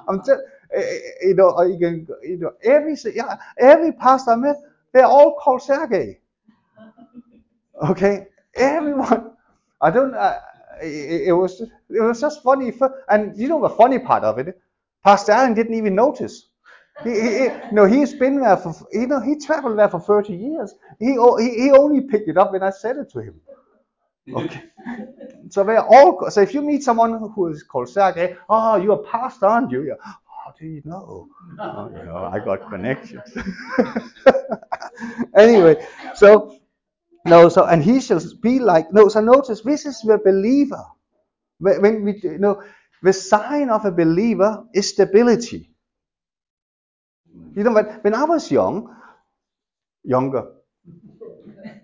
I'm 0.09 0.19
just, 0.19 0.41
eh, 0.75 0.81
eh, 0.81 1.01
you 1.29 1.35
know, 1.35 1.63
you 1.63 1.79
can, 1.79 2.07
you 2.23 2.39
know, 2.39 2.53
every 2.63 2.97
yeah, 3.15 3.37
every 3.59 3.93
pastor 3.93 4.33
I 4.33 4.37
met, 4.37 4.57
they're 4.93 5.07
all 5.07 5.37
called 5.37 5.63
Sergey. 5.63 6.19
Okay, 7.91 8.27
everyone. 8.55 9.33
I 9.81 9.91
don't. 9.91 10.15
Uh, 10.15 10.39
it, 10.83 11.29
it, 11.29 11.33
was 11.33 11.61
it 11.61 12.01
was 12.01 12.21
just 12.21 12.43
funny. 12.43 12.73
And 13.09 13.37
you 13.37 13.49
know 13.49 13.61
the 13.61 13.71
funny 13.71 13.99
part 13.99 14.25
of 14.25 14.39
it, 14.39 14.59
Pastor 15.05 15.33
Allen 15.33 15.55
didn't 15.55 15.75
even 15.75 15.95
notice. 15.95 16.49
He, 17.05 17.11
he, 17.11 17.45
you 17.45 17.73
know, 17.73 17.85
he's 17.85 18.15
been 18.15 18.41
there 18.41 18.57
for, 18.57 18.75
you 18.91 19.07
know, 19.07 19.21
he 19.21 19.37
traveled 19.37 19.79
there 19.79 19.89
for 19.89 20.01
30 20.01 20.33
years. 20.35 20.75
He, 20.99 21.13
he, 21.39 21.51
he 21.61 21.71
only 21.71 22.01
picked 22.01 22.29
it 22.29 22.39
up 22.39 22.53
when 22.53 22.63
I 22.63 22.71
said 22.71 22.97
it 22.97 23.11
to 23.11 23.21
him. 23.21 23.41
Okay. 24.33 24.63
so 25.51 25.77
all, 25.79 26.31
so 26.31 26.41
if 26.41 26.55
you 26.55 26.63
meet 26.63 26.83
someone 26.83 27.31
who 27.35 27.49
is 27.49 27.63
called 27.63 27.89
Sergey, 27.89 28.37
ah, 28.49 28.75
oh, 28.75 28.77
you're 28.77 28.95
a 28.95 29.05
pastor, 29.05 29.47
aren't 29.47 29.71
you? 29.71 29.97
How 30.03 30.17
oh, 30.49 30.53
do 30.59 30.67
you 30.67 30.83
know? 30.85 31.29
Oh, 31.61 31.61
oh 31.61 31.91
you 31.91 32.05
know, 32.05 32.17
I 32.17 32.39
got 32.39 32.69
connections. 32.69 33.37
anyway, 35.37 35.87
so, 36.15 36.59
no, 37.25 37.49
so, 37.49 37.65
and 37.65 37.83
he 37.83 38.01
shall 38.01 38.21
be 38.41 38.59
like, 38.59 38.93
no, 38.93 39.09
so 39.09 39.21
notice, 39.21 39.61
this 39.63 39.87
is 39.87 40.01
the 40.01 40.19
believer. 40.19 40.85
When 41.59 42.05
we, 42.05 42.21
you 42.23 42.39
know, 42.39 42.63
the 43.03 43.13
sign 43.13 43.71
of 43.71 43.85
a 43.85 43.91
believer 43.91 44.65
is 44.75 44.89
stability. 44.91 45.71
You 47.55 47.65
know, 47.65 47.73
when, 47.73 47.87
when 48.03 48.15
I 48.15 48.25
was 48.25 48.51
young, 48.51 48.95
younger, 50.05 50.53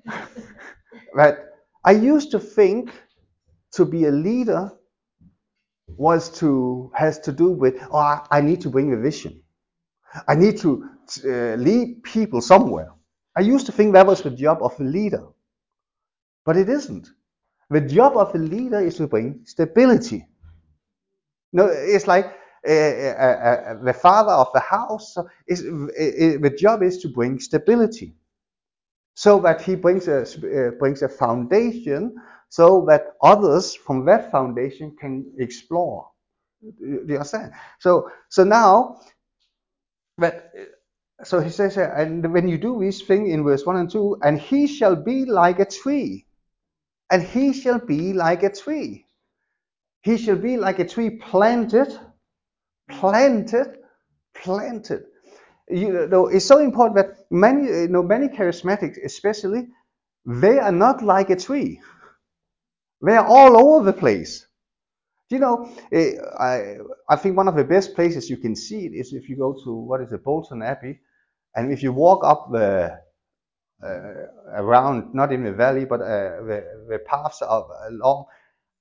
that 1.14 1.51
I 1.84 1.92
used 1.92 2.30
to 2.32 2.38
think 2.38 2.90
to 3.72 3.84
be 3.84 4.04
a 4.06 4.10
leader 4.10 4.72
was 5.96 6.30
to 6.38 6.90
has 6.94 7.18
to 7.20 7.32
do 7.32 7.50
with 7.50 7.76
oh 7.92 8.24
I 8.30 8.40
need 8.40 8.60
to 8.62 8.70
bring 8.70 8.92
a 8.92 8.96
vision. 8.96 9.42
I 10.28 10.34
need 10.34 10.58
to 10.58 10.84
uh, 11.24 11.54
lead 11.56 12.02
people 12.02 12.40
somewhere. 12.40 12.92
I 13.36 13.40
used 13.40 13.66
to 13.66 13.72
think 13.72 13.94
that 13.94 14.06
was 14.06 14.22
the 14.22 14.30
job 14.30 14.58
of 14.62 14.78
a 14.80 14.84
leader, 14.84 15.24
but 16.44 16.56
it 16.56 16.68
isn't. 16.68 17.08
The 17.70 17.80
job 17.80 18.16
of 18.16 18.34
a 18.34 18.38
leader 18.38 18.80
is 18.80 18.96
to 18.96 19.06
bring 19.06 19.40
stability. 19.44 20.26
No, 21.52 21.66
it's 21.66 22.06
like 22.06 22.26
uh, 22.68 22.72
uh, 22.72 23.82
the 23.82 23.92
father 23.94 24.32
of 24.32 24.48
the 24.54 24.60
house 24.60 25.16
is 25.48 25.62
the 25.62 26.54
job 26.58 26.82
is 26.82 26.98
to 26.98 27.08
bring 27.08 27.40
stability 27.40 28.14
so 29.14 29.40
that 29.40 29.60
he 29.60 29.74
brings 29.74 30.08
a 30.08 30.22
uh, 30.22 30.70
brings 30.78 31.02
a 31.02 31.08
foundation 31.08 32.14
so 32.48 32.84
that 32.88 33.14
others 33.22 33.74
from 33.74 34.04
that 34.06 34.30
foundation 34.30 34.94
can 34.98 35.24
explore. 35.38 36.08
Do 36.62 37.04
you 37.08 37.14
understand? 37.14 37.52
So 37.80 38.10
so 38.28 38.44
now 38.44 39.00
that 40.18 40.52
uh, 40.58 41.24
so 41.24 41.40
he 41.40 41.50
says 41.50 41.76
uh, 41.76 41.92
and 41.96 42.32
when 42.32 42.48
you 42.48 42.58
do 42.58 42.80
this 42.80 43.02
thing 43.02 43.28
in 43.28 43.44
verse 43.44 43.64
1 43.64 43.76
and 43.76 43.90
2 43.90 44.18
and 44.22 44.40
he 44.40 44.66
shall 44.66 44.96
be 44.96 45.24
like 45.24 45.60
a 45.60 45.64
tree 45.64 46.26
and 47.10 47.22
he 47.22 47.52
shall 47.52 47.78
be 47.78 48.12
like 48.12 48.42
a 48.42 48.50
tree. 48.50 49.06
He 50.02 50.16
shall 50.16 50.36
be 50.36 50.56
like 50.56 50.78
a 50.78 50.86
tree 50.88 51.10
planted 51.10 51.96
planted, 52.90 53.78
planted. 54.34 55.04
You 55.72 56.08
know, 56.08 56.28
it's 56.28 56.46
so 56.46 56.58
important 56.60 56.96
that 56.96 57.26
many, 57.30 57.66
you 57.66 57.88
know, 57.88 58.02
many 58.04 58.28
charismatics, 58.28 58.98
especially, 59.04 59.68
they 60.26 60.58
are 60.58 60.72
not 60.72 61.02
like 61.02 61.30
a 61.30 61.36
tree. 61.36 61.80
They 63.06 63.16
are 63.16 63.26
all 63.26 63.56
over 63.56 63.84
the 63.86 63.92
place. 63.98 64.46
You 65.30 65.40
know, 65.40 65.72
eh, 65.92 66.12
I, 66.40 66.78
I 67.08 67.16
think 67.16 67.36
one 67.36 67.48
of 67.48 67.56
the 67.56 67.64
best 67.64 67.94
places 67.96 68.30
you 68.30 68.36
can 68.38 68.56
see 68.56 68.86
it 68.86 68.92
is 68.94 69.12
if 69.12 69.28
you 69.28 69.36
go 69.36 69.54
to 69.64 69.74
what 69.74 70.00
is 70.02 70.12
it, 70.12 70.24
Bolton 70.24 70.62
Abbey, 70.62 71.00
and 71.56 71.72
if 71.72 71.82
you 71.82 71.92
walk 71.92 72.24
up 72.24 72.50
the 72.52 72.98
uh, 73.82 74.26
around, 74.54 75.14
not 75.14 75.32
in 75.32 75.44
the 75.44 75.52
valley, 75.52 75.84
but 75.86 76.00
uh, 76.02 76.42
the, 76.46 76.86
the 76.88 77.00
paths 77.00 77.42
of, 77.42 77.68
along, 77.88 78.26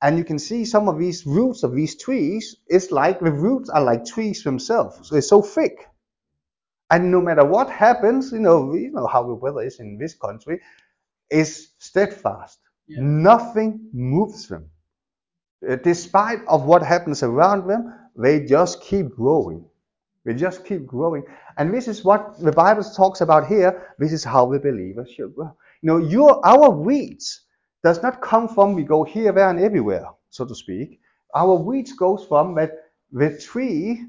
and 0.02 0.18
you 0.18 0.26
can 0.26 0.39
see 0.39 0.66
some 0.66 0.89
of 0.89 1.00
these 1.00 1.26
roots 1.26 1.64
of 1.64 1.76
these 1.76 1.98
trees, 1.98 2.58
it's 2.68 2.92
like 2.92 3.20
the 3.22 3.32
roots 3.32 3.70
are 3.70 3.84
like 3.84 4.06
trees 4.06 4.44
themselves. 4.44 5.10
So 5.10 5.18
it's 5.18 5.30
so 5.30 5.42
thick. 5.42 5.88
And 6.92 7.10
no 7.10 7.22
matter 7.22 7.46
what 7.46 7.70
happens, 7.70 8.34
you 8.34 8.39
know, 8.39 8.74
you 8.74 8.92
know 8.92 9.08
how 9.08 9.24
the 9.24 9.34
weather 9.34 9.62
is 9.62 9.80
in 9.80 9.98
this 9.98 10.14
country, 10.14 10.60
is 11.30 11.70
steadfast. 11.80 12.60
Yeah. 12.88 13.00
Nothing 13.02 13.89
moves 13.94 14.50
them. 14.50 14.70
Uh, 15.68 15.78
despite 15.78 16.39
of 16.48 16.66
what 16.66 16.84
happens 16.84 17.24
around 17.24 17.68
them, 17.68 17.94
they 18.18 18.46
just 18.46 18.82
keep 18.82 19.16
growing. 19.16 19.64
They 20.26 20.34
just 20.34 20.66
keep 20.66 20.86
growing. 20.86 21.24
And 21.58 21.74
this 21.74 21.88
is 21.88 22.04
what 22.04 22.38
the 22.39 22.52
Bible 22.52 22.84
talks 22.84 23.22
about 23.22 23.48
here. 23.48 23.96
This 23.98 24.12
is 24.12 24.26
how 24.26 24.52
the 24.52 24.60
believer 24.60 25.08
should 25.08 25.34
grow. 25.34 25.56
You 25.82 25.88
know, 25.88 25.98
your 25.98 26.46
our 26.46 26.70
weeds 26.70 27.42
does 27.84 28.04
not 28.04 28.22
come 28.22 28.50
from 28.50 28.74
we 28.74 28.84
go 28.84 29.04
here, 29.04 29.32
there, 29.32 29.50
and 29.50 29.60
everywhere, 29.60 30.08
so 30.30 30.46
to 30.46 30.54
speak. 30.54 31.00
Our 31.34 31.56
weeds 31.56 31.94
goes 31.94 32.26
from 32.26 32.54
that 32.56 32.72
the 33.12 33.38
tree 33.39 34.06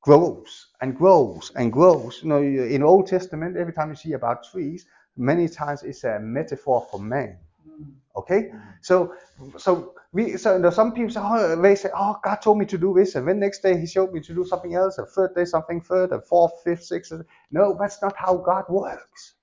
grows 0.00 0.69
and 0.80 0.96
grows 0.96 1.52
and 1.56 1.72
grows. 1.72 2.20
You 2.22 2.28
know, 2.28 2.42
in 2.42 2.82
Old 2.82 3.06
Testament, 3.06 3.56
every 3.56 3.72
time 3.72 3.90
you 3.90 3.96
see 3.96 4.12
about 4.14 4.44
trees, 4.50 4.86
many 5.16 5.48
times 5.48 5.82
it's 5.82 6.04
a 6.04 6.18
metaphor 6.20 6.86
for 6.90 7.00
man. 7.00 7.38
Mm. 7.68 7.92
Okay, 8.16 8.52
so 8.82 9.14
so 9.56 9.94
we 10.12 10.36
so 10.36 10.54
you 10.54 10.62
know, 10.62 10.70
some 10.70 10.92
people 10.92 11.10
say, 11.10 11.20
oh, 11.22 11.60
they 11.60 11.74
say, 11.74 11.90
oh, 11.96 12.16
God 12.24 12.36
told 12.36 12.58
me 12.58 12.66
to 12.66 12.78
do 12.78 12.94
this, 12.94 13.14
and 13.14 13.26
then 13.28 13.38
next 13.38 13.62
day 13.62 13.78
He 13.78 13.86
showed 13.86 14.12
me 14.12 14.20
to 14.20 14.34
do 14.34 14.44
something 14.44 14.74
else, 14.74 14.98
and 14.98 15.06
third 15.08 15.34
day 15.34 15.44
something 15.44 15.80
third, 15.80 16.12
and 16.12 16.24
fourth, 16.24 16.52
fifth, 16.64 16.84
sixth. 16.84 17.12
No, 17.50 17.76
that's 17.78 18.02
not 18.02 18.16
how 18.16 18.36
God 18.36 18.64
works. 18.68 19.34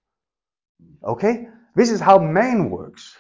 Okay, 1.04 1.48
this 1.76 1.90
is 1.92 2.00
how 2.00 2.18
man 2.20 2.70
works. 2.70 3.16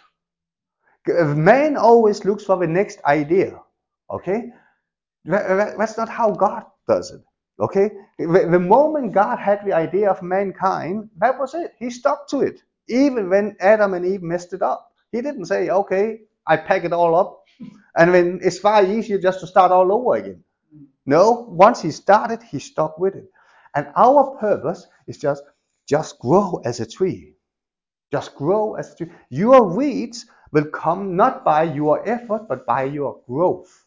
Uh, 1.08 1.24
man 1.36 1.78
always 1.78 2.26
looks 2.26 2.44
for 2.44 2.58
the 2.58 2.68
next 2.68 3.02
idea. 3.06 3.60
Okay? 4.10 4.52
That's 5.26 5.98
not 5.98 6.10
how 6.10 6.32
God 6.32 6.66
does 6.88 7.12
it. 7.12 7.22
Okay? 7.60 7.90
The 8.20 8.60
moment 8.60 9.14
God 9.14 9.38
had 9.40 9.66
the 9.66 9.74
idea 9.74 10.10
of 10.10 10.22
mankind, 10.22 11.10
that 11.18 11.40
was 11.40 11.54
it. 11.54 11.74
He 11.80 11.90
stuck 11.90 12.28
to 12.30 12.42
it. 12.42 12.62
Even 12.88 13.30
when 13.30 13.56
Adam 13.60 13.94
and 13.94 14.06
Eve 14.06 14.22
messed 14.24 14.54
it 14.54 14.62
up. 14.62 14.92
He 15.12 15.22
didn't 15.22 15.46
say, 15.46 15.70
okay, 15.70 16.20
I 16.46 16.58
pack 16.58 16.84
it 16.84 16.94
all 16.94 17.16
up. 17.16 17.44
And 17.96 18.14
then 18.14 18.40
it's 18.44 18.60
far 18.60 18.86
easier 18.86 19.18
just 19.18 19.40
to 19.40 19.48
start 19.48 19.72
all 19.72 19.92
over 19.92 20.16
again. 20.16 20.44
No, 21.06 21.48
once 21.50 21.82
he 21.82 21.92
started, 21.92 22.44
he 22.44 22.60
stuck 22.60 23.00
with 23.00 23.16
it. 23.16 23.30
And 23.76 23.88
our 23.96 24.38
purpose 24.40 24.86
is 25.08 25.18
just 25.18 25.44
just 25.88 26.20
grow 26.20 26.62
as 26.66 26.80
a 26.82 26.86
tree. 26.86 27.34
Just 28.12 28.36
grow 28.36 28.76
as 28.76 28.92
a 28.92 28.96
tree. 28.98 29.12
Your 29.30 29.64
weeds 29.64 30.26
will 30.52 30.66
come 30.66 31.16
not 31.16 31.46
by 31.46 31.64
your 31.64 32.08
effort, 32.08 32.48
but 32.50 32.66
by 32.66 32.84
your 32.84 33.22
growth. 33.26 33.86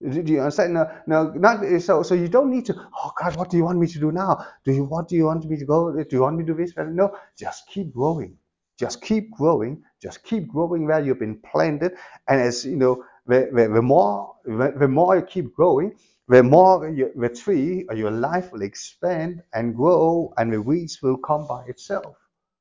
Do 0.00 0.22
you 0.32 0.40
understand? 0.40 0.74
No, 0.74 0.88
no, 1.08 1.32
not 1.32 1.80
so. 1.82 2.04
So 2.04 2.14
you 2.14 2.28
don't 2.28 2.50
need 2.50 2.66
to. 2.66 2.74
Oh 2.96 3.12
God, 3.20 3.36
what 3.36 3.50
do 3.50 3.56
you 3.56 3.64
want 3.64 3.80
me 3.80 3.88
to 3.88 3.98
do 3.98 4.12
now? 4.12 4.46
Do 4.64 4.72
you 4.72 4.84
what 4.84 5.08
do 5.08 5.16
you 5.16 5.24
want 5.24 5.44
me 5.44 5.56
to 5.58 5.64
go? 5.64 5.92
Do 5.92 6.06
you 6.12 6.22
want 6.22 6.36
me 6.38 6.44
to 6.44 6.54
do 6.54 6.58
this? 6.64 6.72
No, 6.76 7.16
just 7.36 7.68
keep 7.68 7.92
growing. 7.92 8.38
Just 8.78 9.02
keep 9.02 9.32
growing. 9.32 9.82
Just 10.00 10.22
keep 10.22 10.46
growing 10.48 10.86
where 10.86 11.00
you've 11.00 11.18
been 11.18 11.40
planted. 11.40 11.94
And 12.28 12.40
as 12.40 12.64
you 12.64 12.76
know, 12.76 13.04
the, 13.26 13.50
the, 13.52 13.68
the 13.74 13.82
more 13.82 14.36
the, 14.44 14.72
the 14.78 14.86
more 14.88 15.16
you 15.16 15.22
keep 15.22 15.52
growing, 15.52 15.96
the 16.28 16.44
more 16.44 16.80
the 17.16 17.28
tree 17.30 17.84
or 17.90 17.96
your 17.96 18.12
life 18.12 18.52
will 18.52 18.62
expand 18.62 19.42
and 19.52 19.74
grow, 19.74 20.32
and 20.38 20.52
the 20.52 20.62
weeds 20.62 21.02
will 21.02 21.16
come 21.16 21.48
by 21.48 21.64
itself. 21.66 22.14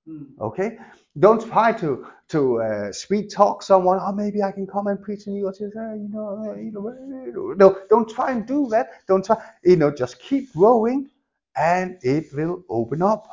Hmm. 0.08 0.24
Okay, 0.40 0.78
don't 1.20 1.46
try 1.46 1.74
to 1.74 2.08
to 2.30 2.62
uh, 2.62 2.92
sweet 2.94 3.30
talk 3.30 3.62
someone. 3.62 4.00
Oh, 4.02 4.14
maybe 4.14 4.42
I 4.42 4.54
can 4.54 4.66
come 4.66 4.88
and 4.88 5.02
preach 5.02 5.28
in 5.28 5.34
uh, 5.34 5.52
you 5.60 6.10
know, 6.10 6.56
you 6.58 6.72
know, 6.72 7.54
no, 7.58 7.78
don't 7.90 8.10
try 8.10 8.32
and 8.32 8.46
do 8.46 8.70
that. 8.70 8.88
Don't 9.10 9.26
try. 9.26 9.36
You 9.66 9.76
know, 9.76 9.92
just 9.92 10.22
keep 10.22 10.54
growing, 10.54 11.10
and 11.58 11.98
it 12.04 12.28
will 12.34 12.64
open 12.70 13.02
up. 13.02 13.28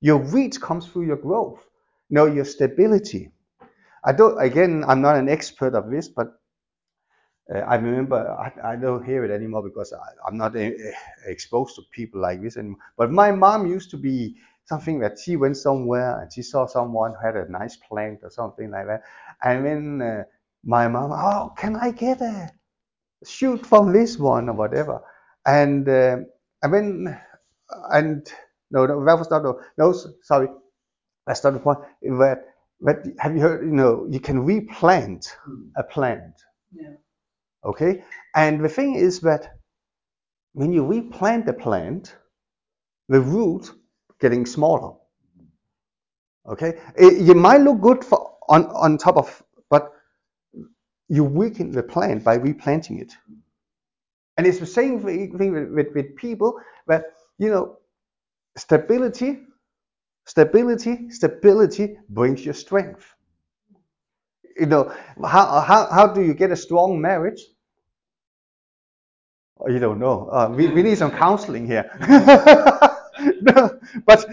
Your 0.00 0.18
reach 0.18 0.58
comes 0.62 0.86
through 0.86 1.04
your 1.04 1.16
growth. 1.16 1.60
know 2.08 2.24
your 2.24 2.46
stability. 2.46 3.30
I 4.02 4.12
don't. 4.12 4.40
Again, 4.40 4.84
I'm 4.88 5.02
not 5.02 5.16
an 5.16 5.28
expert 5.28 5.74
of 5.74 5.90
this, 5.90 6.08
but 6.08 6.40
uh, 7.54 7.58
I 7.58 7.74
remember 7.74 8.16
I, 8.30 8.72
I, 8.72 8.76
don't 8.76 9.04
hear 9.04 9.24
it 9.26 9.30
anymore 9.30 9.62
because 9.62 9.92
I, 9.92 10.28
am 10.28 10.38
not 10.38 10.56
uh, 10.56 10.70
exposed 11.26 11.76
to 11.76 11.82
people 11.92 12.22
like 12.22 12.40
this 12.40 12.56
anymore. 12.56 12.78
But 12.96 13.10
my 13.10 13.30
mom 13.30 13.66
used 13.66 13.90
to 13.90 13.98
be 13.98 14.36
something 14.68 15.00
that 15.00 15.18
she 15.18 15.36
went 15.36 15.56
somewhere 15.56 16.20
and 16.20 16.32
she 16.32 16.42
saw 16.42 16.66
someone 16.66 17.12
who 17.14 17.26
had 17.26 17.36
a 17.36 17.50
nice 17.50 17.76
plant 17.76 18.20
or 18.22 18.30
something 18.30 18.70
like 18.70 18.86
that, 18.86 19.02
and 19.42 19.66
then 19.66 20.02
uh, 20.02 20.24
my 20.64 20.88
mom, 20.88 21.12
oh, 21.12 21.52
can 21.56 21.76
I 21.76 21.90
get 21.92 22.20
a 22.20 22.52
shoot 23.26 23.66
from 23.66 23.92
this 23.92 24.18
one 24.18 24.48
or 24.48 24.54
whatever? 24.54 25.02
And 25.46 25.88
uh, 25.88 26.18
and 26.62 26.74
then 26.74 27.20
and 27.90 28.28
no, 28.70 28.86
no, 28.86 29.04
that 29.04 29.18
was 29.18 29.30
not 29.30 29.42
no, 29.44 29.60
no 29.78 29.94
sorry, 30.22 30.48
that's 31.26 31.44
not 31.44 31.54
the 31.54 31.60
point. 31.60 31.80
But 32.02 32.44
but 32.80 33.04
have 33.18 33.34
you 33.34 33.42
heard? 33.42 33.64
You 33.66 33.72
know, 33.72 34.06
you 34.10 34.20
can 34.20 34.44
replant 34.44 35.36
a 35.76 35.82
plant. 35.82 36.34
Yeah. 36.72 36.94
Okay, 37.64 38.04
and 38.34 38.64
the 38.64 38.68
thing 38.68 38.94
is 38.96 39.20
that 39.20 39.56
when 40.52 40.72
you 40.72 40.86
replant 40.86 41.46
the 41.46 41.52
plant, 41.52 42.16
the 43.08 43.20
root 43.20 43.70
getting 44.20 44.46
smaller. 44.46 44.94
Okay, 46.48 46.80
it, 46.96 47.22
you 47.22 47.34
might 47.34 47.60
look 47.60 47.80
good 47.80 48.04
for 48.04 48.36
on 48.48 48.66
on 48.66 48.98
top 48.98 49.16
of, 49.16 49.42
but 49.70 49.92
you 51.08 51.24
weaken 51.24 51.72
the 51.72 51.82
plant 51.82 52.24
by 52.24 52.34
replanting 52.36 53.00
it. 53.00 53.12
And 54.36 54.46
it's 54.46 54.58
the 54.58 54.66
same 54.66 55.00
thing 55.02 55.32
with, 55.52 55.70
with, 55.70 55.94
with 55.94 56.16
people 56.16 56.60
that 56.86 57.04
you 57.38 57.50
know 57.50 57.78
stability, 58.56 59.40
stability, 60.26 61.10
stability 61.10 61.98
brings 62.10 62.44
you 62.44 62.52
strength. 62.52 63.06
You 64.58 64.66
know, 64.66 64.92
how, 65.24 65.60
how, 65.60 65.86
how 65.90 66.06
do 66.08 66.22
you 66.22 66.34
get 66.34 66.50
a 66.50 66.56
strong 66.56 67.00
marriage? 67.00 67.40
Oh, 69.60 69.68
you 69.70 69.78
don't 69.78 69.98
know. 69.98 70.28
Uh, 70.30 70.52
we, 70.54 70.68
we 70.68 70.82
need 70.82 70.98
some 70.98 71.10
counseling 71.10 71.66
here. 71.66 71.90
no, 73.42 73.80
but 74.06 74.26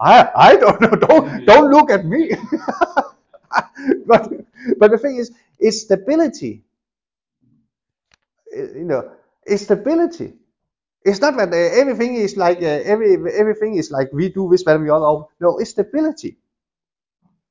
I, 0.00 0.30
I 0.34 0.56
don't 0.56 0.80
know. 0.80 0.90
Don't, 1.08 1.44
don't 1.46 1.70
look 1.70 1.90
at 1.90 2.04
me. 2.04 2.30
but, 4.06 4.32
but 4.78 4.90
the 4.90 4.98
thing 4.98 5.16
is, 5.16 5.32
it's 5.58 5.82
stability. 5.82 6.62
You 8.54 8.84
know, 8.84 9.12
it's 9.46 9.64
stability. 9.64 10.34
It's 11.04 11.20
not 11.20 11.36
that 11.38 11.52
uh, 11.52 11.56
everything 11.56 12.16
is 12.16 12.36
like 12.36 12.58
uh, 12.62 12.82
every 12.84 13.14
everything 13.32 13.76
is 13.76 13.90
like 13.90 14.12
we 14.12 14.28
do 14.30 14.48
this, 14.50 14.64
but 14.64 14.80
we 14.80 14.90
all 14.90 15.30
no. 15.40 15.58
It's 15.58 15.70
stability. 15.70 16.38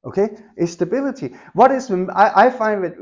Okay, 0.06 0.30
it's 0.58 0.74
stability. 0.74 1.36
What 1.54 1.72
is 1.72 1.92
I, 1.92 2.48
I 2.48 2.50
find 2.52 2.84
that 2.84 2.96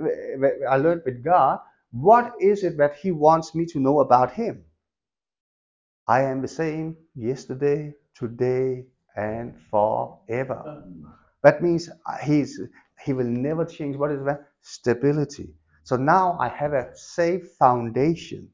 I 0.69 0.77
learned 0.77 1.03
with 1.05 1.23
God. 1.23 1.59
What 1.91 2.33
is 2.41 2.63
it 2.63 2.77
that 2.77 2.95
He 2.97 3.11
wants 3.11 3.55
me 3.55 3.65
to 3.67 3.79
know 3.79 3.99
about 4.01 4.33
Him? 4.33 4.65
I 6.07 6.21
am 6.23 6.41
the 6.41 6.47
same 6.47 6.97
yesterday, 7.15 7.93
today, 8.15 8.85
and 9.15 9.55
forever. 9.71 10.83
That 11.43 11.63
means 11.63 11.89
uh, 11.89 12.17
He's 12.23 12.59
He 13.05 13.13
will 13.13 13.25
never 13.25 13.65
change. 13.65 13.95
What 13.97 14.11
is 14.11 14.23
that? 14.25 14.47
Stability. 14.61 15.53
So 15.83 15.95
now 15.95 16.37
I 16.39 16.49
have 16.49 16.73
a 16.73 16.89
safe 16.95 17.47
foundation, 17.59 18.49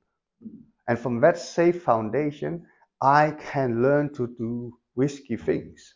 and 0.88 1.00
from 1.00 1.22
that 1.22 1.38
safe 1.40 1.84
foundation, 1.84 2.66
I 3.02 3.32
can 3.52 3.82
learn 3.84 4.14
to 4.16 4.28
do 4.38 4.74
risky 4.96 5.38
things 5.38 5.96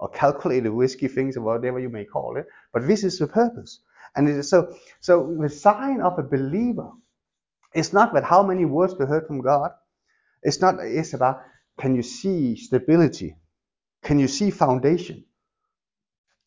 or 0.00 0.10
calculated 0.10 0.70
risky 0.70 1.08
things 1.08 1.36
or 1.36 1.42
whatever 1.42 1.80
you 1.80 1.90
may 1.90 2.04
call 2.04 2.36
it. 2.36 2.46
But 2.72 2.86
this 2.86 3.04
is 3.04 3.18
the 3.18 3.26
purpose. 3.26 3.80
And 4.16 4.28
it 4.28 4.36
is 4.36 4.50
so 4.50 4.74
so 5.00 5.36
the 5.40 5.48
sign 5.48 6.00
of 6.00 6.18
a 6.18 6.22
believer 6.22 6.90
is 7.74 7.92
not 7.92 8.14
that 8.14 8.24
how 8.24 8.42
many 8.42 8.64
words 8.64 8.94
we 8.98 9.06
heard 9.06 9.26
from 9.26 9.40
God. 9.42 9.72
It's 10.44 10.60
not 10.60 10.76
it's 10.80 11.14
about 11.14 11.42
can 11.78 11.96
you 11.96 12.02
see 12.02 12.56
stability? 12.56 13.36
Can 14.02 14.18
you 14.18 14.28
see 14.28 14.50
foundation? 14.50 15.24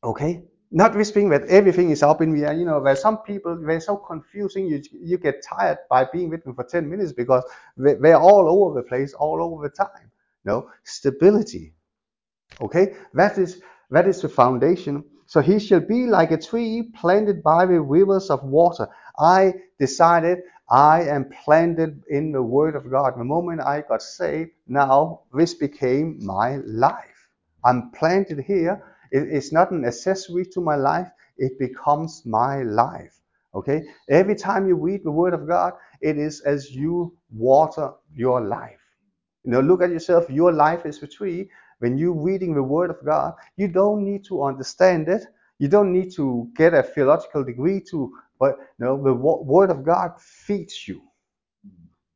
Okay? 0.03 0.43
Not 0.71 0.95
whispering 0.95 1.29
that 1.29 1.45
everything 1.47 1.91
is 1.91 2.03
up 2.03 2.21
in 2.21 2.31
the 2.33 2.47
air. 2.47 2.53
You 2.53 2.65
know, 2.65 2.83
there's 2.83 3.01
some 3.01 3.19
people, 3.19 3.57
they're 3.65 3.79
so 3.79 3.97
confusing, 3.97 4.67
you, 4.67 4.81
you 4.91 5.17
get 5.17 5.43
tired 5.43 5.77
by 5.89 6.05
being 6.11 6.29
with 6.29 6.43
them 6.43 6.55
for 6.55 6.63
10 6.63 6.89
minutes 6.89 7.13
because 7.13 7.43
they're 7.77 8.19
all 8.19 8.49
over 8.49 8.79
the 8.81 8.87
place, 8.87 9.13
all 9.13 9.41
over 9.41 9.67
the 9.67 9.73
time. 9.75 10.11
No, 10.45 10.69
stability. 10.83 11.73
Okay, 12.61 12.95
that 13.13 13.37
is 13.37 13.61
that 13.91 14.07
is 14.07 14.21
the 14.21 14.29
foundation. 14.29 15.03
So 15.25 15.41
he 15.41 15.59
shall 15.59 15.81
be 15.81 16.07
like 16.07 16.31
a 16.31 16.37
tree 16.37 16.91
planted 16.95 17.43
by 17.43 17.65
the 17.65 17.81
rivers 17.81 18.29
of 18.29 18.43
water. 18.43 18.87
I 19.19 19.53
decided 19.79 20.39
I 20.69 21.03
am 21.03 21.29
planted 21.43 22.03
in 22.09 22.31
the 22.31 22.43
Word 22.43 22.75
of 22.75 22.89
God. 22.89 23.17
The 23.17 23.23
moment 23.23 23.61
I 23.61 23.81
got 23.81 24.01
saved, 24.01 24.51
now 24.67 25.21
this 25.33 25.53
became 25.53 26.17
my 26.25 26.57
life. 26.65 27.29
I'm 27.63 27.91
planted 27.91 28.39
here. 28.39 28.83
it's 29.11 29.53
not 29.53 29.71
an 29.71 29.85
accessory 29.85 30.45
to 30.45 30.61
my 30.61 30.75
life. 30.75 31.07
It 31.37 31.57
becomes 31.57 32.23
my 32.25 32.63
life. 32.63 33.17
Okay? 33.55 33.83
Every 34.09 34.35
time 34.35 34.67
you 34.67 34.75
read 34.75 35.03
the 35.03 35.11
Word 35.11 35.33
of 35.33 35.47
God, 35.47 35.73
it 36.01 36.17
is 36.17 36.41
as 36.41 36.71
you 36.71 37.15
water 37.31 37.93
your 38.13 38.41
life. 38.41 38.81
You 39.45 39.51
know, 39.51 39.61
look 39.61 39.81
at 39.81 39.91
yourself. 39.91 40.29
Your 40.29 40.51
life 40.51 40.85
is 40.85 40.99
the 40.99 41.07
tree. 41.07 41.49
When 41.79 41.97
you're 41.97 42.11
reading 42.13 42.53
the 42.53 42.63
Word 42.63 42.89
of 42.89 43.03
God, 43.05 43.35
you 43.55 43.69
don't 43.69 44.03
need 44.03 44.25
to 44.25 44.43
understand 44.43 45.07
it. 45.07 45.25
You 45.59 45.69
don't 45.69 45.93
need 45.93 46.11
to 46.15 46.49
get 46.55 46.73
a 46.73 46.83
theological 46.83 47.43
degree 47.43 47.81
to, 47.91 48.13
but 48.39 48.57
no, 48.79 49.01
the 49.01 49.13
Word 49.13 49.69
of 49.69 49.83
God 49.83 50.11
feeds 50.19 50.87
you. 50.87 51.01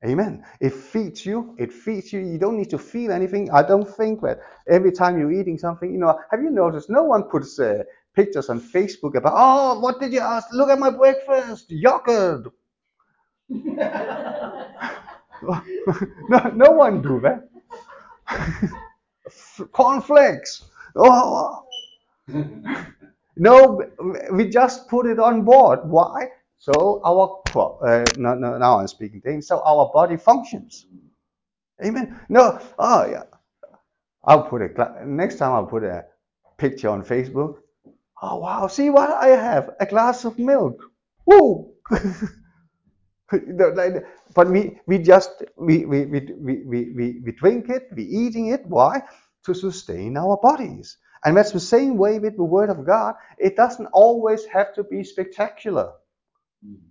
Amen. 0.06 0.44
It 0.60 0.74
feeds 0.74 1.26
you. 1.26 1.56
It 1.60 1.72
feeds 1.72 2.12
you. 2.12 2.22
You 2.22 2.40
don't 2.40 2.58
need 2.58 2.72
to 2.72 2.80
feel 2.80 3.12
anything. 3.12 3.52
I 3.52 3.62
don't 3.62 3.88
think 3.88 4.22
that 4.22 4.40
every 4.68 4.92
time 4.92 5.20
you're 5.20 5.32
eating 5.32 5.60
something, 5.60 5.92
you 5.92 6.00
know, 6.00 6.18
have 6.32 6.42
you 6.42 6.50
noticed 6.50 6.90
no 6.90 7.04
one 7.04 7.24
puts 7.24 7.60
uh, 7.60 7.84
pictures 8.16 8.50
on 8.50 8.60
Facebook 8.60 9.16
about, 9.16 9.34
oh, 9.36 9.80
what 9.80 10.00
did 10.00 10.12
you 10.12 10.20
ask? 10.20 10.48
Look 10.54 10.70
at 10.72 10.80
my 10.80 10.90
breakfast, 10.90 11.70
yogurt. 11.70 12.48
no, 13.50 13.64
no 16.56 16.72
one 16.72 17.02
do 17.02 17.20
that. 17.22 17.50
cornflakes. 19.72 20.64
Oh. 20.96 21.64
no, 23.36 23.84
we 24.32 24.50
just 24.50 24.88
put 24.88 25.06
it 25.06 25.20
on 25.20 25.44
board. 25.44 25.80
Why? 25.84 26.30
So 26.58 27.02
our 27.04 27.42
uh, 27.56 28.06
no, 28.18 28.36
no, 28.36 28.58
now 28.58 28.80
I'm 28.80 28.88
speaking 28.88 29.22
things. 29.22 29.48
So 29.48 29.62
our 29.62 29.92
body 29.94 30.18
functions. 30.18 30.86
Amen. 31.84 32.20
No, 32.30 32.60
oh 32.78 33.06
yeah. 33.10 33.24
I'll 34.24 34.44
put 34.44 34.62
a 34.62 35.06
next 35.06 35.38
time. 35.38 35.54
I'll 35.54 35.66
put 35.66 35.84
a 35.84 36.06
picture 36.58 36.90
on 36.90 37.04
Facebook. 37.04 37.56
Oh 38.22 38.38
wow! 38.38 38.68
See 38.68 38.92
what 38.92 39.10
I 39.10 39.30
have? 39.30 39.72
A 39.80 39.86
glass 39.88 40.26
of 40.26 40.38
milk. 40.38 40.80
Woo! 41.26 41.74
but 44.36 44.50
we 44.50 44.80
we 44.86 45.00
just 45.00 45.44
we 45.58 45.86
we, 45.86 46.06
we, 46.06 46.20
we, 46.38 46.64
we, 46.66 47.22
we 47.26 47.32
drink 47.32 47.70
it, 47.70 47.88
we 47.96 48.04
eating 48.04 48.48
it. 48.48 48.64
Why? 48.68 49.02
to 49.46 49.54
sustain 49.54 50.18
our 50.18 50.38
bodies. 50.38 50.98
And 51.24 51.38
that's 51.38 51.52
the 51.52 51.60
same 51.60 51.98
way 51.98 52.20
with 52.20 52.36
the 52.36 52.44
Word 52.44 52.70
of 52.70 52.86
God. 52.86 53.16
It 53.38 53.56
doesn't 53.56 53.88
always 53.88 54.46
have 54.46 54.74
to 54.76 54.84
be 54.84 55.04
spectacular. 55.04 55.92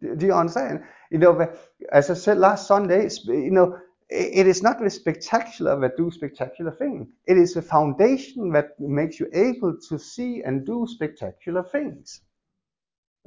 Do 0.01 0.27
you 0.27 0.33
understand? 0.33 0.83
You 1.11 1.19
know, 1.19 1.49
as 1.93 2.11
I 2.11 2.15
said 2.15 2.39
last 2.39 2.67
Sunday, 2.67 3.09
you 3.27 3.51
know, 3.51 3.79
it 4.09 4.47
is 4.49 4.63
not 4.63 4.81
the 4.81 4.91
spectacular 4.91 5.79
that 5.81 5.97
do 5.97 6.11
spectacular 6.11 6.73
things. 6.73 7.09
It 7.27 7.39
is 7.39 7.55
the 7.55 7.63
foundation 7.63 8.51
that 8.53 8.79
makes 8.81 9.21
you 9.21 9.29
able 9.33 9.77
to 9.89 9.99
see 9.99 10.43
and 10.43 10.67
do 10.67 10.87
spectacular 10.89 11.63
things. 11.63 12.21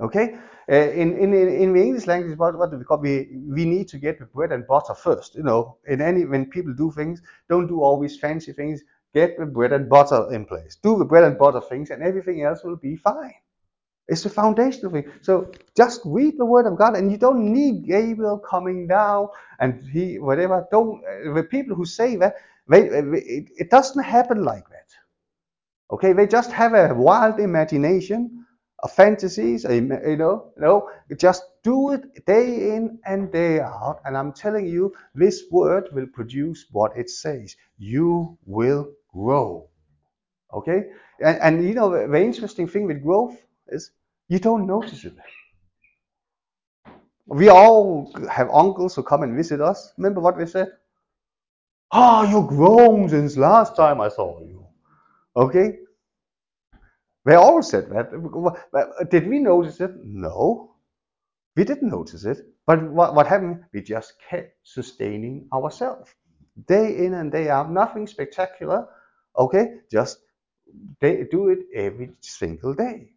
Okay, 0.02 0.36
uh, 0.72 0.76
in, 0.76 1.18
in 1.20 1.34
in 1.34 1.74
the 1.74 1.82
English 1.82 2.08
language, 2.08 2.38
what, 2.38 2.58
what 2.58 2.72
do 2.72 2.78
we 2.78 2.84
call 2.84 2.98
we 2.98 3.30
we 3.48 3.64
need 3.64 3.88
to 3.90 4.00
get 4.00 4.18
the 4.18 4.26
bread 4.26 4.52
and 4.52 4.66
butter 4.66 4.96
first. 4.96 5.36
You 5.36 5.44
know, 5.44 5.78
in 5.88 6.02
any 6.02 6.26
when 6.26 6.50
people 6.50 6.74
do 6.74 6.92
things, 6.92 7.22
don't 7.48 7.68
do 7.68 7.82
all 7.82 8.00
these 8.00 8.18
fancy 8.18 8.54
things. 8.54 8.82
Get 9.14 9.38
the 9.38 9.46
bread 9.46 9.74
and 9.74 9.90
butter 9.90 10.34
in 10.34 10.46
place. 10.46 10.78
Do 10.82 10.98
the 10.98 11.06
bread 11.06 11.24
and 11.24 11.38
butter 11.38 11.62
things, 11.62 11.92
and 11.92 12.04
everything 12.04 12.44
else 12.44 12.64
will 12.64 12.78
be 12.78 12.96
fine. 12.96 13.34
It's 14.08 14.24
the 14.24 14.30
foundational 14.30 14.92
thing. 14.92 15.12
So 15.22 15.52
just 15.78 16.02
read 16.06 16.38
the 16.38 16.46
word 16.46 16.68
of 16.68 16.78
God, 16.78 16.96
and 16.96 17.12
you 17.12 17.18
don't 17.18 17.54
need 17.54 17.86
Gabriel 17.88 18.38
coming 18.40 18.88
down 18.88 19.30
and 19.60 19.84
he 19.90 20.20
whatever. 20.20 20.68
Don't 20.72 21.02
the 21.34 21.44
people 21.44 21.76
who 21.76 21.86
say 21.86 22.18
that 22.18 22.36
they, 22.68 22.82
it, 22.84 23.50
it 23.58 23.70
doesn't 23.70 24.04
happen 24.04 24.44
like 24.44 24.68
that. 24.70 24.90
Okay, 25.92 26.14
they 26.14 26.28
just 26.28 26.52
have 26.52 26.74
a 26.74 26.94
wild 26.94 27.40
imagination, 27.40 28.46
of 28.84 28.92
fantasies. 28.92 29.64
You 29.64 29.82
know, 30.18 30.52
no, 30.58 30.90
just 31.18 31.44
do 31.64 31.92
it 31.92 32.26
day 32.26 32.76
in 32.76 33.00
and 33.06 33.32
day 33.32 33.62
out, 33.62 34.02
and 34.06 34.18
I'm 34.18 34.34
telling 34.34 34.68
you, 34.68 34.94
this 35.16 35.44
word 35.52 35.90
will 35.94 36.08
produce 36.08 36.66
what 36.72 36.96
it 36.98 37.10
says. 37.10 37.56
You 37.78 38.38
will 38.46 38.92
grow. 39.14 39.70
Okay? 40.54 40.90
And, 41.24 41.38
and 41.42 41.68
you 41.68 41.74
know, 41.74 41.90
the, 41.90 42.08
the 42.08 42.22
interesting 42.22 42.68
thing 42.68 42.86
with 42.88 43.02
growth 43.02 43.38
is 43.68 43.92
you 44.28 44.40
don't 44.40 44.68
notice 44.68 45.06
it. 45.06 45.16
We 47.28 47.50
all 47.50 48.12
have 48.30 48.50
uncles 48.52 48.96
who 48.96 49.04
come 49.04 49.24
and 49.24 49.36
visit 49.36 49.62
us. 49.62 49.94
Remember 49.98 50.20
what 50.20 50.38
we 50.38 50.46
said? 50.46 50.68
Ah, 51.92 52.22
oh, 52.22 52.30
you've 52.30 52.50
grown 52.50 53.08
since 53.08 53.38
last 53.38 53.76
time 53.76 54.02
I 54.02 54.10
saw 54.10 54.42
you. 54.42 54.66
Okay? 55.36 55.78
They 57.26 57.36
all 57.36 57.62
said 57.62 57.90
that. 57.92 59.08
Did 59.10 59.28
we 59.30 59.40
notice 59.40 59.80
it? 59.80 59.92
No. 60.04 60.76
We 61.56 61.64
didn't 61.64 61.90
notice 61.90 62.26
it. 62.26 62.40
But 62.66 62.84
what, 62.92 63.16
what 63.16 63.28
happened? 63.28 63.64
We 63.74 63.82
just 63.82 64.14
kept 64.30 64.56
sustaining 64.64 65.48
ourselves. 65.54 66.10
Day 66.68 67.06
in 67.06 67.14
and 67.14 67.32
day 67.32 67.50
out. 67.50 67.72
Nothing 67.72 68.08
spectacular. 68.08 68.88
Okay? 69.38 69.76
Just 69.92 70.20
do 71.02 71.50
it 71.50 71.60
every 71.76 72.12
single 72.22 72.74
day. 72.74 73.10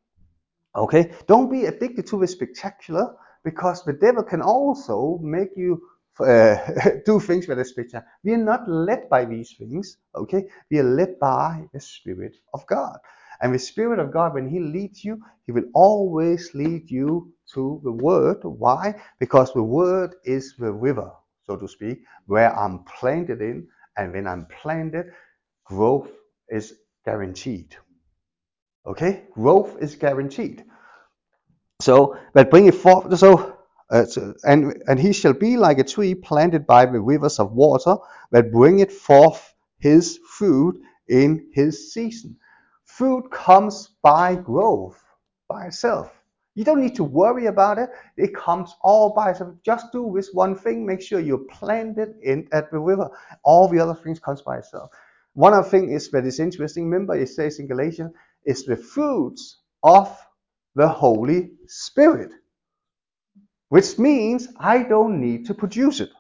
Okay? 0.76 1.12
Don't 1.26 1.50
be 1.50 1.66
addicted 1.66 2.06
to 2.08 2.20
the 2.20 2.26
spectacular 2.28 3.16
because 3.44 3.84
the 3.84 3.92
devil 3.92 4.22
can 4.22 4.42
also 4.42 5.18
make 5.22 5.50
you 5.56 5.82
uh, 6.20 6.56
do 7.06 7.20
things 7.20 7.46
that 7.46 7.58
are 7.58 7.64
spectacular. 7.64 8.06
We 8.24 8.32
are 8.32 8.38
not 8.38 8.68
led 8.68 9.08
by 9.08 9.24
these 9.24 9.54
things. 9.58 9.98
Okay? 10.14 10.44
We 10.70 10.78
are 10.78 10.84
led 10.84 11.18
by 11.18 11.64
the 11.72 11.80
Spirit 11.80 12.36
of 12.54 12.66
God. 12.66 12.98
And 13.40 13.54
the 13.54 13.58
Spirit 13.58 13.98
of 13.98 14.12
God, 14.12 14.34
when 14.34 14.48
He 14.48 14.60
leads 14.60 15.04
you, 15.04 15.22
He 15.46 15.52
will 15.52 15.66
always 15.74 16.54
lead 16.54 16.90
you 16.90 17.32
to 17.54 17.80
the 17.84 17.92
Word. 17.92 18.38
Why? 18.42 18.94
Because 19.18 19.52
the 19.52 19.62
Word 19.62 20.14
is 20.24 20.54
the 20.58 20.72
river, 20.72 21.10
so 21.46 21.56
to 21.56 21.68
speak, 21.68 22.00
where 22.26 22.56
I'm 22.58 22.84
planted 22.84 23.40
in. 23.40 23.68
And 23.98 24.12
when 24.12 24.26
I'm 24.26 24.46
planted, 24.62 25.06
growth 25.66 26.10
is 26.48 26.74
guaranteed. 27.04 27.76
Okay? 28.86 29.24
Growth 29.32 29.76
is 29.80 29.94
guaranteed. 29.96 30.64
So, 31.80 32.16
but 32.32 32.50
bring 32.50 32.66
it 32.66 32.74
forth. 32.74 33.18
So, 33.18 33.56
uh, 33.90 34.04
so, 34.06 34.34
and 34.44 34.82
and 34.86 34.98
he 34.98 35.12
shall 35.12 35.34
be 35.34 35.56
like 35.56 35.78
a 35.78 35.84
tree 35.84 36.14
planted 36.14 36.66
by 36.66 36.86
the 36.86 37.00
rivers 37.00 37.38
of 37.38 37.52
water 37.52 37.96
that 38.32 38.50
bringeth 38.50 38.92
forth 38.92 39.54
his 39.78 40.18
fruit 40.38 40.80
in 41.08 41.50
his 41.52 41.92
season. 41.92 42.36
Fruit 42.84 43.30
comes 43.30 43.90
by 44.02 44.36
growth, 44.36 45.02
by 45.48 45.66
itself. 45.66 46.12
You 46.54 46.64
don't 46.64 46.80
need 46.80 46.96
to 46.96 47.04
worry 47.04 47.46
about 47.46 47.78
it. 47.78 47.90
It 48.16 48.34
comes 48.34 48.74
all 48.80 49.12
by 49.12 49.32
itself. 49.32 49.52
Just 49.62 49.92
do 49.92 50.10
this 50.16 50.30
one 50.32 50.56
thing. 50.56 50.86
Make 50.86 51.02
sure 51.02 51.20
you 51.20 51.46
plant 51.50 51.98
it 51.98 52.16
in 52.22 52.48
at 52.52 52.70
the 52.70 52.78
river. 52.78 53.10
All 53.44 53.68
the 53.68 53.78
other 53.78 53.94
things 53.94 54.18
comes 54.18 54.40
by 54.40 54.56
itself. 54.58 54.90
One 55.36 55.54
of 55.54 55.66
the 55.66 55.70
things 55.70 56.04
is 56.04 56.10
that 56.12 56.26
is 56.26 56.40
interesting. 56.40 56.86
Remember, 56.90 57.14
it 57.16 57.28
says 57.28 57.60
in 57.60 57.68
Galatians, 57.68 58.12
is 58.46 58.64
the 58.64 58.76
fruits 58.76 59.60
of 59.84 60.18
the 60.76 60.88
Holy 60.88 61.50
Spirit, 61.68 62.32
which 63.68 63.98
means 63.98 64.48
I 64.58 64.84
don't 64.84 65.20
need 65.20 65.46
to 65.46 65.54
produce 65.54 66.00
it. 66.00 66.10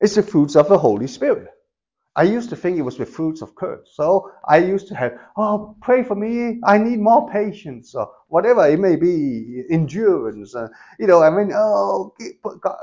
It's 0.00 0.16
the 0.16 0.22
fruits 0.22 0.56
of 0.56 0.68
the 0.68 0.78
Holy 0.78 1.08
Spirit. 1.08 1.48
I 2.16 2.24
used 2.24 2.50
to 2.50 2.56
think 2.56 2.78
it 2.78 2.82
was 2.82 2.98
the 2.98 3.06
fruits 3.06 3.42
of 3.42 3.54
Kurt. 3.56 3.88
So 3.88 4.30
I 4.48 4.58
used 4.58 4.88
to 4.88 4.94
have, 4.96 5.18
oh, 5.36 5.76
pray 5.82 6.02
for 6.04 6.14
me. 6.16 6.60
I 6.64 6.78
need 6.78 7.00
more 7.00 7.30
patience 7.30 7.94
or 7.94 8.10
whatever 8.28 8.66
it 8.68 8.80
may 8.80 8.96
be, 8.96 9.64
endurance. 9.70 10.54
Uh, 10.54 10.68
you 10.98 11.06
know, 11.08 11.22
I 11.22 11.30
mean, 11.30 11.52
oh, 11.54 12.14
God, 12.60 12.76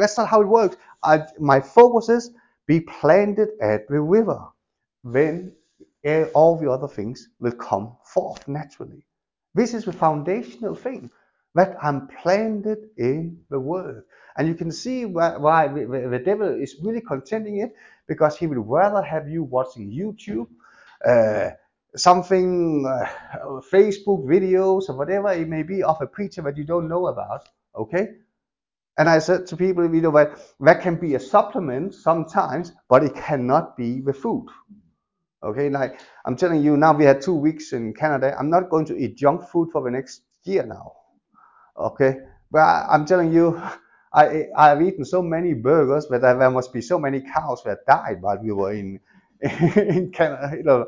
that's 0.00 0.18
not 0.18 0.28
how 0.28 0.42
it 0.42 0.48
works. 0.48 0.76
I, 1.04 1.22
my 1.40 1.60
focus 1.60 2.10
is 2.10 2.30
be 2.70 2.78
planted 2.78 3.48
at 3.60 3.88
the 3.88 4.00
river. 4.00 4.40
Then 5.02 5.52
all 6.34 6.56
the 6.56 6.70
other 6.70 6.86
things 6.86 7.28
will 7.40 7.58
come 7.70 7.96
forth 8.14 8.46
naturally. 8.46 9.04
This 9.56 9.74
is 9.74 9.84
the 9.86 9.92
foundational 9.92 10.76
thing 10.76 11.10
that 11.56 11.76
I'm 11.82 12.06
planted 12.22 12.78
in 12.96 13.40
the 13.50 13.58
Word. 13.58 14.04
And 14.36 14.46
you 14.46 14.54
can 14.54 14.70
see 14.70 15.04
why, 15.04 15.36
why 15.36 15.66
the 15.66 16.22
devil 16.24 16.48
is 16.64 16.76
really 16.80 17.00
contending 17.00 17.56
it 17.58 17.72
because 18.06 18.36
he 18.38 18.46
would 18.46 18.64
rather 18.64 19.02
have 19.02 19.28
you 19.28 19.42
watching 19.42 19.90
YouTube, 19.90 20.46
uh, 21.04 21.50
something, 21.96 22.86
uh, 22.86 23.06
Facebook 23.74 24.20
videos, 24.34 24.88
or 24.88 24.96
whatever 24.96 25.32
it 25.32 25.48
may 25.48 25.64
be 25.64 25.82
of 25.82 26.00
a 26.00 26.06
preacher 26.06 26.42
that 26.42 26.56
you 26.56 26.64
don't 26.64 26.88
know 26.88 27.08
about. 27.08 27.48
Okay? 27.74 28.04
And 29.00 29.08
I 29.08 29.18
said 29.18 29.46
to 29.46 29.56
people, 29.56 29.94
you 29.94 30.02
know, 30.02 30.12
that 30.12 30.38
that 30.60 30.82
can 30.82 30.96
be 30.96 31.14
a 31.14 31.20
supplement 31.20 31.94
sometimes, 31.94 32.72
but 32.90 33.02
it 33.02 33.16
cannot 33.16 33.74
be 33.78 34.02
the 34.02 34.12
food. 34.12 34.46
Okay, 35.42 35.70
like 35.70 36.00
I'm 36.26 36.36
telling 36.36 36.62
you 36.62 36.76
now, 36.76 36.92
we 36.92 37.04
had 37.04 37.22
two 37.22 37.34
weeks 37.34 37.72
in 37.72 37.94
Canada. 37.94 38.36
I'm 38.38 38.50
not 38.50 38.68
going 38.68 38.84
to 38.88 38.96
eat 38.98 39.16
junk 39.16 39.48
food 39.48 39.70
for 39.72 39.82
the 39.82 39.90
next 39.90 40.24
year 40.44 40.66
now. 40.66 40.92
Okay, 41.78 42.18
but 42.52 42.60
I'm 42.60 43.06
telling 43.06 43.32
you, 43.32 43.62
I 44.12 44.48
I've 44.54 44.82
eaten 44.82 45.06
so 45.06 45.22
many 45.22 45.54
burgers 45.54 46.06
that 46.10 46.20
there 46.20 46.50
must 46.50 46.70
be 46.74 46.82
so 46.82 46.98
many 46.98 47.22
cows 47.22 47.62
that 47.64 47.86
died 47.86 48.20
while 48.20 48.38
we 48.42 48.52
were 48.52 48.74
in 48.74 49.00
in 49.42 50.12
Canada. 50.12 50.56
You 50.58 50.64
know, 50.64 50.86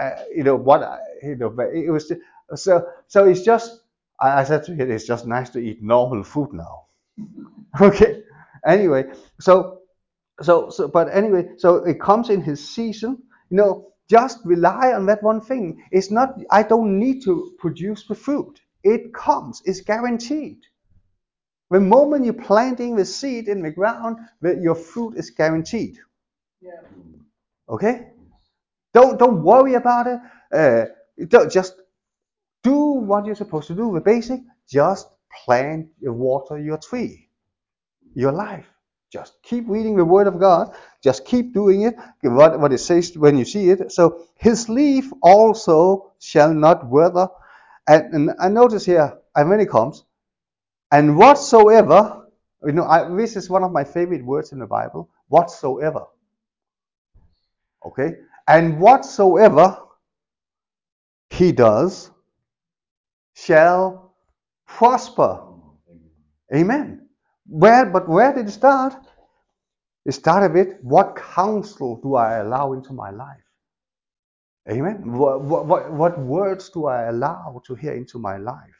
uh, 0.00 0.10
you 0.34 0.42
know 0.42 0.56
what? 0.56 0.82
You 1.22 1.36
know, 1.36 1.56
it 1.72 1.90
was 1.90 2.08
just, 2.08 2.20
so 2.56 2.88
so. 3.06 3.26
It's 3.28 3.42
just 3.42 3.82
I, 4.20 4.40
I 4.40 4.44
said 4.44 4.64
to 4.64 4.74
him, 4.74 4.90
it's 4.90 5.06
just 5.06 5.26
nice 5.26 5.50
to 5.50 5.58
eat 5.58 5.82
normal 5.82 6.22
food 6.22 6.52
now. 6.52 6.86
okay. 7.80 8.22
Anyway, 8.66 9.04
so 9.40 9.80
so 10.42 10.70
so. 10.70 10.88
But 10.88 11.08
anyway, 11.12 11.50
so 11.56 11.76
it 11.76 12.00
comes 12.00 12.30
in 12.30 12.42
his 12.42 12.66
season. 12.66 13.22
You 13.50 13.56
know, 13.56 13.92
just 14.08 14.38
rely 14.44 14.92
on 14.92 15.06
that 15.06 15.22
one 15.22 15.40
thing. 15.40 15.82
It's 15.90 16.10
not. 16.10 16.34
I 16.50 16.62
don't 16.62 16.98
need 16.98 17.22
to 17.24 17.52
produce 17.58 18.06
the 18.06 18.14
fruit. 18.14 18.60
It 18.82 19.12
comes. 19.14 19.62
It's 19.64 19.80
guaranteed. 19.80 20.58
The 21.70 21.80
moment 21.80 22.24
you're 22.24 22.34
planting 22.34 22.96
the 22.96 23.04
seed 23.04 23.46
in 23.48 23.62
the 23.62 23.70
ground, 23.70 24.18
that 24.42 24.60
your 24.60 24.74
fruit 24.74 25.16
is 25.16 25.30
guaranteed. 25.30 25.98
Yeah. 26.60 26.80
Okay? 27.68 28.08
Don't 28.92 29.18
don't 29.18 29.42
worry 29.42 29.74
about 29.74 30.06
it. 30.08 30.18
Uh, 30.52 30.86
don't 31.28 31.50
just 31.50 31.74
do 32.62 32.76
what 32.76 33.26
you're 33.26 33.34
supposed 33.34 33.68
to 33.68 33.74
do. 33.74 33.92
The 33.92 34.00
basic, 34.00 34.40
just 34.68 35.08
plant, 35.44 35.88
water 36.00 36.58
your 36.58 36.78
tree, 36.78 37.28
your 38.14 38.32
life. 38.32 38.66
Just 39.12 39.42
keep 39.42 39.68
reading 39.68 39.96
the 39.96 40.04
Word 40.04 40.28
of 40.28 40.38
God. 40.38 40.72
Just 41.02 41.24
keep 41.24 41.52
doing 41.52 41.82
it. 41.82 41.96
What, 42.22 42.60
what 42.60 42.72
it 42.72 42.78
says 42.78 43.16
when 43.16 43.36
you 43.36 43.44
see 43.44 43.70
it. 43.70 43.90
So 43.90 44.26
his 44.36 44.68
leaf 44.68 45.10
also 45.22 46.12
shall 46.20 46.54
not 46.54 46.88
wither. 46.88 47.28
And, 47.88 48.14
and 48.14 48.30
I 48.40 48.48
notice 48.48 48.86
here, 48.86 49.18
and 49.34 49.50
when 49.50 49.58
it 49.58 49.68
comes, 49.68 50.04
and 50.92 51.16
whatsoever, 51.16 52.26
you 52.64 52.72
know, 52.72 52.84
I, 52.84 53.08
this 53.16 53.36
is 53.36 53.50
one 53.50 53.64
of 53.64 53.72
my 53.72 53.82
favorite 53.82 54.24
words 54.24 54.52
in 54.52 54.60
the 54.60 54.66
Bible, 54.66 55.10
whatsoever. 55.28 56.04
Okay? 57.84 58.14
And 58.46 58.78
whatsoever 58.80 59.78
he 61.30 61.50
does 61.52 62.10
shall 63.44 64.14
prosper. 64.66 65.40
Amen. 66.54 67.08
Where, 67.46 67.86
but 67.86 68.08
where 68.08 68.32
did 68.32 68.48
it 68.48 68.52
start? 68.52 68.94
It 70.06 70.12
started 70.12 70.52
with 70.54 70.76
what 70.82 71.16
counsel 71.16 72.00
do 72.02 72.14
I 72.14 72.38
allow 72.38 72.72
into 72.72 72.92
my 72.92 73.10
life? 73.10 73.44
Amen. 74.70 75.12
What, 75.12 75.42
what, 75.42 75.92
what 75.92 76.18
words 76.18 76.70
do 76.70 76.86
I 76.86 77.04
allow 77.04 77.62
to 77.66 77.74
hear 77.74 77.92
into 77.94 78.18
my 78.18 78.36
life? 78.36 78.76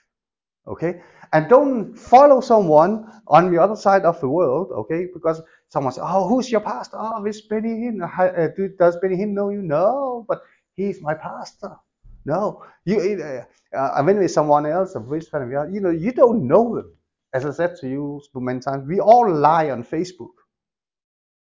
Okay? 0.66 1.00
And 1.32 1.48
don't 1.48 1.96
follow 1.96 2.40
someone 2.40 3.06
on 3.28 3.52
the 3.52 3.60
other 3.60 3.76
side 3.76 4.02
of 4.04 4.20
the 4.20 4.28
world, 4.28 4.70
okay? 4.72 5.06
Because 5.12 5.42
someone 5.68 5.92
says, 5.92 6.04
Oh, 6.06 6.28
who's 6.28 6.50
your 6.50 6.60
pastor? 6.60 6.96
Oh, 6.98 7.24
this 7.24 7.40
Benny 7.42 7.70
Hinn. 7.70 8.02
Uh, 8.02 8.48
does 8.78 8.96
Benny 8.98 9.16
Hinn 9.16 9.34
know 9.34 9.50
you? 9.50 9.62
No, 9.62 10.24
but 10.28 10.42
he's 10.74 11.00
my 11.02 11.14
pastor. 11.14 11.76
No. 12.24 12.64
You, 12.84 12.98
uh, 13.22 13.76
uh, 13.76 14.02
when 14.02 14.18
with 14.18 14.30
someone 14.30 14.66
else, 14.66 14.94
a 14.94 15.00
rich 15.00 15.28
family, 15.28 15.54
you 15.72 15.80
know, 15.80 15.90
you 15.90 16.12
don't 16.12 16.46
know 16.46 16.76
them. 16.76 16.94
As 17.32 17.46
I 17.46 17.52
said 17.52 17.76
to 17.80 17.88
you 17.88 18.20
many 18.34 18.60
times, 18.60 18.86
we 18.86 19.00
all 19.00 19.32
lie 19.32 19.70
on 19.70 19.84
Facebook. 19.84 20.34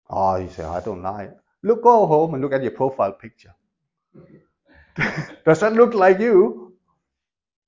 Oh, 0.09 0.37
you 0.37 0.49
say, 0.49 0.63
I 0.63 0.79
don't 0.79 1.03
lie. 1.03 1.29
Look, 1.63 1.83
go 1.83 2.05
home 2.05 2.33
and 2.33 2.43
look 2.43 2.53
at 2.53 2.63
your 2.63 2.71
profile 2.71 3.11
picture. 3.11 3.53
Does 5.45 5.59
that 5.59 5.73
look 5.73 5.93
like 5.93 6.19
you? 6.19 6.73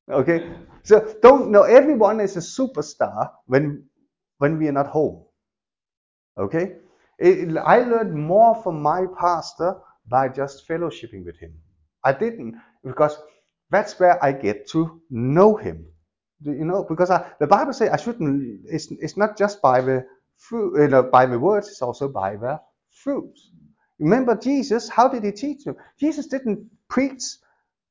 Okay. 0.10 0.50
So 0.84 1.16
don't 1.22 1.52
know 1.52 1.64
everyone 1.64 2.20
is 2.20 2.36
a 2.38 2.40
superstar 2.40 3.32
when 3.46 3.84
when 4.40 4.58
we 4.58 4.68
are 4.68 4.72
not 4.72 4.88
home. 4.88 5.26
Okay? 6.38 6.78
It, 7.20 7.56
I 7.58 7.80
learned 7.80 8.16
more 8.16 8.56
from 8.64 8.82
my 8.82 9.06
pastor 9.20 9.76
by 10.08 10.30
just 10.30 10.68
fellowshipping 10.68 11.26
with 11.26 11.38
him. 11.38 11.54
I 12.04 12.14
didn't 12.14 12.56
because 12.84 13.18
that's 13.72 14.00
where 14.00 14.24
I 14.24 14.32
get 14.34 14.70
to 14.72 15.02
know 15.10 15.56
him. 15.56 15.86
You 16.42 16.66
know, 16.66 16.86
because 16.88 17.12
I, 17.12 17.32
the 17.40 17.48
Bible 17.48 17.74
says 17.74 17.90
I 17.92 17.98
shouldn't. 17.98 18.62
It's, 18.66 18.92
it's 18.92 19.18
not 19.18 19.38
just 19.38 19.62
by 19.62 19.82
the 19.82 20.06
fruit, 20.38 20.82
you 20.82 20.88
know, 20.90 21.04
by 21.04 21.26
the 21.26 21.40
words. 21.40 21.70
It's 21.70 21.82
also 21.82 22.08
by 22.08 22.38
the 22.38 22.62
fruits. 22.92 23.52
Remember 24.00 24.36
Jesus, 24.36 24.90
how 24.90 25.10
did 25.10 25.24
he 25.26 25.32
teach 25.32 25.66
them? 25.66 25.76
Jesus 26.00 26.28
didn't 26.28 26.66
preach 26.90 27.24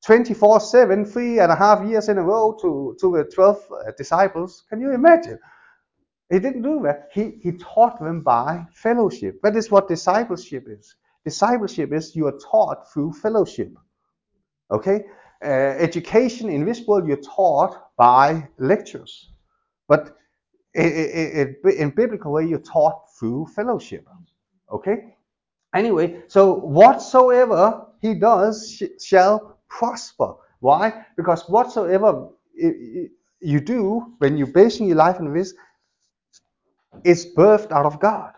24 0.06 0.60
7, 0.60 1.04
three 1.04 1.40
and 1.40 1.52
a 1.52 1.56
half 1.56 1.86
years 1.86 2.08
in 2.08 2.18
a 2.18 2.22
row 2.22 2.56
to, 2.62 2.96
to 3.00 3.16
the 3.18 3.24
12 3.24 3.58
uh, 3.70 3.92
disciples. 3.98 4.64
Can 4.70 4.80
you 4.80 4.92
imagine? 4.92 5.38
He 6.30 6.38
didn't 6.40 6.62
do 6.62 6.80
that. 6.84 7.08
He, 7.12 7.38
he 7.42 7.52
taught 7.52 8.00
them 8.00 8.22
by 8.22 8.64
fellowship. 8.74 9.40
That 9.42 9.56
is 9.56 9.70
what 9.70 9.88
discipleship 9.88 10.66
is. 10.68 10.96
Discipleship 11.24 11.92
is 11.92 12.16
you 12.16 12.26
are 12.26 12.38
taught 12.50 12.92
through 12.92 13.14
fellowship. 13.14 13.72
Okay? 14.70 15.04
Uh, 15.44 15.48
education 15.78 16.48
in 16.48 16.64
this 16.64 16.86
world, 16.86 17.06
you're 17.06 17.16
taught 17.16 17.96
by 17.96 18.48
lectures. 18.58 19.30
But 19.86 20.16
in, 20.74 20.84
in, 20.84 21.56
in 21.78 21.90
biblical 21.90 22.32
way, 22.32 22.46
you're 22.46 22.58
taught 22.58 23.04
through 23.18 23.46
fellowship. 23.54 24.06
Okay? 24.72 25.14
Anyway, 25.74 26.22
so 26.28 26.54
whatsoever 26.54 27.86
he 28.00 28.14
does 28.14 28.70
sh- 28.70 29.02
shall 29.04 29.58
prosper. 29.68 30.34
Why? 30.60 31.04
Because 31.16 31.48
whatsoever 31.48 32.28
you 32.54 33.60
do 33.60 34.14
when 34.18 34.36
you're 34.36 34.48
basing 34.48 34.86
your 34.86 34.96
life 34.96 35.20
on 35.20 35.32
this 35.32 35.54
is 37.04 37.26
birthed 37.36 37.70
out 37.70 37.86
of 37.86 38.00
God. 38.00 38.32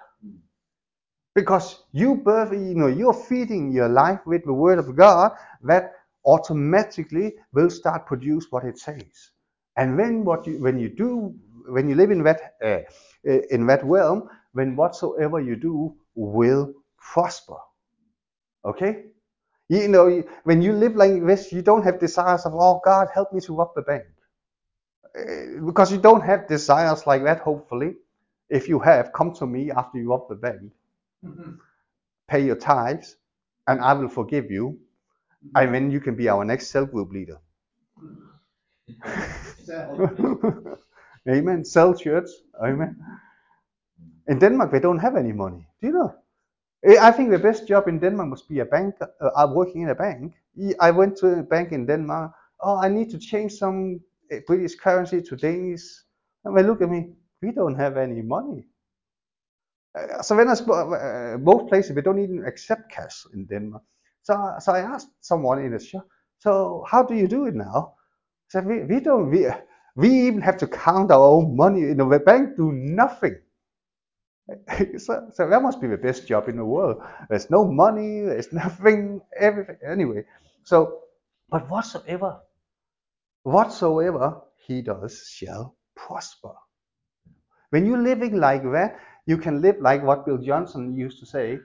Because 1.34 1.84
you 1.92 2.16
birth, 2.16 2.52
you 2.52 2.74
know, 2.74 2.88
you're 2.88 3.14
feeding 3.14 3.70
your 3.70 3.88
life 3.88 4.20
with 4.26 4.44
the 4.44 4.52
word 4.52 4.78
of 4.78 4.96
God 4.96 5.32
that 5.62 5.92
automatically 6.24 7.34
will 7.52 7.70
start 7.70 8.06
produce 8.06 8.46
what 8.50 8.64
it 8.64 8.78
says. 8.78 9.30
And 9.76 9.96
when 9.96 10.24
what 10.24 10.46
you 10.46 10.60
when 10.60 10.78
you 10.78 10.88
do 10.88 11.34
when 11.66 11.88
you 11.88 11.94
live 11.94 12.10
in 12.10 12.22
that 12.24 12.54
uh, 12.64 12.80
in 13.24 13.66
that 13.66 13.84
realm, 13.84 14.28
when 14.52 14.76
whatsoever 14.76 15.40
you 15.40 15.56
do 15.56 15.94
will 16.14 16.74
prosper. 16.98 17.56
Okay? 18.64 19.04
You 19.68 19.88
know, 19.88 20.22
when 20.44 20.62
you 20.62 20.72
live 20.72 20.96
like 20.96 21.24
this, 21.24 21.52
you 21.52 21.62
don't 21.62 21.84
have 21.84 22.00
desires 22.00 22.44
of, 22.44 22.54
oh 22.54 22.80
God, 22.84 23.08
help 23.14 23.32
me 23.32 23.40
to 23.42 23.54
rob 23.54 23.70
the 23.76 23.82
bank. 23.82 24.04
Uh, 25.16 25.64
because 25.64 25.92
you 25.92 25.98
don't 25.98 26.22
have 26.22 26.48
desires 26.48 27.06
like 27.06 27.22
that, 27.22 27.40
hopefully. 27.40 27.94
If 28.48 28.68
you 28.68 28.80
have, 28.80 29.12
come 29.12 29.32
to 29.34 29.46
me 29.46 29.70
after 29.70 29.98
you 29.98 30.10
rob 30.10 30.28
the 30.28 30.34
bank. 30.34 30.72
Mm-hmm. 31.24 31.52
Pay 32.28 32.44
your 32.44 32.56
tithes, 32.56 33.16
and 33.68 33.80
I 33.80 33.92
will 33.92 34.08
forgive 34.08 34.50
you. 34.50 34.78
And 35.54 35.74
then 35.74 35.90
you 35.90 36.00
can 36.00 36.14
be 36.16 36.28
our 36.28 36.44
next 36.44 36.68
cell 36.68 36.86
group 36.86 37.10
leader. 37.12 37.38
Amen. 41.28 41.64
Sell 41.64 41.94
church. 41.94 42.28
Amen. 42.62 42.96
In 44.28 44.38
Denmark, 44.38 44.70
they 44.70 44.80
don't 44.80 44.98
have 44.98 45.16
any 45.16 45.32
money. 45.32 45.66
Do 45.80 45.88
you 45.88 45.92
know? 45.94 46.14
I 47.00 47.10
think 47.10 47.30
the 47.30 47.38
best 47.38 47.68
job 47.68 47.88
in 47.88 47.98
Denmark 47.98 48.28
must 48.28 48.48
be 48.48 48.60
a 48.60 48.64
bank. 48.64 48.94
Uh, 49.00 49.48
working 49.52 49.82
in 49.82 49.90
a 49.90 49.94
bank. 49.94 50.34
I 50.80 50.90
went 50.90 51.16
to 51.18 51.40
a 51.40 51.42
bank 51.42 51.72
in 51.72 51.86
Denmark. 51.86 52.32
Oh, 52.60 52.78
I 52.78 52.88
need 52.88 53.10
to 53.10 53.18
change 53.18 53.52
some 53.52 54.00
uh, 54.32 54.36
British 54.46 54.76
currency 54.76 55.22
to 55.22 55.36
Danish. 55.36 55.82
And 56.44 56.56
they 56.56 56.62
look 56.62 56.80
at 56.82 56.88
me. 56.90 57.12
We 57.42 57.52
don't 57.52 57.74
have 57.74 57.96
any 57.96 58.22
money. 58.22 58.66
Uh, 59.94 60.22
so 60.22 60.36
when 60.36 60.48
I 60.48 60.52
uh, 60.52 61.38
most 61.38 61.68
places 61.68 61.92
we 61.96 62.02
don't 62.02 62.18
even 62.20 62.44
accept 62.46 62.90
cash 62.92 63.26
in 63.34 63.46
Denmark. 63.46 63.82
So 64.30 64.54
so 64.60 64.72
I 64.72 64.80
asked 64.80 65.10
someone 65.20 65.58
in 65.64 65.72
the 65.72 65.80
shop. 65.80 66.06
So 66.38 66.84
how 66.88 67.02
do 67.02 67.14
you 67.16 67.26
do 67.26 67.46
it 67.46 67.54
now? 67.56 67.94
I 67.98 68.48
said 68.50 68.66
we, 68.66 68.84
we 68.84 69.00
don't 69.00 69.28
we 69.28 69.48
we 69.96 70.08
even 70.28 70.40
have 70.40 70.56
to 70.58 70.68
count 70.68 71.10
our 71.10 71.26
own 71.34 71.56
money. 71.56 71.82
in 71.82 71.96
the 71.96 72.18
bank 72.24 72.56
do 72.56 72.70
nothing. 72.70 73.36
so, 74.98 75.28
so 75.32 75.48
that 75.48 75.62
must 75.62 75.80
be 75.80 75.88
the 75.88 75.96
best 75.96 76.28
job 76.28 76.48
in 76.48 76.56
the 76.56 76.64
world. 76.64 77.02
There's 77.28 77.50
no 77.50 77.64
money, 77.64 78.20
there's 78.20 78.52
nothing, 78.62 79.20
everything. 79.36 79.78
Anyway, 79.84 80.24
so, 80.62 81.00
but 81.48 81.68
whatsoever, 81.68 82.38
whatsoever 83.42 84.42
he 84.66 84.80
does 84.80 85.26
shall 85.28 85.76
prosper. 85.96 86.54
When 87.70 87.84
you're 87.84 88.02
living 88.02 88.38
like 88.38 88.62
that, 88.62 88.96
you 89.26 89.38
can 89.38 89.60
live 89.60 89.76
like 89.80 90.04
what 90.04 90.24
Bill 90.24 90.38
Johnson 90.38 90.94
used 90.94 91.18
to 91.18 91.26
say, 91.26 91.58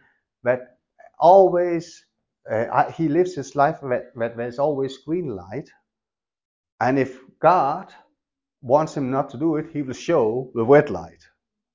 that 0.44 0.78
always, 1.20 2.06
uh, 2.52 2.92
he 2.92 3.08
lives 3.08 3.36
his 3.36 3.56
life 3.56 3.80
that, 3.82 4.12
that 4.16 4.38
there's 4.38 4.60
always 4.60 4.98
green 4.98 5.36
light. 5.36 5.70
And 6.80 7.00
if 7.00 7.20
God 7.40 7.94
wants 8.62 8.96
him 8.96 9.12
not 9.12 9.30
to 9.32 9.38
do 9.38 9.56
it, 9.56 9.68
he 9.72 9.82
will 9.82 9.94
show 9.94 10.52
the 10.54 10.64
red 10.64 10.90
light. 10.90 11.24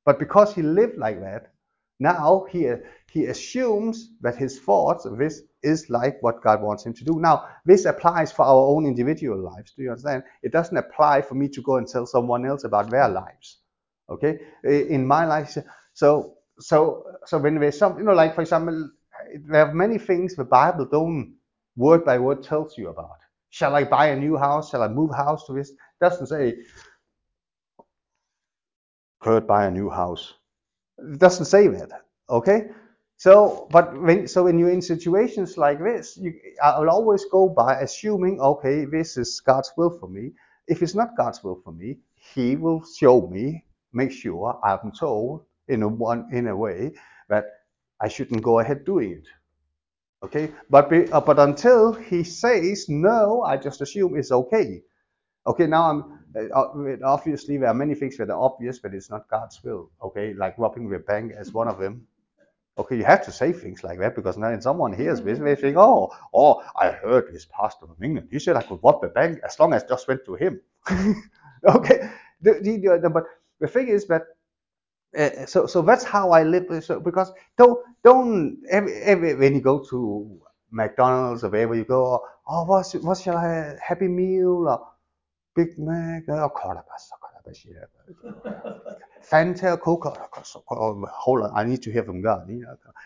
But 0.05 0.19
because 0.19 0.55
he 0.55 0.63
lived 0.63 0.99
like 0.99 1.21
that, 1.21 1.53
now 1.99 2.47
he, 2.51 2.71
he 3.13 3.27
assumes 3.27 4.11
that 4.23 4.37
his 4.37 4.59
thoughts 4.59 5.07
this 5.19 5.43
is 5.63 5.91
like 5.91 6.23
what 6.23 6.43
God 6.43 6.63
wants 6.63 6.87
him 6.87 6.95
to 6.95 7.05
do. 7.05 7.21
Now, 7.21 7.47
this 7.67 7.85
applies 7.85 8.33
for 8.33 8.45
our 8.45 8.67
own 8.69 8.87
individual 8.87 9.39
lives. 9.39 9.75
Do 9.77 9.83
you 9.83 9.91
understand? 9.91 10.23
It 10.43 10.53
doesn't 10.53 10.77
apply 10.77 11.23
for 11.23 11.35
me 11.35 11.49
to 11.49 11.61
go 11.61 11.77
and 11.77 11.87
tell 11.87 12.07
someone 12.07 12.47
else 12.47 12.65
about 12.65 12.91
their 12.91 13.09
lives. 13.09 13.59
Okay? 14.09 14.39
In 14.65 15.07
my 15.07 15.27
life, 15.27 15.57
so 15.93 16.35
so 16.59 17.05
so 17.27 17.39
when 17.39 17.59
there's 17.59 17.79
some, 17.79 17.99
you 17.99 18.05
know, 18.05 18.13
like 18.13 18.35
for 18.35 18.41
example, 18.41 18.91
there 19.47 19.67
are 19.67 19.75
many 19.75 19.99
things 19.99 20.35
the 20.35 20.45
Bible 20.45 20.87
don't 20.87 21.35
word 21.77 22.05
by 22.05 22.19
word 22.19 22.43
tells 22.43 22.77
you 22.79 22.89
about. 22.89 23.19
Shall 23.51 23.75
I 23.75 23.85
buy 23.85 24.09
a 24.09 24.17
new 24.17 24.37
house? 24.37 24.71
Shall 24.71 24.83
I 24.83 24.89
move 24.89 25.15
house 25.15 25.47
to 25.47 25.53
this? 25.53 25.73
Doesn't 26.01 26.27
say 26.27 26.57
Kurt 29.21 29.47
buy 29.47 29.67
a 29.67 29.71
new 29.71 29.91
house. 29.91 30.35
It 30.99 31.19
doesn't 31.19 31.47
say 31.47 31.69
that. 31.69 31.91
Okay? 32.29 32.69
So, 33.17 33.69
but 33.71 34.01
when 34.01 34.27
so 34.27 34.45
when 34.45 34.59
you're 34.59 34.71
in 34.71 34.81
situations 34.81 35.59
like 35.59 35.79
this, 35.79 36.17
you, 36.17 36.33
I'll 36.63 36.89
always 36.89 37.27
go 37.27 37.49
by 37.51 37.81
assuming, 37.81 38.41
okay, 38.41 38.87
this 38.87 39.19
is 39.19 39.41
God's 39.41 39.71
will 39.77 39.91
for 39.91 40.09
me. 40.09 40.33
If 40.69 40.83
it's 40.83 40.95
not 40.95 41.17
God's 41.19 41.45
will 41.45 41.61
for 41.63 41.73
me, 41.73 41.99
He 42.15 42.57
will 42.57 42.83
show 42.83 43.27
me, 43.27 43.67
make 43.93 44.11
sure 44.11 44.59
I'm 44.65 44.91
told 44.93 45.45
in 45.69 45.83
a 45.83 45.89
one 45.89 46.29
in 46.33 46.49
a 46.49 46.57
way 46.57 46.93
that 47.29 47.45
I 48.01 48.09
shouldn't 48.09 48.43
go 48.43 48.61
ahead 48.61 48.85
doing 48.85 49.13
it. 49.13 49.27
Okay, 50.23 50.51
but 50.69 50.91
be, 50.91 51.11
uh, 51.13 51.21
but 51.21 51.39
until 51.39 51.93
He 51.93 52.25
says 52.25 52.89
no, 52.89 53.43
I 53.43 53.57
just 53.57 53.81
assume 53.81 54.17
it's 54.17 54.33
okay. 54.33 54.83
Okay, 55.47 55.67
now 55.67 55.91
I'm 55.91 56.19
uh, 56.37 56.55
uh, 56.55 56.97
obviously 57.05 57.57
there 57.57 57.69
are 57.69 57.75
many 57.75 57.95
things 57.95 58.17
that 58.19 58.31
are 58.31 58.41
obvious, 58.41 58.79
but 58.79 58.95
it's 58.95 59.11
not 59.11 59.29
God's 59.29 59.63
will. 59.65 59.91
Okay, 60.03 60.35
like 60.35 60.59
robbing 60.59 60.89
the 60.91 60.99
bank 60.99 61.33
as 61.37 61.53
one 61.53 61.69
of 61.69 61.79
them. 61.79 62.07
Okay, 62.79 62.97
you 62.97 63.05
have 63.05 63.25
to 63.25 63.33
say 63.33 63.53
things 63.53 63.85
like 63.85 63.99
that 63.99 64.15
because 64.15 64.39
now 64.39 64.59
someone 64.61 64.93
hears 64.93 65.21
this, 65.21 65.39
they 65.39 65.55
think, 65.55 65.77
oh, 65.77 66.11
oh, 66.33 66.63
I 66.77 66.91
heard 66.91 67.33
this 67.33 67.47
pastor 67.47 67.87
from 67.87 68.03
England. 68.03 68.29
He 68.31 68.39
said 68.39 68.57
I 68.57 68.63
could 68.63 68.81
rob 68.83 69.03
the 69.03 69.09
bank 69.09 69.41
as 69.45 69.59
long 69.59 69.75
as 69.75 69.85
just 69.85 70.09
went 70.09 70.25
to 70.25 70.35
him. 70.35 70.61
okay, 71.65 72.09
the, 72.41 72.61
the, 72.63 72.99
the, 73.03 73.11
but 73.11 73.25
the 73.61 73.69
thing 73.69 73.89
is 73.89 74.07
that 74.07 74.23
uh, 75.17 75.47
so 75.47 75.67
so 75.67 75.83
that's 75.83 76.05
how 76.05 76.31
I 76.31 76.43
live. 76.45 76.85
So 76.85 77.01
because 77.01 77.33
don't 77.59 77.79
don't 78.05 78.59
every, 78.71 78.95
every 79.03 79.35
when 79.35 79.55
you 79.55 79.61
go 79.61 79.81
to 79.91 80.41
McDonald's 80.71 81.45
or 81.45 81.51
wherever 81.51 81.75
you 81.75 81.85
go, 81.85 82.23
oh, 82.49 82.65
what 82.65 82.91
what 83.03 83.19
shall 83.19 83.37
I 83.37 83.45
have? 83.53 83.79
Happy 83.81 84.09
Meal 84.09 84.69
or 84.69 84.87
Big 85.55 85.79
Mac, 85.79 86.29
or 86.29 86.43
oh, 86.43 86.51
Fanta, 89.29 89.79
Coca. 89.81 90.29
Cola. 90.69 91.07
Hold 91.13 91.43
on, 91.43 91.53
I 91.55 91.65
need 91.65 91.83
to 91.83 91.93
hear 91.93 92.05
from 92.05 92.23
God. 92.23 92.49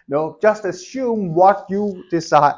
No, 0.09 0.39
just 0.41 0.65
assume 0.65 1.35
what 1.35 1.67
you 1.69 2.05
decide. 2.11 2.55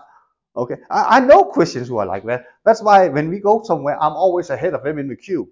Okay, 0.57 0.77
I, 0.91 1.19
I 1.19 1.21
know 1.21 1.45
Christians 1.45 1.89
who 1.89 1.99
are 1.99 2.07
like 2.07 2.25
that. 2.25 2.47
That's 2.65 2.83
why 2.83 3.09
when 3.09 3.29
we 3.29 3.39
go 3.41 3.63
somewhere, 3.63 3.97
I'm 4.03 4.13
always 4.13 4.51
ahead 4.51 4.75
of 4.75 4.83
them 4.83 4.99
in 4.99 5.09
the 5.09 5.17
queue, 5.17 5.49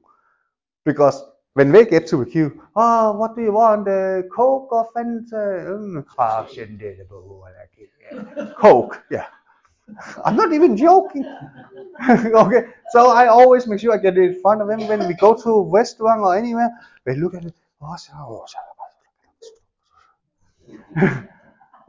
because 0.85 1.23
when 1.55 1.73
they 1.73 1.85
get 1.85 2.07
to 2.09 2.19
the 2.19 2.27
queue, 2.27 2.63
oh, 2.77 3.13
what 3.13 3.35
do 3.35 3.43
you 3.43 3.53
want? 3.53 3.89
Uh, 3.89 4.23
Coke 4.35 4.73
or 4.73 4.89
Fanta? 4.93 5.67
Mm. 5.67 6.05
Coke, 8.59 9.03
yeah. 9.11 9.27
I'm 10.25 10.37
not 10.37 10.53
even 10.53 10.77
joking. 10.77 11.25
okay, 12.11 12.65
so 12.91 13.11
I 13.11 13.27
always 13.29 13.67
make 13.67 13.81
sure 13.81 13.93
I 13.93 13.99
get 13.99 14.17
in 14.17 14.41
front 14.41 14.63
of 14.63 14.69
them 14.69 14.87
when 14.89 15.07
we 15.07 15.15
go 15.15 15.35
to 15.35 15.51
a 15.51 15.63
restaurant 15.63 16.21
or 16.21 16.37
anywhere. 16.37 16.71
They 17.05 17.17
look 17.17 17.35
at 17.35 17.45
it. 17.45 17.55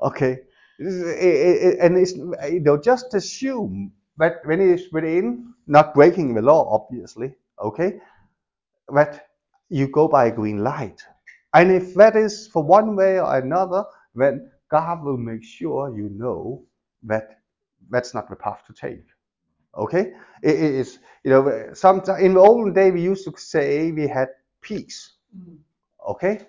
Okay, 0.01 0.39
and 0.79 1.97
it's 1.97 2.13
you 2.13 2.59
know 2.59 2.77
just 2.77 3.13
assume 3.13 3.93
that 4.17 4.45
when 4.45 4.59
it 4.59 4.67
is 4.67 4.91
within, 4.91 5.53
not 5.67 5.93
breaking 5.93 6.33
the 6.33 6.41
law, 6.41 6.69
obviously. 6.69 7.33
Okay, 7.59 7.99
that 8.93 9.27
you 9.69 9.87
go 9.87 10.07
by 10.07 10.25
a 10.27 10.31
green 10.31 10.63
light, 10.63 11.01
and 11.53 11.71
if 11.71 11.93
that 11.95 12.15
is 12.15 12.47
for 12.47 12.63
one 12.63 12.95
way 12.95 13.19
or 13.19 13.37
another, 13.37 13.85
then 14.15 14.49
God 14.69 15.03
will 15.03 15.17
make 15.17 15.43
sure 15.43 15.95
you 15.95 16.09
know 16.13 16.63
that 17.03 17.39
that's 17.89 18.13
not 18.13 18.29
the 18.29 18.35
path 18.35 18.63
to 18.67 18.73
take. 18.73 19.03
Okay, 19.77 20.13
it 20.43 20.55
is 20.55 20.99
you 21.23 21.31
know 21.31 21.69
sometimes 21.73 22.21
in 22.21 22.33
the 22.33 22.39
olden 22.39 22.73
day 22.73 22.91
we 22.91 23.01
used 23.01 23.25
to 23.25 23.33
say 23.37 23.91
we 23.91 24.07
had 24.07 24.29
peace. 24.61 25.13
Mm. 25.37 25.57
Okay, 26.09 26.41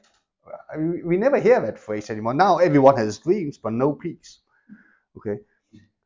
we 0.79 1.17
never 1.17 1.39
hear 1.39 1.61
that 1.61 1.79
phrase 1.79 2.11
anymore. 2.11 2.35
Now 2.35 2.59
everyone 2.59 2.97
has 2.97 3.19
dreams, 3.19 3.59
but 3.59 3.73
no 3.73 3.93
peace. 3.93 4.41
Okay. 5.17 5.39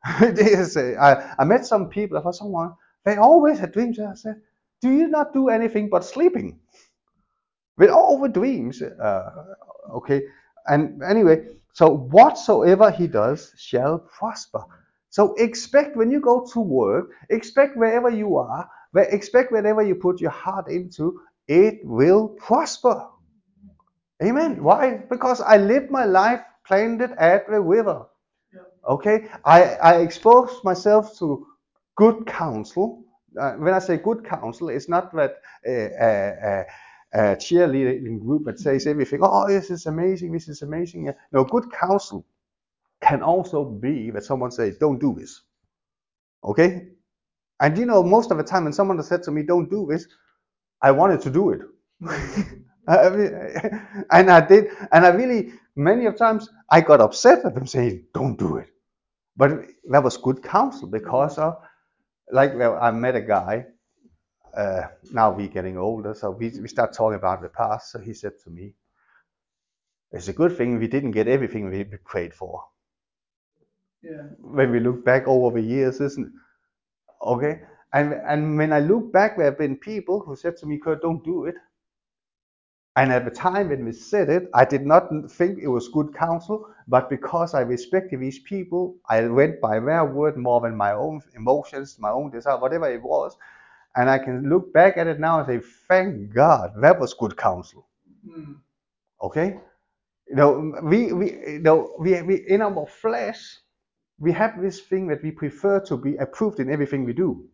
I, 0.04 1.34
I 1.38 1.44
met 1.44 1.66
some 1.66 1.88
people, 1.88 2.18
I 2.18 2.22
for 2.22 2.32
someone, 2.32 2.72
they 3.04 3.16
always 3.16 3.58
had 3.58 3.72
dreams. 3.72 3.98
I 3.98 4.14
said, 4.14 4.40
Do 4.80 4.90
you 4.90 5.08
not 5.08 5.32
do 5.34 5.48
anything 5.48 5.90
but 5.90 6.04
sleeping? 6.04 6.58
With 7.76 7.90
all 7.90 8.20
the 8.20 8.28
dreams. 8.28 8.82
Uh, 8.82 9.30
okay. 9.94 10.22
And 10.66 11.02
anyway, 11.02 11.46
so 11.72 11.90
whatsoever 11.90 12.90
he 12.90 13.06
does 13.06 13.52
shall 13.56 13.98
prosper. 13.98 14.62
So 15.08 15.34
expect 15.34 15.96
when 15.96 16.10
you 16.10 16.20
go 16.20 16.46
to 16.52 16.60
work, 16.60 17.10
expect 17.30 17.76
wherever 17.76 18.10
you 18.10 18.36
are, 18.36 18.68
expect 18.94 19.50
wherever 19.50 19.82
you 19.82 19.94
put 19.94 20.20
your 20.20 20.30
heart 20.30 20.68
into, 20.68 21.20
it 21.48 21.80
will 21.84 22.28
prosper. 22.28 23.06
Amen. 24.22 24.62
Why? 24.62 24.98
Because 25.08 25.40
I 25.40 25.56
lived 25.56 25.90
my 25.90 26.04
life 26.04 26.42
planted 26.66 27.12
at 27.12 27.48
the 27.48 27.60
river. 27.60 28.06
Okay, 28.88 29.28
I, 29.44 29.62
I 29.82 29.96
exposed 30.00 30.64
myself 30.64 31.18
to 31.18 31.46
good 31.96 32.26
counsel. 32.26 33.04
Uh, 33.38 33.52
when 33.52 33.74
I 33.74 33.78
say 33.78 33.96
good 33.96 34.24
counsel, 34.24 34.68
it's 34.68 34.88
not 34.88 35.12
that 35.14 35.40
uh, 35.66 36.04
uh, 36.04 36.64
uh, 37.14 37.36
cheerleading 37.36 38.20
group 38.20 38.44
that 38.46 38.58
says 38.58 38.86
everything. 38.86 39.20
Oh, 39.22 39.48
this 39.48 39.70
is 39.70 39.86
amazing. 39.86 40.32
This 40.32 40.48
is 40.48 40.62
amazing. 40.62 41.12
No, 41.32 41.44
good 41.44 41.70
counsel 41.72 42.26
can 43.02 43.22
also 43.22 43.64
be 43.64 44.10
that 44.10 44.24
someone 44.24 44.50
says, 44.50 44.78
"Don't 44.78 45.00
do 45.00 45.14
this." 45.18 45.42
Okay, 46.44 46.88
and 47.60 47.78
you 47.78 47.86
know, 47.86 48.02
most 48.02 48.30
of 48.30 48.38
the 48.38 48.44
time 48.44 48.64
when 48.64 48.72
someone 48.72 48.98
has 48.98 49.08
said 49.08 49.22
to 49.24 49.30
me, 49.30 49.42
"Don't 49.42 49.70
do 49.70 49.86
this," 49.90 50.06
I 50.82 50.90
wanted 50.92 51.20
to 51.22 51.30
do 51.30 51.50
it. 51.50 51.60
and 52.88 54.30
I 54.30 54.40
did, 54.40 54.68
and 54.92 55.06
I 55.06 55.10
really 55.10 55.52
many 55.76 56.06
of 56.06 56.16
times 56.16 56.48
I 56.70 56.80
got 56.80 57.00
upset 57.00 57.44
at 57.44 57.54
them 57.54 57.66
saying, 57.66 58.04
"Don't 58.14 58.38
do 58.38 58.56
it," 58.56 58.68
but 59.36 59.50
that 59.90 60.02
was 60.02 60.16
good 60.16 60.42
counsel 60.42 60.88
because 60.88 61.38
of, 61.38 61.56
like, 62.32 62.54
I 62.54 62.90
met 62.90 63.16
a 63.16 63.20
guy. 63.20 63.66
Uh, 64.54 64.88
now 65.12 65.30
we're 65.30 65.48
getting 65.48 65.78
older, 65.78 66.14
so 66.14 66.30
we 66.30 66.50
we 66.60 66.68
start 66.68 66.92
talking 66.92 67.16
about 67.16 67.42
the 67.42 67.48
past. 67.48 67.92
So 67.92 67.98
he 68.00 68.14
said 68.14 68.32
to 68.44 68.50
me, 68.50 68.74
"It's 70.12 70.28
a 70.28 70.32
good 70.32 70.56
thing 70.56 70.78
we 70.78 70.88
didn't 70.88 71.12
get 71.12 71.28
everything 71.28 71.70
we 71.70 71.84
prayed 72.04 72.34
for." 72.34 72.64
Yeah. 74.02 74.22
When 74.40 74.70
we 74.72 74.80
look 74.80 75.04
back 75.04 75.28
over 75.28 75.60
the 75.60 75.66
years, 75.66 76.00
isn't 76.00 76.26
it? 76.26 76.32
Okay. 77.22 77.62
And 77.92 78.14
and 78.14 78.56
when 78.58 78.72
I 78.72 78.80
look 78.80 79.12
back, 79.12 79.36
there 79.36 79.46
have 79.46 79.58
been 79.58 79.76
people 79.76 80.20
who 80.20 80.36
said 80.36 80.56
to 80.58 80.66
me, 80.66 80.78
"Kurt, 80.78 81.02
don't 81.02 81.24
do 81.24 81.46
it." 81.46 81.56
And 82.96 83.12
at 83.12 83.24
the 83.24 83.30
time 83.30 83.70
when 83.70 83.84
we 83.84 83.92
said 83.92 84.28
it, 84.28 84.50
I 84.54 84.64
did 84.64 84.84
not 84.86 85.08
think 85.30 85.58
it 85.58 85.68
was 85.68 85.88
good 85.88 86.14
counsel, 86.14 86.66
but 86.88 87.08
because 87.08 87.54
I 87.54 87.60
respected 87.60 88.20
these 88.20 88.40
people, 88.40 88.96
I 89.08 89.26
went 89.28 89.60
by 89.60 89.80
their 89.80 90.04
word 90.04 90.36
more 90.36 90.60
than 90.60 90.76
my 90.76 90.92
own 90.92 91.22
emotions, 91.34 91.98
my 91.98 92.10
own 92.10 92.30
desire, 92.30 92.58
whatever 92.58 92.90
it 92.90 93.02
was. 93.02 93.36
And 93.96 94.08
I 94.08 94.18
can 94.18 94.48
look 94.48 94.72
back 94.72 94.96
at 94.96 95.06
it 95.06 95.18
now 95.18 95.40
and 95.40 95.46
say, 95.46 95.68
thank 95.88 96.32
God, 96.32 96.72
that 96.80 97.00
was 97.00 97.14
good 97.14 97.36
counsel. 97.36 97.88
Mm. 98.26 98.56
Okay? 99.22 99.58
You 100.28 100.36
know, 100.36 100.72
we, 100.82 101.12
we, 101.12 101.32
you 101.32 101.58
know, 101.58 101.94
we, 101.98 102.22
we, 102.22 102.44
in 102.46 102.62
our 102.62 102.86
flesh, 102.86 103.58
we 104.18 104.32
have 104.32 104.60
this 104.60 104.80
thing 104.80 105.08
that 105.08 105.22
we 105.22 105.32
prefer 105.32 105.80
to 105.80 105.96
be 105.96 106.16
approved 106.16 106.60
in 106.60 106.70
everything 106.70 107.04
we 107.04 107.12
do. 107.12 107.48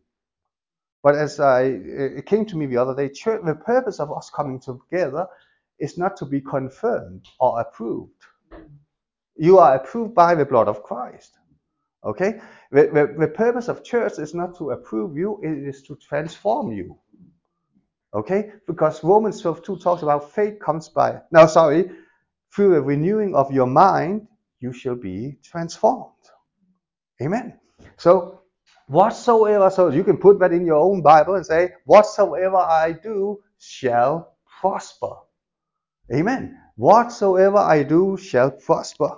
But 1.03 1.15
as 1.15 1.41
I, 1.41 1.63
it 1.63 2.27
came 2.27 2.45
to 2.47 2.57
me 2.57 2.67
the 2.67 2.79
other 2.79 2.95
day, 2.95 3.09
church, 3.09 3.41
the 3.47 3.55
purpose 3.55 4.01
of 4.01 4.13
us 4.13 4.31
coming 4.35 4.61
together 4.61 5.27
is 5.79 5.97
not 5.97 6.17
to 6.19 6.27
be 6.27 6.41
confirmed 6.41 7.25
or 7.39 7.61
approved. 7.61 8.11
You 9.37 9.59
are 9.59 9.77
approved 9.77 10.15
by 10.15 10.35
the 10.35 10.45
blood 10.45 10.69
of 10.69 10.83
Christ. 10.83 11.39
Okay? 12.07 12.41
The, 12.71 12.83
the, 12.93 13.15
the 13.19 13.29
purpose 13.29 13.69
of 13.69 13.85
church 13.85 14.19
is 14.19 14.35
not 14.35 14.57
to 14.59 14.71
approve 14.71 15.17
you, 15.17 15.41
it 15.43 15.69
is 15.69 15.83
to 15.83 15.97
transform 15.97 16.73
you. 16.73 16.97
Okay? 18.15 18.53
Because 18.67 19.05
Romans 19.05 19.41
12 19.41 19.63
2 19.63 19.77
talks 19.79 20.03
about 20.03 20.33
faith 20.33 20.59
comes 20.61 20.89
by, 20.89 21.21
no, 21.33 21.47
sorry, 21.47 21.91
through 22.55 22.75
the 22.75 22.83
renewing 22.83 23.35
of 23.35 23.53
your 23.53 23.67
mind, 23.67 24.27
you 24.61 24.73
shall 24.73 24.95
be 24.95 25.37
transformed. 25.43 26.13
Amen. 27.21 27.59
So 27.99 28.37
Whatsoever, 28.89 29.69
so 29.69 29.89
you 29.91 30.05
can 30.05 30.17
put 30.17 30.39
that 30.39 30.53
in 30.53 30.65
your 30.65 30.77
own 30.77 31.03
Bible 31.03 31.35
and 31.35 31.45
say, 31.45 31.73
Whatsoever 31.87 32.59
I 32.59 32.93
do 32.93 33.43
shall 33.59 34.37
prosper. 34.61 35.11
Amen. 36.15 36.57
Whatsoever 36.77 37.59
I 37.59 37.83
do 37.83 38.17
shall 38.17 38.53
prosper. 38.53 39.17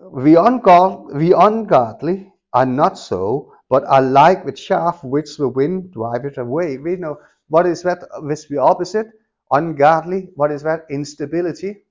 The 0.00 1.34
ungodly 1.36 2.32
are 2.52 2.66
not 2.66 2.98
so, 2.98 3.52
but 3.68 3.84
are 3.84 4.02
like 4.02 4.46
the 4.46 4.52
chaff 4.52 5.04
which 5.04 5.36
the 5.36 5.48
wind 5.48 5.92
driveth 5.92 6.38
away. 6.38 6.78
We 6.78 6.96
know 6.96 7.18
what 7.48 7.66
is 7.66 7.82
that? 7.82 8.02
This 8.26 8.46
the 8.46 8.58
opposite. 8.58 9.08
Ungodly. 9.50 10.30
What 10.36 10.52
is 10.52 10.62
that? 10.62 10.86
Instability. 10.90 11.84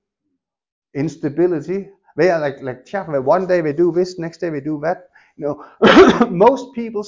Instability. 0.94 1.90
They 2.16 2.30
are 2.30 2.40
like 2.40 2.60
like 2.62 2.84
chaff. 2.84 3.06
One 3.08 3.46
day 3.46 3.60
they 3.60 3.72
do 3.72 3.92
this, 3.92 4.18
next 4.18 4.38
day 4.38 4.50
they 4.50 4.60
do 4.60 4.80
that. 4.82 5.08
You 5.36 5.46
know, 5.46 6.26
most 6.30 6.74
people 6.74 7.04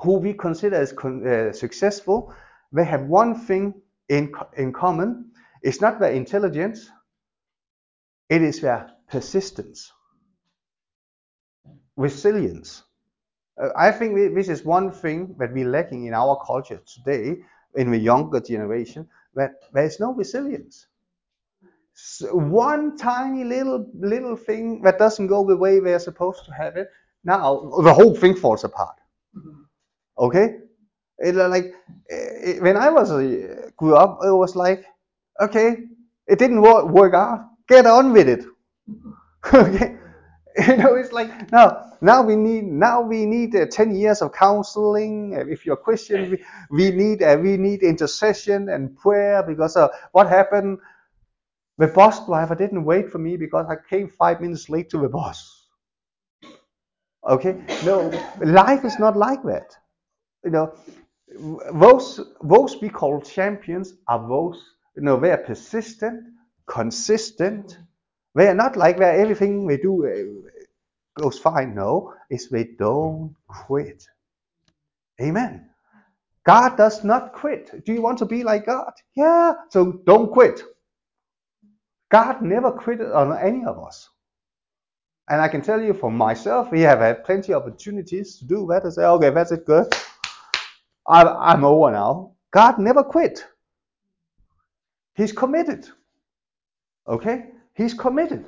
who 0.00 0.18
we 0.18 0.34
consider 0.34 0.76
as 0.76 0.92
uh, 0.92 1.52
successful, 1.52 2.34
they 2.72 2.84
have 2.84 3.02
one 3.02 3.34
thing 3.34 3.74
in, 4.08 4.32
in 4.56 4.72
common. 4.72 5.30
It's 5.62 5.80
not 5.80 5.98
their 5.98 6.12
intelligence, 6.12 6.90
it 8.28 8.42
is 8.42 8.60
their 8.60 8.90
persistence, 9.08 9.92
resilience. 11.96 12.82
Uh, 13.62 13.70
I 13.76 13.92
think 13.92 14.14
this 14.34 14.48
is 14.48 14.64
one 14.64 14.92
thing 14.92 15.36
that 15.38 15.52
we're 15.52 15.68
lacking 15.70 16.06
in 16.06 16.14
our 16.14 16.40
culture 16.46 16.82
today, 16.86 17.36
in 17.76 17.90
the 17.90 17.98
younger 17.98 18.40
generation, 18.40 19.08
that 19.34 19.52
there's 19.72 20.00
no 20.00 20.12
resilience. 20.14 20.86
So 21.94 22.34
one 22.34 22.96
tiny 22.96 23.42
little 23.44 23.86
little 23.94 24.36
thing 24.36 24.82
that 24.82 24.98
doesn't 24.98 25.26
go 25.28 25.46
the 25.46 25.56
way 25.56 25.80
they're 25.80 25.98
supposed 25.98 26.44
to 26.44 26.52
have 26.52 26.76
it, 26.76 26.88
now 27.24 27.80
the 27.82 27.92
whole 27.94 28.14
thing 28.14 28.36
falls 28.36 28.64
apart. 28.64 28.96
Okay, 30.18 30.56
it, 31.18 31.34
like 31.34 31.74
it, 32.08 32.62
when 32.62 32.76
I 32.76 32.90
was 32.90 33.10
uh, 33.12 33.70
grew 33.76 33.96
up, 33.96 34.20
it 34.24 34.32
was 34.32 34.56
like, 34.56 34.84
okay, 35.40 35.84
it 36.26 36.38
didn't 36.38 36.62
work, 36.62 36.86
work 36.88 37.14
out. 37.14 37.46
Get 37.68 37.86
on 37.86 38.12
with 38.12 38.28
it. 38.28 38.44
okay, 39.54 39.96
you 40.68 40.76
know, 40.76 40.94
it's 40.94 41.12
like 41.12 41.52
now, 41.52 41.92
now 42.00 42.22
we 42.22 42.36
need 42.36 42.64
now 42.64 43.02
we 43.02 43.26
need 43.26 43.54
uh, 43.54 43.66
ten 43.66 43.94
years 43.94 44.22
of 44.22 44.32
counseling. 44.32 45.32
If 45.48 45.66
you're 45.66 45.76
Christian, 45.76 46.30
we, 46.30 46.44
we 46.70 46.90
need 46.90 47.22
uh, 47.22 47.38
we 47.40 47.56
need 47.56 47.82
intercession 47.82 48.68
and 48.68 48.96
prayer 48.96 49.42
because 49.42 49.76
uh, 49.76 49.88
what 50.12 50.28
happened? 50.28 50.78
The 51.78 51.88
bus 51.88 52.24
driver 52.26 52.54
didn't 52.54 52.84
wait 52.84 53.10
for 53.10 53.18
me 53.18 53.36
because 53.36 53.66
I 53.68 53.76
came 53.88 54.08
five 54.08 54.40
minutes 54.40 54.68
late 54.70 54.88
to 54.90 54.98
the 54.98 55.08
bus. 55.08 55.66
Okay? 57.28 57.60
No, 57.84 58.10
life 58.40 58.84
is 58.84 58.98
not 58.98 59.16
like 59.16 59.42
that. 59.42 59.76
You 60.44 60.50
know, 60.50 60.74
those 61.74 62.20
those 62.42 62.80
we 62.80 62.88
call 62.88 63.20
champions 63.20 63.94
are 64.08 64.26
those, 64.28 64.62
you 64.96 65.02
know, 65.02 65.18
they 65.18 65.32
are 65.32 65.38
persistent, 65.38 66.24
consistent. 66.66 67.78
Are 68.36 68.54
not 68.54 68.76
like 68.76 68.98
where 68.98 69.18
everything 69.18 69.64
we 69.64 69.78
do 69.78 70.06
uh, 70.06 71.20
goes 71.20 71.38
fine. 71.38 71.74
No, 71.74 72.12
it's 72.28 72.50
we 72.50 72.64
don't 72.78 73.34
quit. 73.48 74.06
Amen. 75.20 75.70
God 76.44 76.76
does 76.76 77.02
not 77.02 77.32
quit. 77.32 77.84
Do 77.84 77.92
you 77.92 78.02
want 78.02 78.18
to 78.18 78.26
be 78.26 78.44
like 78.44 78.66
God? 78.66 78.92
Yeah. 79.14 79.54
So 79.70 80.00
don't 80.04 80.30
quit. 80.30 80.62
God 82.10 82.42
never 82.42 82.70
quit 82.70 83.00
on 83.00 83.36
any 83.36 83.64
of 83.64 83.82
us. 83.82 84.08
And 85.28 85.40
I 85.40 85.48
can 85.48 85.60
tell 85.60 85.82
you 85.82 85.92
for 85.92 86.10
myself, 86.10 86.70
we 86.70 86.80
have 86.82 87.00
had 87.00 87.24
plenty 87.24 87.52
of 87.52 87.62
opportunities 87.62 88.38
to 88.38 88.44
do 88.44 88.66
that 88.70 88.84
and 88.84 88.92
say, 88.92 89.04
okay, 89.04 89.30
that's 89.30 89.50
it, 89.50 89.66
good. 89.66 89.92
I'm, 91.08 91.26
I'm 91.28 91.64
over 91.64 91.90
now. 91.90 92.32
God 92.52 92.78
never 92.78 93.02
quit. 93.02 93.44
He's 95.16 95.32
committed. 95.32 95.88
Okay? 97.08 97.46
He's 97.76 97.92
committed. 97.92 98.46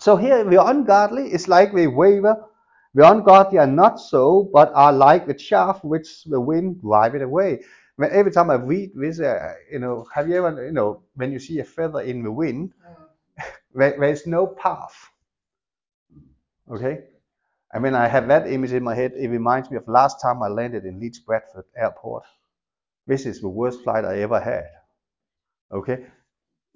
So 0.00 0.16
here 0.16 0.44
the 0.44 0.64
ungodly 0.64 1.32
is 1.32 1.48
like 1.48 1.72
the 1.72 1.86
waver. 1.86 2.44
The 2.94 3.08
ungodly 3.08 3.58
are 3.58 3.66
not 3.66 4.00
so, 4.00 4.50
but 4.52 4.72
are 4.74 4.92
like 4.92 5.26
the 5.26 5.34
chaff 5.34 5.84
which 5.84 6.24
the 6.24 6.40
wind 6.40 6.80
drives 6.80 7.22
away. 7.22 7.60
Every 8.00 8.32
time 8.32 8.50
I 8.50 8.54
read 8.54 8.90
this, 8.94 9.20
uh, 9.20 9.54
you 9.70 9.78
know, 9.78 10.06
have 10.14 10.28
you 10.28 10.36
ever, 10.36 10.66
you 10.66 10.72
know, 10.72 11.02
when 11.14 11.32
you 11.32 11.38
see 11.38 11.58
a 11.60 11.64
feather 11.64 12.00
in 12.00 12.22
the 12.22 12.30
wind, 12.30 12.72
there, 13.74 13.96
there's 13.98 14.26
no 14.26 14.46
path. 14.46 14.94
Okay? 16.70 17.04
And 17.72 17.82
when 17.82 17.94
I 17.94 18.08
have 18.08 18.28
that 18.28 18.50
image 18.50 18.72
in 18.72 18.82
my 18.82 18.94
head, 18.94 19.12
it 19.16 19.28
reminds 19.28 19.70
me 19.70 19.76
of 19.76 19.86
last 19.86 20.20
time 20.20 20.42
I 20.42 20.48
landed 20.48 20.84
in 20.84 21.00
Leeds 21.00 21.18
Bradford 21.20 21.64
Airport. 21.76 22.24
This 23.06 23.26
is 23.26 23.40
the 23.40 23.48
worst 23.48 23.82
flight 23.82 24.04
I 24.04 24.20
ever 24.20 24.40
had. 24.40 24.68
Okay? 25.72 26.06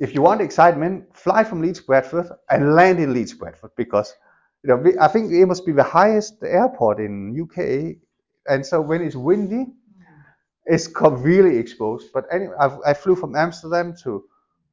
If 0.02 0.16
you 0.16 0.20
want 0.20 0.40
excitement, 0.40 1.16
fly 1.16 1.44
from 1.44 1.62
Leeds 1.62 1.78
Bradford 1.78 2.26
and 2.50 2.74
land 2.74 2.98
in 2.98 3.14
Leeds 3.14 3.34
Bradford 3.34 3.70
because 3.76 4.12
you 4.64 4.68
know, 4.68 4.92
I 5.00 5.06
think 5.06 5.32
it 5.32 5.46
must 5.46 5.64
be 5.64 5.70
the 5.70 5.84
highest 5.84 6.42
airport 6.42 6.98
in 6.98 7.40
UK, 7.40 8.02
and 8.48 8.66
so 8.66 8.80
when 8.80 9.00
it's 9.00 9.14
windy, 9.14 9.66
it's 10.66 10.88
really 11.00 11.56
exposed. 11.56 12.12
But 12.12 12.24
anyway, 12.32 12.54
I, 12.58 12.78
I 12.86 12.94
flew 12.94 13.14
from 13.14 13.36
Amsterdam 13.36 13.94
to 14.02 14.24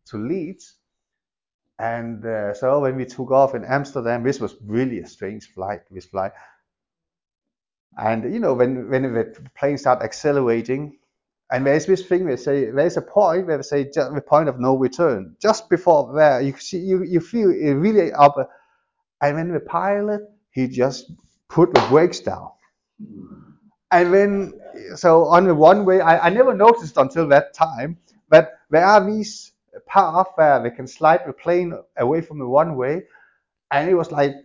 to 0.08 0.18
Leeds, 0.18 0.78
and 1.78 2.26
uh, 2.26 2.56
so 2.56 2.80
when 2.80 2.96
we 2.96 3.06
took 3.06 3.30
off 3.30 3.54
in 3.54 3.64
Amsterdam, 3.66 4.24
this 4.24 4.40
was 4.40 4.56
really 4.66 4.98
a 5.00 5.08
strange 5.08 5.46
flight. 5.54 5.82
This 5.92 6.06
flight, 6.06 6.32
and 8.00 8.34
you 8.34 8.40
know, 8.40 8.56
when 8.56 8.90
when 8.90 9.14
the 9.14 9.26
plane 9.56 9.78
started 9.78 10.04
accelerating, 10.04 10.98
and 11.52 11.66
there's 11.66 11.86
this 11.86 12.06
thing 12.06 12.26
they 12.26 12.36
say 12.36 12.70
there's 12.72 12.98
a 12.98 13.02
point 13.02 13.48
where 13.48 13.58
they 13.58 13.64
say 13.64 13.86
just 13.86 14.14
the 14.14 14.22
point 14.22 14.50
of 14.50 14.60
no 14.60 14.78
return, 14.78 15.36
just 15.42 15.70
before 15.70 16.12
where 16.14 16.42
you 16.42 16.56
see 16.58 16.80
you 16.80 17.04
you 17.04 17.20
feel 17.20 17.50
it 17.52 17.74
really 17.74 18.12
up, 18.14 18.36
and 19.22 19.36
when 19.36 19.52
the 19.54 19.60
pilot 19.60 20.22
he 20.52 20.68
just 20.68 21.12
put 21.50 21.74
the 21.74 21.82
brakes 21.90 22.20
down, 22.20 22.50
and 23.92 24.14
then 24.14 24.54
so 24.96 25.26
on 25.26 25.46
the 25.46 25.56
one 25.56 25.86
way 25.86 26.02
I, 26.02 26.28
I 26.28 26.30
never 26.30 26.54
noticed 26.54 26.98
until 26.98 27.28
that 27.30 27.54
time, 27.54 27.98
but 28.30 28.54
there 28.70 28.86
are 28.86 29.06
these 29.06 29.54
paths 29.88 30.30
where 30.36 30.62
they 30.62 30.72
can 30.72 30.88
slide 30.88 31.22
the 31.26 31.34
plane 31.34 31.74
away 31.98 32.22
from 32.22 32.40
the 32.40 32.48
one 32.48 32.76
way, 32.76 33.04
and 33.72 33.90
it 33.90 33.96
was 33.96 34.12
like 34.12 34.36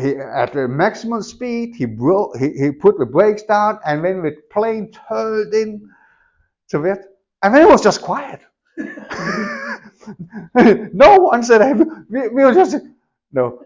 he, 0.00 0.16
at 0.16 0.52
the 0.52 0.68
maximum 0.68 1.22
speed, 1.22 1.74
he 1.76 1.84
broke, 1.86 2.36
he, 2.38 2.50
he 2.52 2.72
put 2.72 2.98
the 2.98 3.06
brakes 3.06 3.44
down, 3.44 3.78
and 3.86 4.02
when 4.02 4.22
the 4.22 4.32
plane 4.50 4.92
turned 5.08 5.54
in 5.54 5.88
to 6.70 6.84
it, 6.84 7.00
and 7.42 7.54
then 7.54 7.62
it 7.62 7.68
was 7.68 7.82
just 7.82 8.02
quiet. 8.02 8.40
no 10.92 11.16
one 11.16 11.42
said 11.42 11.78
we, 12.10 12.28
we 12.28 12.44
were 12.44 12.52
just 12.52 12.76
no. 13.32 13.62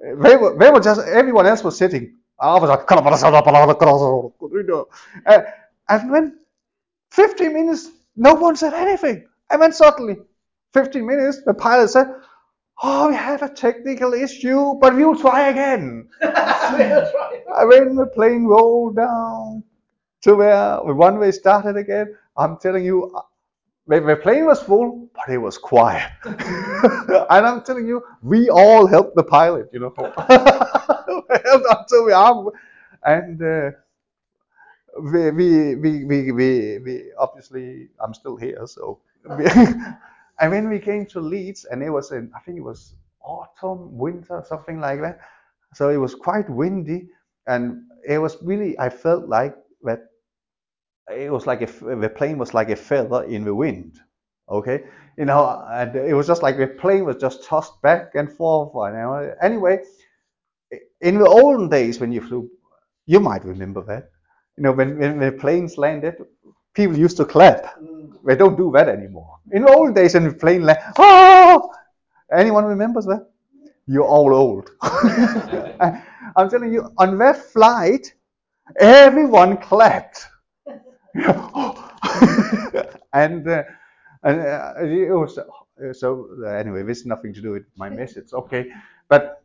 They 0.00 0.36
were, 0.36 0.56
they 0.58 0.70
were 0.70 0.80
just 0.80 1.00
everyone 1.06 1.46
else 1.46 1.62
was 1.62 1.76
sitting. 1.76 2.16
I 2.40 2.58
was 2.58 2.68
like, 2.68 2.90
uh, 5.26 5.42
and 5.88 6.10
when 6.10 6.38
15 7.12 7.52
minutes, 7.52 7.90
no 8.16 8.34
one 8.34 8.56
said 8.56 8.74
anything. 8.74 9.26
And 9.50 9.62
then 9.62 9.72
suddenly, 9.72 10.16
15 10.74 11.06
minutes, 11.06 11.42
the 11.44 11.54
pilot 11.54 11.88
said, 11.90 12.08
Oh, 12.82 13.08
we 13.08 13.14
had 13.14 13.42
a 13.42 13.48
technical 13.48 14.12
issue, 14.14 14.74
but 14.80 14.96
we'll 14.96 15.14
try 15.14 15.50
again. 15.50 16.08
and 16.20 17.68
when 17.68 17.94
the 17.94 18.06
plane 18.12 18.44
rolled 18.44 18.96
down 18.96 19.62
where 20.24 20.80
one 20.82 21.18
way 21.18 21.32
started 21.32 21.76
again, 21.76 22.16
I'm 22.36 22.56
telling 22.58 22.84
you, 22.84 23.14
the 23.86 24.18
plane 24.22 24.46
was 24.46 24.62
full, 24.62 25.08
but 25.14 25.28
it 25.32 25.38
was 25.38 25.58
quiet. 25.58 26.10
and 26.24 27.46
I'm 27.46 27.62
telling 27.62 27.86
you, 27.86 28.02
we 28.22 28.48
all 28.48 28.86
helped 28.86 29.16
the 29.16 29.24
pilot, 29.24 29.68
you 29.72 29.80
know. 29.80 29.92
until 31.70 32.04
we 32.04 32.12
are. 32.12 32.44
And 33.04 33.42
uh, 33.42 33.70
we, 35.00 35.30
we, 35.30 35.74
we, 35.74 36.04
we, 36.04 36.32
we, 36.32 36.78
we, 36.78 37.12
obviously, 37.18 37.88
I'm 38.00 38.14
still 38.14 38.36
here, 38.36 38.66
so. 38.66 39.00
And 40.40 40.50
when 40.50 40.68
we 40.68 40.80
came 40.80 41.06
to 41.06 41.20
Leeds, 41.20 41.66
and 41.66 41.82
it 41.84 41.90
was 41.90 42.10
in, 42.10 42.30
I 42.34 42.40
think 42.40 42.58
it 42.58 42.62
was 42.62 42.94
autumn, 43.22 43.96
winter, 43.96 44.42
something 44.48 44.80
like 44.80 45.00
that. 45.00 45.20
So 45.74 45.88
it 45.88 45.98
was 45.98 46.16
quite 46.16 46.50
windy, 46.50 47.08
and 47.46 47.82
it 48.08 48.18
was 48.18 48.42
really, 48.42 48.76
I 48.78 48.88
felt 48.88 49.28
like 49.28 49.56
that 49.84 50.08
it 51.10 51.30
was 51.30 51.46
like 51.46 51.62
if 51.62 51.80
the 51.80 52.08
plane 52.08 52.38
was 52.38 52.54
like 52.54 52.70
a 52.70 52.76
feather 52.76 53.24
in 53.24 53.44
the 53.44 53.54
wind. 53.54 54.00
Okay, 54.48 54.84
you 55.16 55.24
know, 55.24 55.64
and 55.70 55.94
it 55.96 56.14
was 56.14 56.26
just 56.26 56.42
like 56.42 56.58
the 56.58 56.66
plane 56.66 57.04
was 57.04 57.16
just 57.16 57.44
tossed 57.44 57.80
back 57.82 58.14
and 58.14 58.30
forth. 58.30 58.72
You 58.74 58.98
know? 58.98 59.34
Anyway, 59.40 59.80
in 61.00 61.18
the 61.18 61.28
olden 61.28 61.68
days 61.68 62.00
when 62.00 62.12
you 62.12 62.20
flew, 62.20 62.50
you 63.06 63.20
might 63.20 63.44
remember 63.44 63.82
that. 63.84 64.10
You 64.56 64.64
know, 64.64 64.72
when, 64.72 64.98
when 64.98 65.18
the 65.18 65.32
planes 65.32 65.78
landed, 65.78 66.16
people 66.74 66.96
used 66.96 67.16
to 67.18 67.24
clap. 67.24 67.78
Mm. 67.80 68.12
They 68.24 68.36
don't 68.36 68.56
do 68.56 68.70
that 68.72 68.88
anymore. 68.88 69.38
In 69.52 69.62
the 69.62 69.72
old 69.72 69.94
days, 69.94 70.14
when 70.14 70.24
the 70.24 70.34
plane 70.34 70.62
landed, 70.62 70.84
oh! 70.98 71.70
Anyone 72.32 72.64
remembers 72.64 73.06
that? 73.06 73.28
You're 73.86 74.04
all 74.04 74.34
old. 74.34 74.70
I'm 76.36 76.48
telling 76.48 76.72
you, 76.72 76.92
on 76.98 77.18
that 77.18 77.36
flight, 77.36 78.14
everyone 78.78 79.56
clapped. 79.56 80.26
and 83.12 83.46
uh, 83.48 83.62
and 84.22 84.40
uh, 84.40 84.74
uh, 85.82 85.92
so 85.92 86.28
uh, 86.42 86.46
anyway. 86.48 86.82
This 86.82 87.04
nothing 87.04 87.34
to 87.34 87.40
do 87.40 87.50
with 87.52 87.64
my 87.76 87.90
message, 87.90 88.32
okay? 88.32 88.70
But 89.08 89.42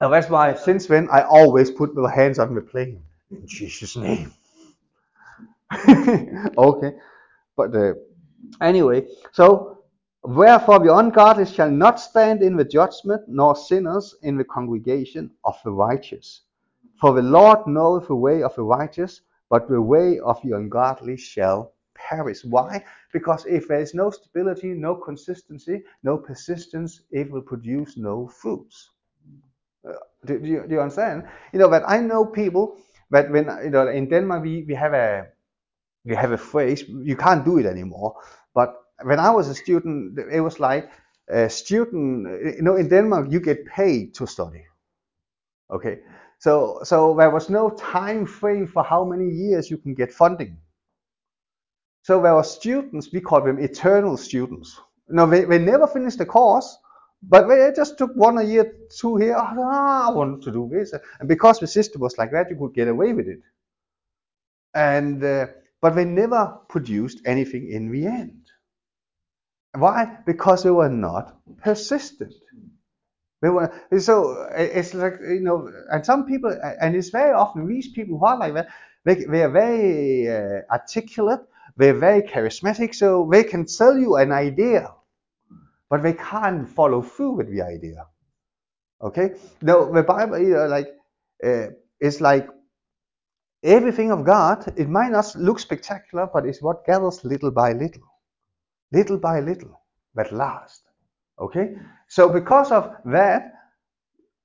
that's 0.00 0.28
why 0.28 0.54
since 0.54 0.86
then 0.86 1.08
I 1.10 1.22
always 1.22 1.70
put 1.70 1.94
my 1.94 2.12
hands 2.12 2.38
on 2.38 2.54
the 2.54 2.60
plane 2.60 3.02
in 3.30 3.46
Jesus' 3.46 3.96
name. 3.96 4.32
okay, 6.58 6.92
but 7.56 7.74
uh, 7.74 7.94
anyway, 8.60 9.06
so 9.32 9.78
wherefore 10.22 10.78
the 10.78 10.94
ungodly 10.94 11.46
shall 11.46 11.70
not 11.70 12.00
stand 12.00 12.42
in 12.42 12.56
the 12.56 12.64
judgment, 12.64 13.22
nor 13.28 13.54
sinners 13.54 14.14
in 14.22 14.36
the 14.36 14.44
congregation 14.44 15.30
of 15.44 15.56
the 15.64 15.70
righteous. 15.70 16.42
For 17.00 17.12
the 17.12 17.22
Lord 17.22 17.66
knoweth 17.66 18.08
the 18.08 18.14
way 18.14 18.42
of 18.42 18.54
the 18.54 18.62
righteous, 18.62 19.20
but 19.50 19.68
the 19.68 19.80
way 19.80 20.18
of 20.20 20.40
the 20.42 20.56
ungodly 20.56 21.16
shall 21.16 21.72
perish. 21.94 22.44
Why? 22.44 22.84
Because 23.12 23.46
if 23.46 23.68
there 23.68 23.80
is 23.80 23.94
no 23.94 24.10
stability, 24.10 24.68
no 24.68 24.94
consistency, 24.94 25.82
no 26.02 26.18
persistence, 26.18 27.02
it 27.10 27.30
will 27.30 27.42
produce 27.42 27.96
no 27.96 28.28
fruits. 28.28 28.90
Uh, 29.86 29.92
do, 30.24 30.38
do, 30.38 30.46
you, 30.46 30.64
do, 30.66 30.74
you, 30.74 30.80
understand? 30.80 31.24
You 31.52 31.58
know 31.58 31.70
that 31.70 31.88
I 31.88 32.00
know 32.00 32.24
people 32.24 32.78
that 33.10 33.30
when 33.30 33.46
you 33.64 33.70
know 33.70 33.88
in 33.88 34.08
Denmark 34.08 34.42
we, 34.42 34.64
we 34.64 34.74
have 34.74 34.92
a 34.92 35.26
we 36.04 36.14
have 36.14 36.32
a 36.32 36.38
phrase 36.38 36.84
you 36.88 37.16
can't 37.16 37.44
do 37.44 37.58
it 37.58 37.66
anymore. 37.66 38.16
But 38.54 38.74
when 39.02 39.18
I 39.18 39.30
was 39.30 39.48
a 39.48 39.54
student, 39.54 40.18
it 40.30 40.40
was 40.40 40.58
like 40.58 40.90
a 41.28 41.48
student. 41.48 42.26
You 42.56 42.62
know, 42.62 42.76
in 42.76 42.88
Denmark 42.88 43.28
you 43.30 43.40
get 43.40 43.66
paid 43.66 44.14
to 44.14 44.26
study. 44.26 44.64
Okay, 45.70 46.00
so, 46.38 46.80
so 46.84 47.14
there 47.18 47.30
was 47.30 47.50
no 47.50 47.70
time 47.70 48.26
frame 48.26 48.66
for 48.66 48.84
how 48.84 49.04
many 49.04 49.28
years 49.28 49.70
you 49.70 49.78
can 49.78 49.94
get 49.94 50.12
funding. 50.12 50.56
So 52.02 52.22
there 52.22 52.34
were 52.34 52.44
students, 52.44 53.12
we 53.12 53.20
call 53.20 53.42
them 53.42 53.58
eternal 53.58 54.16
students. 54.16 54.80
No, 55.08 55.26
they, 55.26 55.44
they 55.44 55.58
never 55.58 55.86
finished 55.86 56.18
the 56.18 56.26
course, 56.26 56.78
but 57.22 57.48
they 57.48 57.72
just 57.74 57.98
took 57.98 58.14
one 58.14 58.38
a 58.38 58.42
year, 58.42 58.72
two 58.90 59.16
here. 59.16 59.36
Ah, 59.36 60.08
I 60.08 60.12
want 60.12 60.42
to 60.44 60.52
do 60.52 60.68
this. 60.72 60.94
And 61.18 61.28
because 61.28 61.58
the 61.58 61.66
system 61.66 62.00
was 62.00 62.16
like 62.16 62.30
that, 62.32 62.50
you 62.50 62.56
could 62.56 62.74
get 62.74 62.88
away 62.88 63.12
with 63.12 63.26
it. 63.28 63.40
And 64.74 65.22
uh, 65.24 65.46
but 65.80 65.94
they 65.94 66.04
never 66.04 66.58
produced 66.68 67.20
anything 67.24 67.70
in 67.70 67.90
the 67.90 68.06
end. 68.06 68.42
Why? 69.74 70.18
Because 70.26 70.62
they 70.62 70.70
were 70.70 70.88
not 70.88 71.38
persistent. 71.62 72.34
They 73.40 73.50
were, 73.50 73.72
so 73.98 74.48
it's 74.52 74.94
like 74.94 75.14
you 75.20 75.40
know, 75.40 75.70
and 75.90 76.04
some 76.04 76.26
people, 76.26 76.56
and 76.80 76.96
it's 76.96 77.10
very 77.10 77.32
often 77.32 77.68
these 77.68 77.88
people 77.88 78.18
who 78.18 78.26
are 78.26 78.38
like 78.38 78.54
that. 78.54 78.68
They, 79.04 79.24
they 79.24 79.42
are 79.44 79.50
very 79.50 80.28
uh, 80.28 80.60
articulate. 80.70 81.40
They're 81.76 81.94
very 81.94 82.22
charismatic, 82.22 82.94
so 82.94 83.28
they 83.30 83.44
can 83.44 83.68
sell 83.68 83.96
you 83.96 84.16
an 84.16 84.32
idea, 84.32 84.92
but 85.88 86.02
they 86.02 86.14
can't 86.14 86.68
follow 86.68 87.02
through 87.02 87.36
with 87.36 87.48
the 87.50 87.62
idea. 87.62 88.04
Okay? 89.00 89.34
No, 89.62 89.92
the 89.92 90.02
Bible, 90.02 90.38
you 90.40 90.54
know, 90.54 90.66
like, 90.66 90.88
uh, 91.44 91.68
it's 92.00 92.20
like 92.20 92.48
everything 93.62 94.10
of 94.10 94.24
God. 94.24 94.72
It 94.76 94.88
might 94.88 95.12
not 95.12 95.32
look 95.36 95.60
spectacular, 95.60 96.28
but 96.32 96.46
it's 96.46 96.60
what 96.60 96.84
gathers 96.84 97.24
little 97.24 97.52
by 97.52 97.72
little, 97.72 98.02
little 98.90 99.18
by 99.18 99.38
little, 99.38 99.80
that 100.16 100.32
lasts. 100.32 100.82
Okay? 101.38 101.76
So 102.08 102.28
because 102.28 102.72
of 102.72 102.96
that, 103.04 103.52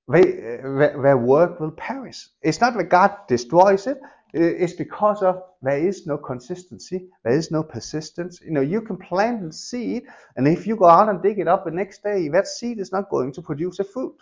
they, 0.07 0.59
uh, 0.59 1.01
their 1.01 1.18
work 1.18 1.59
will 1.59 1.72
perish. 1.72 2.28
It's 2.41 2.59
not 2.59 2.76
that 2.76 2.89
God 2.89 3.16
destroys 3.28 3.88
it. 3.88 3.99
It's 4.34 4.74
because 4.74 5.22
of 5.22 5.43
there 5.61 5.78
is 5.78 6.07
no 6.07 6.18
consistency, 6.18 7.07
there 7.24 7.34
is 7.34 7.51
no 7.51 7.61
persistence. 7.61 8.41
You 8.41 8.51
know, 8.51 8.61
you 8.61 8.82
can 8.82 8.97
plant 8.97 9.45
a 9.45 9.53
seed, 9.53 10.03
and 10.36 10.47
if 10.47 10.66
you 10.66 10.76
go 10.76 10.86
out 10.86 11.07
and 11.07 11.22
dig 11.22 11.38
it 11.38 11.47
up 11.47 11.66
the 11.66 11.72
next 11.72 12.01
day, 12.01 12.28
that 12.30 12.47
seed 12.47 12.80
is 12.80 12.91
not 12.91 13.11
going 13.11 13.32
to 13.34 13.43
produce 13.43 13.80
a 13.80 13.84
fruit. 13.84 14.16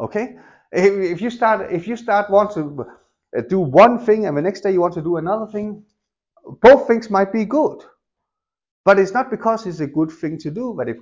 Okay? 0.00 0.36
If 0.72 1.20
you 1.20 1.30
start, 1.30 1.72
if 1.72 1.86
you 1.86 1.96
start 1.96 2.30
want 2.30 2.50
to 2.54 2.84
uh, 3.38 3.42
do 3.42 3.60
one 3.60 4.04
thing, 4.04 4.26
and 4.26 4.36
the 4.36 4.42
next 4.42 4.62
day 4.62 4.72
you 4.72 4.80
want 4.80 4.94
to 4.94 5.02
do 5.02 5.18
another 5.18 5.46
thing, 5.46 5.84
both 6.60 6.88
things 6.88 7.08
might 7.08 7.32
be 7.32 7.44
good. 7.44 7.80
But 8.84 8.98
it's 8.98 9.12
not 9.14 9.30
because 9.30 9.66
it's 9.66 9.80
a 9.80 9.86
good 9.86 10.10
thing 10.10 10.38
to 10.38 10.50
do 10.50 10.74
that 10.78 10.88
it, 10.88 10.98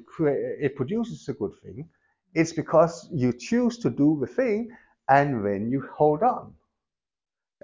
it 0.60 0.76
produces 0.76 1.28
a 1.28 1.34
good 1.34 1.52
thing. 1.64 1.88
It's 2.34 2.52
because 2.52 3.08
you 3.12 3.32
choose 3.32 3.78
to 3.78 3.90
do 3.90 4.18
the 4.20 4.26
thing 4.28 4.70
and 5.08 5.44
then 5.44 5.70
you 5.70 5.88
hold 5.96 6.22
on. 6.22 6.54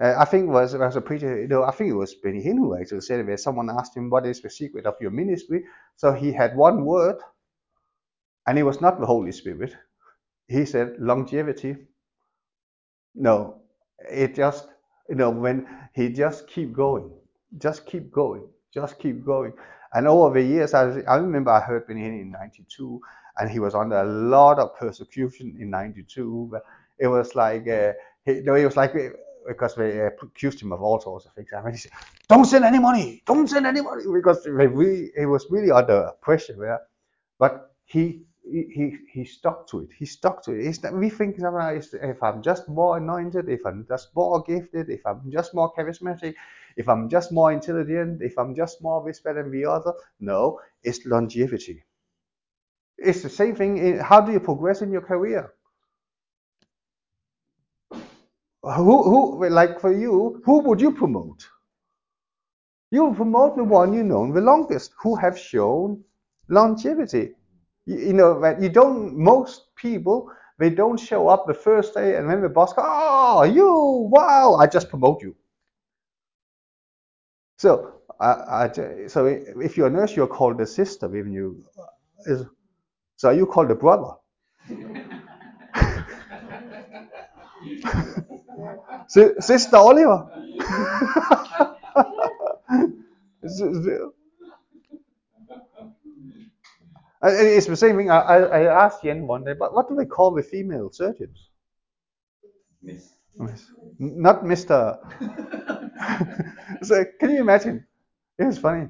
Uh, 0.01 0.15
I 0.17 0.25
think 0.25 0.49
was, 0.49 0.75
was 0.75 0.95
a 0.95 1.01
preacher, 1.01 1.41
you 1.41 1.47
know, 1.47 1.63
I 1.63 1.71
think 1.71 1.89
it 1.89 1.95
was 1.95 2.15
Benny 2.15 2.43
Hinn 2.43 2.57
who 2.57 2.77
actually 2.79 3.01
said 3.01 3.27
it, 3.27 3.39
someone 3.39 3.69
asked 3.69 3.95
him, 3.97 4.09
What 4.09 4.25
is 4.25 4.41
the 4.41 4.49
secret 4.49 4.85
of 4.85 4.95
your 5.01 5.11
ministry? 5.11 5.63
So 5.97 6.13
he 6.13 6.31
had 6.33 6.55
one 6.55 6.85
word, 6.85 7.17
and 8.47 8.59
it 8.59 8.63
was 8.63 8.81
not 8.81 8.99
the 8.99 9.05
Holy 9.05 9.31
Spirit, 9.31 9.75
he 10.47 10.65
said 10.65 10.95
longevity. 10.99 11.77
No, 13.15 13.61
it 14.09 14.35
just 14.35 14.67
you 15.09 15.15
know 15.15 15.29
when 15.29 15.67
he 15.93 16.09
just 16.09 16.47
keep 16.47 16.73
going, 16.73 17.11
just 17.59 17.85
keep 17.85 18.11
going, 18.11 18.47
just 18.73 18.99
keep 18.99 19.25
going. 19.25 19.53
And 19.93 20.07
over 20.07 20.39
the 20.39 20.45
years, 20.45 20.73
I, 20.73 21.01
I 21.01 21.15
remember 21.17 21.51
I 21.51 21.61
heard 21.61 21.87
Benny 21.87 22.01
Hinn 22.01 22.21
in 22.21 22.31
'92, 22.31 23.01
and 23.37 23.49
he 23.49 23.59
was 23.59 23.75
under 23.75 23.97
a 23.97 24.05
lot 24.05 24.59
of 24.59 24.75
persecution 24.75 25.57
in 25.59 25.69
'92. 25.69 26.57
It 26.99 27.07
was 27.07 27.35
like 27.35 27.67
uh, 27.67 27.93
he, 28.25 28.41
no, 28.41 28.55
it 28.55 28.65
was 28.65 28.77
like 28.77 28.93
because 29.47 29.75
they 29.75 30.01
uh, 30.01 30.09
accused 30.21 30.61
him 30.61 30.71
of 30.71 30.81
all 30.81 30.99
sorts 30.99 31.25
of 31.25 31.33
things. 31.33 31.49
I 31.57 31.61
mean, 31.61 31.73
he 31.73 31.79
said, 31.79 31.91
"Don't 32.27 32.45
send 32.45 32.65
any 32.65 32.79
money, 32.79 33.23
don't 33.25 33.47
send 33.47 33.65
any 33.65 33.81
money," 33.81 34.03
because 34.13 34.43
they 34.43 34.51
really, 34.51 35.11
he 35.17 35.25
was 35.25 35.47
really 35.49 35.71
under 35.71 36.11
pressure 36.21 36.55
there. 36.57 36.81
But 37.39 37.71
he 37.85 38.23
he 38.43 38.97
he 39.11 39.25
stuck 39.25 39.67
to 39.67 39.81
it. 39.81 39.89
He 39.97 40.05
stuck 40.05 40.43
to 40.43 40.51
it. 40.51 40.65
It's 40.65 40.83
we 40.91 41.09
think 41.09 41.39
sometimes 41.39 41.93
if 41.93 42.21
I'm 42.21 42.41
just 42.41 42.67
more 42.67 42.97
anointed, 42.97 43.49
if 43.49 43.65
I'm 43.65 43.85
just 43.87 44.09
more 44.15 44.41
gifted, 44.43 44.89
if 44.89 45.05
I'm 45.05 45.31
just 45.31 45.53
more 45.53 45.73
charismatic, 45.73 46.35
if 46.79 46.87
I'm 46.87 47.09
just 47.09 47.33
more 47.33 47.51
intelligent, 47.51 48.21
if 48.21 48.39
I'm 48.39 48.55
just 48.55 48.81
more 48.81 49.03
this 49.05 49.19
than 49.19 49.51
the 49.51 49.65
other. 49.65 49.93
No, 50.21 50.61
it's 50.81 51.05
longevity. 51.05 51.83
It's 52.97 53.21
the 53.21 53.29
same 53.29 53.53
thing. 53.53 53.99
How 53.99 54.21
do 54.21 54.31
you 54.31 54.39
progress 54.39 54.81
in 54.81 54.89
your 54.89 55.01
career? 55.01 55.53
Who 58.63 58.95
who 59.09 59.49
like 59.49 59.81
for 59.81 59.91
you? 59.91 60.41
Who 60.45 60.59
would 60.59 60.79
you 60.79 60.91
promote? 60.93 61.45
You 62.91 63.13
promote 63.13 63.57
the 63.57 63.65
one 63.65 63.93
you 63.93 64.03
know 64.03 64.31
the 64.31 64.41
longest, 64.41 64.93
who 65.03 65.15
have 65.15 65.37
shown 65.37 66.01
longevity. 66.47 67.33
You, 67.85 67.97
you 68.07 68.13
know 68.13 68.39
that 68.39 68.61
you 68.61 68.69
don't. 68.69 69.17
Most 69.17 69.75
people 69.75 70.31
they 70.59 70.69
don't 70.69 70.99
show 70.99 71.27
up 71.27 71.45
the 71.45 71.59
first 71.67 71.93
day, 71.93 72.15
and 72.15 72.29
then 72.29 72.41
the 72.41 72.49
boss 72.49 72.71
goes, 72.73 72.85
"Oh, 72.87 73.43
you! 73.43 74.09
Wow! 74.15 74.55
I 74.55 74.67
just 74.67 74.89
promote 74.89 75.21
you." 75.21 75.35
So, 77.59 77.93
I, 78.21 78.69
so 79.07 79.25
if 79.25 79.75
you're 79.75 79.87
a 79.87 79.89
nurse, 79.89 80.15
you're 80.15 80.27
called 80.27 80.57
the 80.59 80.65
sister. 80.65 81.13
Even 81.13 81.33
you, 81.33 81.61
uh, 81.77 81.83
is, 82.25 82.45
so 83.17 83.31
you 83.31 83.45
called 83.45 83.67
the 83.67 83.75
brother. 83.75 84.13
sister 89.39 89.75
Oliver. 89.75 90.25
It's 97.21 97.67
the 97.67 97.75
same 97.75 97.97
thing. 97.97 98.09
I, 98.09 98.37
I 98.37 98.85
asked 98.85 99.03
Yen 99.03 99.27
one 99.27 99.43
day, 99.43 99.51
but 99.51 99.73
what 99.73 99.89
do 99.89 99.95
they 99.95 100.05
call 100.05 100.31
the 100.31 100.43
female 100.43 100.89
surgeons? 100.91 101.49
Miss. 102.81 103.15
Miss. 103.37 103.69
Not 103.99 104.45
Mr. 106.89 107.05
so 107.05 107.11
can 107.19 107.31
you 107.31 107.41
imagine? 107.41 107.85
It 108.37 108.45
was 108.45 108.57
funny. 108.57 108.87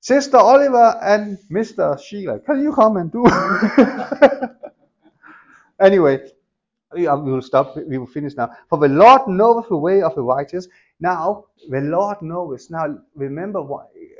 Sister 0.00 0.38
Oliver 0.38 0.98
and 1.02 1.38
Mr. 1.50 2.02
Sheila, 2.02 2.40
can 2.40 2.62
you 2.62 2.72
come 2.72 2.96
and 2.96 3.12
do? 3.12 3.24
anyway, 5.80 6.26
we 6.94 7.06
will 7.06 7.42
stop. 7.42 7.76
We 7.76 7.98
will 7.98 8.06
finish 8.06 8.34
now. 8.34 8.50
For 8.68 8.78
the 8.78 8.88
Lord 8.88 9.22
knoweth 9.28 9.68
the 9.68 9.76
way 9.76 10.02
of 10.02 10.14
the 10.14 10.22
righteous. 10.22 10.68
Now, 11.00 11.44
the 11.68 11.80
Lord 11.80 12.22
knows. 12.22 12.70
Now, 12.70 12.98
remember, 13.14 13.62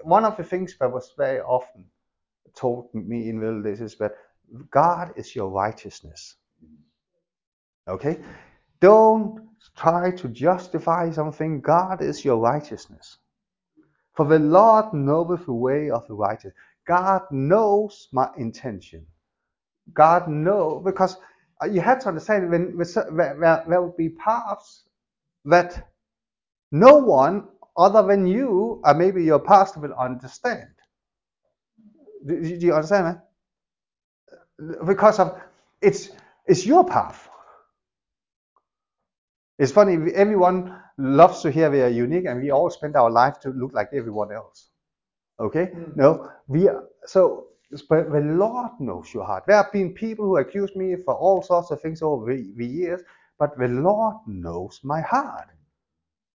one 0.03 0.25
of 0.25 0.37
the 0.37 0.45
things 0.45 0.77
that 0.81 0.93
was 0.93 1.13
very 1.17 1.41
often 1.41 1.85
told 2.55 2.95
me 2.95 3.29
in 3.29 3.41
Village 3.41 3.81
is 3.81 3.97
that 3.97 4.13
God 4.71 5.13
is 5.17 5.35
your 5.35 5.49
righteousness. 5.49 6.37
Okay? 7.89 8.19
Don't 8.81 9.49
try 9.77 10.11
to 10.13 10.29
justify 10.29 11.11
something. 11.11 11.61
God 11.61 12.03
is 12.03 12.25
your 12.25 12.39
righteousness. 12.39 13.19
For 14.17 14.27
the 14.27 14.39
Lord 14.39 14.93
knoweth 14.95 15.47
the 15.47 15.53
way 15.55 15.91
of 15.91 16.07
the 16.09 16.15
righteous. 16.15 16.53
God 16.87 17.23
knows 17.31 18.09
my 18.13 18.29
intention. 18.37 19.07
God 19.95 20.29
knows, 20.29 20.83
because 20.85 21.17
you 21.71 21.81
have 21.81 22.01
to 22.01 22.09
understand 22.09 22.51
when, 22.51 22.77
there, 23.17 23.65
there 23.69 23.83
will 23.83 23.95
be 23.97 24.11
paths 24.11 24.85
that 25.47 25.89
no 26.73 26.97
one 26.97 27.49
other 27.77 28.03
than 28.07 28.27
you, 28.27 28.81
or 28.85 28.95
maybe 28.95 29.25
your 29.25 29.41
pastor, 29.41 29.81
will 29.81 29.95
understand. 29.95 30.69
Do, 32.27 32.41
do 32.43 32.67
you 32.67 32.75
understand 32.75 33.07
that? 33.07 34.87
Because 34.87 35.19
of 35.19 35.41
it's 35.83 36.11
it's 36.47 36.67
your 36.67 36.85
path. 36.85 37.29
It's 39.59 39.73
funny, 39.73 40.13
everyone 40.15 40.77
loves 41.01 41.43
to 41.43 41.51
hear 41.51 41.71
we 41.71 41.83
are 41.83 41.89
unique 41.89 42.27
and 42.27 42.43
we 42.43 42.51
all 42.51 42.71
spend 42.71 42.97
our 42.97 43.11
life 43.11 43.41
to 43.41 43.51
look 43.51 43.73
like 43.73 43.89
everyone 43.93 44.33
else. 44.33 44.71
Okay? 45.39 45.67
Mm. 45.67 45.97
No, 45.97 46.31
we 46.49 46.69
are, 46.69 46.85
so 47.07 47.47
but 47.89 48.11
the 48.11 48.21
Lord 48.21 48.73
knows 48.81 49.15
your 49.15 49.25
heart. 49.25 49.45
There 49.47 49.57
have 49.57 49.73
been 49.73 49.95
people 49.95 50.25
who 50.25 50.39
accuse 50.39 50.75
me 50.75 50.97
for 51.05 51.15
all 51.15 51.43
sorts 51.43 51.71
of 51.71 51.81
things 51.81 52.03
over 52.03 52.35
the, 52.35 52.53
the 52.57 52.67
years, 52.67 53.01
but 53.39 53.57
the 53.57 53.69
Lord 53.69 54.17
knows 54.27 54.81
my 54.83 55.01
heart. 55.01 55.49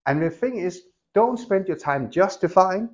And 0.06 0.22
the 0.22 0.30
thing 0.30 0.58
is, 0.58 0.82
don't 1.14 1.38
spend 1.38 1.68
your 1.68 1.76
time 1.76 2.10
justifying 2.10 2.88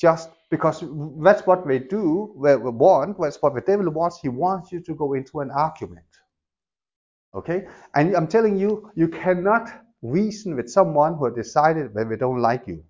just 0.00 0.30
because 0.50 0.84
that's 1.22 1.46
what 1.46 1.66
they 1.66 1.78
do, 1.78 2.34
they 2.42 2.56
want, 2.56 3.16
that's 3.20 3.42
what 3.42 3.54
the 3.54 3.60
devil 3.60 3.90
wants. 3.90 4.20
He 4.20 4.28
wants 4.28 4.72
you 4.72 4.80
to 4.80 4.94
go 4.94 5.14
into 5.14 5.40
an 5.40 5.50
argument. 5.50 6.06
Okay? 7.34 7.66
And 7.94 8.16
I'm 8.16 8.28
telling 8.28 8.56
you, 8.56 8.90
you 8.94 9.08
cannot 9.08 9.68
reason 10.10 10.56
with 10.56 10.70
someone 10.70 11.16
who 11.16 11.26
has 11.26 11.34
decided 11.34 11.94
that 11.94 12.08
they 12.08 12.16
don't 12.16 12.40
like 12.40 12.66
you. 12.66 12.82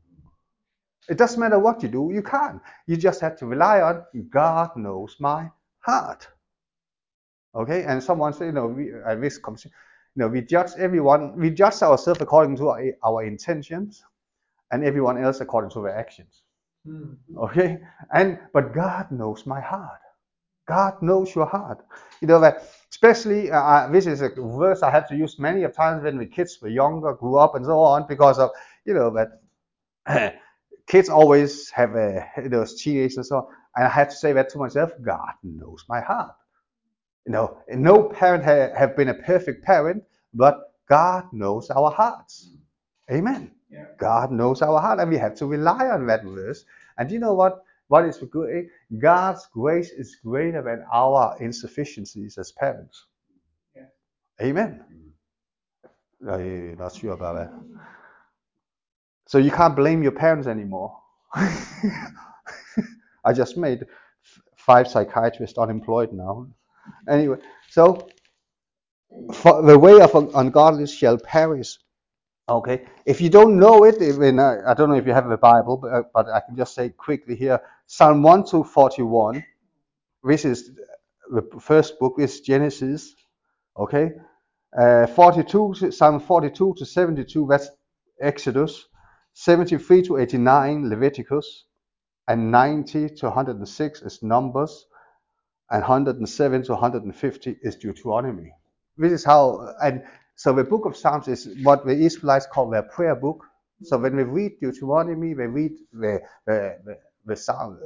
It 1.08 1.18
doesn't 1.18 1.40
matter 1.40 1.58
what 1.58 1.82
you 1.82 1.88
do, 1.88 2.10
you 2.12 2.22
can't. 2.22 2.60
You 2.86 2.96
just 2.96 3.20
have 3.20 3.36
to 3.38 3.46
rely 3.46 3.80
on 3.80 4.04
God 4.30 4.70
knows 4.76 5.16
my 5.20 5.50
heart. 5.78 6.26
Okay? 7.54 7.84
And 7.84 8.02
someone 8.02 8.32
said, 8.32 8.46
you 8.46 8.52
know, 8.52 8.66
we, 8.66 8.92
at 9.06 9.20
this 9.20 9.38
conversation, 9.38 9.72
you 10.14 10.22
know, 10.22 10.28
we 10.28 10.42
judge 10.42 10.70
everyone, 10.78 11.36
we 11.38 11.50
judge 11.50 11.82
ourselves 11.82 12.20
according 12.20 12.56
to 12.56 12.68
our, 12.70 12.82
our 13.04 13.24
intentions 13.24 14.02
and 14.72 14.84
everyone 14.84 15.22
else 15.22 15.40
according 15.40 15.70
to 15.70 15.82
their 15.82 15.96
actions. 15.96 16.42
Mm-hmm. 16.88 17.38
Okay? 17.38 17.78
And 18.12 18.38
but 18.52 18.74
God 18.74 19.10
knows 19.10 19.46
my 19.46 19.60
heart. 19.60 20.00
God 20.66 21.00
knows 21.00 21.34
your 21.34 21.46
heart. 21.46 21.84
You 22.20 22.28
know 22.28 22.40
that 22.40 22.68
especially 22.96 23.50
uh, 23.50 23.60
uh, 23.60 23.88
this 23.90 24.06
is 24.06 24.22
a 24.22 24.30
verse 24.30 24.82
I 24.82 24.90
have 24.90 25.06
to 25.10 25.16
use 25.16 25.38
many 25.38 25.64
of 25.64 25.74
times 25.76 26.02
when 26.04 26.16
the 26.16 26.24
kids 26.24 26.58
were 26.62 26.70
younger, 26.70 27.12
grew 27.12 27.36
up, 27.36 27.54
and 27.54 27.64
so 27.64 27.78
on, 27.78 28.06
because 28.08 28.38
of 28.38 28.50
you 28.86 28.94
know 28.94 29.14
that 29.18 30.34
kids 30.86 31.10
always 31.10 31.70
have 31.70 31.94
a, 31.94 32.26
those 32.46 32.80
teenagers 32.82 33.18
and 33.18 33.26
so 33.26 33.36
on. 33.36 33.46
And 33.76 33.84
I 33.84 33.90
have 33.90 34.08
to 34.08 34.16
say 34.16 34.32
that 34.32 34.48
to 34.50 34.58
myself. 34.58 34.92
God 35.02 35.34
knows 35.42 35.84
my 35.90 36.00
heart. 36.00 36.34
You 37.26 37.32
know, 37.32 37.58
no 37.68 38.04
parent 38.04 38.44
ha- 38.44 38.74
have 38.78 38.96
been 38.96 39.10
a 39.10 39.14
perfect 39.14 39.62
parent, 39.64 40.02
but 40.32 40.72
God 40.88 41.24
knows 41.32 41.68
our 41.70 41.90
hearts. 41.90 42.50
Amen. 43.12 43.50
Yeah. 43.70 43.84
God 43.98 44.32
knows 44.32 44.62
our 44.62 44.80
heart, 44.80 45.00
and 45.00 45.10
we 45.10 45.18
have 45.18 45.34
to 45.36 45.46
rely 45.46 45.88
on 45.88 46.06
that 46.06 46.24
verse. 46.24 46.64
And 46.96 47.10
you 47.10 47.18
know 47.18 47.34
what? 47.34 47.62
What 47.88 48.04
is 48.06 48.18
good? 48.18 48.66
God's 48.98 49.46
grace 49.52 49.90
is 49.90 50.16
greater 50.24 50.62
than 50.62 50.84
our 50.92 51.36
insufficiencies 51.40 52.36
as 52.38 52.52
parents. 52.52 53.06
Yeah. 53.74 53.84
Amen. 54.42 54.84
I'm 56.28 56.76
not 56.76 56.94
sure 56.94 57.12
about 57.12 57.36
that. 57.36 57.52
So 59.26 59.38
you 59.38 59.50
can't 59.50 59.76
blame 59.76 60.02
your 60.02 60.12
parents 60.12 60.46
anymore. 60.46 60.96
I 61.34 63.32
just 63.34 63.56
made 63.56 63.84
five 64.56 64.88
psychiatrists 64.88 65.58
unemployed 65.58 66.12
now. 66.12 66.48
Anyway, 67.08 67.38
so 67.70 68.08
the 69.10 69.78
way 69.78 70.00
of 70.00 70.14
ungodliness 70.34 70.92
shall 70.92 71.18
perish, 71.18 71.78
Okay, 72.48 72.86
if 73.04 73.20
you 73.20 73.28
don't 73.28 73.58
know 73.58 73.84
it, 73.84 73.96
uh, 74.00 74.56
I 74.66 74.74
don't 74.74 74.88
know 74.88 74.94
if 74.94 75.04
you 75.04 75.12
have 75.12 75.28
a 75.30 75.36
Bible, 75.36 75.78
but, 75.78 75.92
uh, 75.92 76.02
but 76.14 76.28
I 76.28 76.40
can 76.40 76.56
just 76.56 76.74
say 76.74 76.90
quickly 76.90 77.34
here 77.34 77.60
Psalm 77.86 78.22
1 78.22 78.44
to 78.46 78.62
41. 78.62 79.44
This 80.22 80.44
is 80.44 80.70
the 81.32 81.42
first 81.60 81.98
book, 81.98 82.14
is 82.18 82.40
Genesis. 82.40 83.16
Okay, 83.76 84.12
uh, 84.78 85.06
42, 85.08 85.90
Psalm 85.90 86.20
42 86.20 86.74
to 86.78 86.86
72, 86.86 87.46
that's 87.50 87.68
Exodus. 88.20 88.86
73 89.34 90.02
to 90.02 90.18
89, 90.18 90.88
Leviticus. 90.88 91.64
And 92.28 92.50
90 92.50 93.10
to 93.16 93.26
106 93.26 94.02
is 94.02 94.22
Numbers. 94.22 94.86
And 95.70 95.82
107 95.82 96.62
to 96.64 96.72
150 96.72 97.56
is 97.62 97.76
Deuteronomy. 97.76 98.52
This 98.96 99.12
is 99.12 99.24
how, 99.24 99.74
and 99.82 100.02
so 100.36 100.52
the 100.52 100.64
book 100.64 100.84
of 100.84 100.96
Psalms 100.96 101.28
is 101.28 101.48
what 101.62 101.86
the 101.86 101.92
Israelites 101.92 102.46
call 102.46 102.68
their 102.70 102.82
prayer 102.82 103.16
book. 103.16 103.44
So 103.82 103.98
when 103.98 104.16
we 104.16 104.22
read 104.22 104.60
Deuteronomy, 104.60 105.34
we 105.34 105.46
read 105.46 105.72
the, 105.92 106.20
the, 106.46 106.78
the, 106.84 106.98
the 107.24 107.36
Psalms 107.36 107.80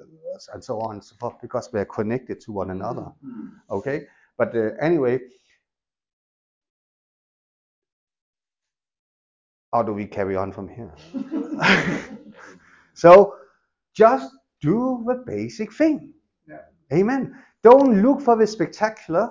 and 0.52 0.62
so 0.62 0.80
on 0.80 0.96
and 0.96 1.04
so 1.04 1.14
forth 1.16 1.34
because 1.40 1.70
we 1.72 1.80
are 1.80 1.84
connected 1.84 2.40
to 2.42 2.52
one 2.52 2.70
another. 2.70 3.12
Mm-hmm. 3.24 3.48
Okay? 3.70 4.06
But 4.36 4.54
uh, 4.56 4.70
anyway, 4.80 5.20
how 9.72 9.82
do 9.82 9.92
we 9.92 10.06
carry 10.06 10.36
on 10.36 10.52
from 10.52 10.68
here? 10.68 10.92
so 12.94 13.34
just 13.94 14.32
do 14.60 15.04
the 15.06 15.22
basic 15.26 15.72
thing. 15.72 16.12
Yeah. 16.48 16.62
Amen. 16.92 17.36
Don't 17.62 18.02
look 18.02 18.20
for 18.22 18.36
the 18.36 18.46
spectacular. 18.46 19.30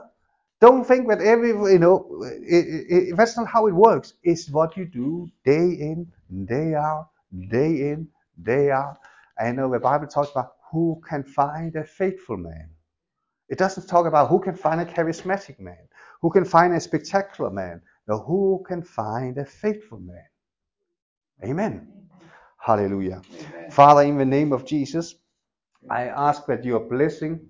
Don't 0.61 0.83
think 0.85 1.07
that 1.07 1.21
every, 1.21 1.49
you 1.49 1.79
know, 1.79 2.05
it, 2.41 2.65
it, 2.89 3.17
that's 3.17 3.37
not 3.37 3.47
how 3.47 3.67
it 3.67 3.73
works. 3.73 4.13
It's 4.23 4.49
what 4.49 4.75
you 4.75 4.85
do 4.85 5.29
day 5.45 5.53
in, 5.55 6.11
day 6.45 6.73
out, 6.75 7.09
day 7.49 7.91
in, 7.91 8.07
day 8.43 8.69
out. 8.71 8.97
I 9.39 9.51
know 9.51 9.71
the 9.71 9.79
Bible 9.79 10.07
talks 10.07 10.31
about 10.31 10.53
who 10.71 11.01
can 11.07 11.23
find 11.23 11.75
a 11.75 11.83
faithful 11.83 12.37
man. 12.37 12.69
It 13.47 13.57
doesn't 13.57 13.87
talk 13.87 14.05
about 14.05 14.29
who 14.29 14.39
can 14.39 14.55
find 14.55 14.81
a 14.81 14.85
charismatic 14.85 15.59
man, 15.59 15.87
who 16.21 16.29
can 16.29 16.45
find 16.45 16.73
a 16.73 16.79
spectacular 16.79 17.49
man, 17.49 17.81
no, 18.07 18.19
who 18.19 18.63
can 18.67 18.83
find 18.83 19.37
a 19.37 19.45
faithful 19.45 19.99
man. 19.99 20.25
Amen. 21.43 21.87
Hallelujah. 22.57 23.21
Amen. 23.31 23.71
Father, 23.71 24.01
in 24.01 24.17
the 24.17 24.25
name 24.25 24.51
of 24.51 24.65
Jesus, 24.65 25.15
I 25.89 26.05
ask 26.05 26.45
that 26.47 26.65
your 26.65 26.81
blessing 26.81 27.37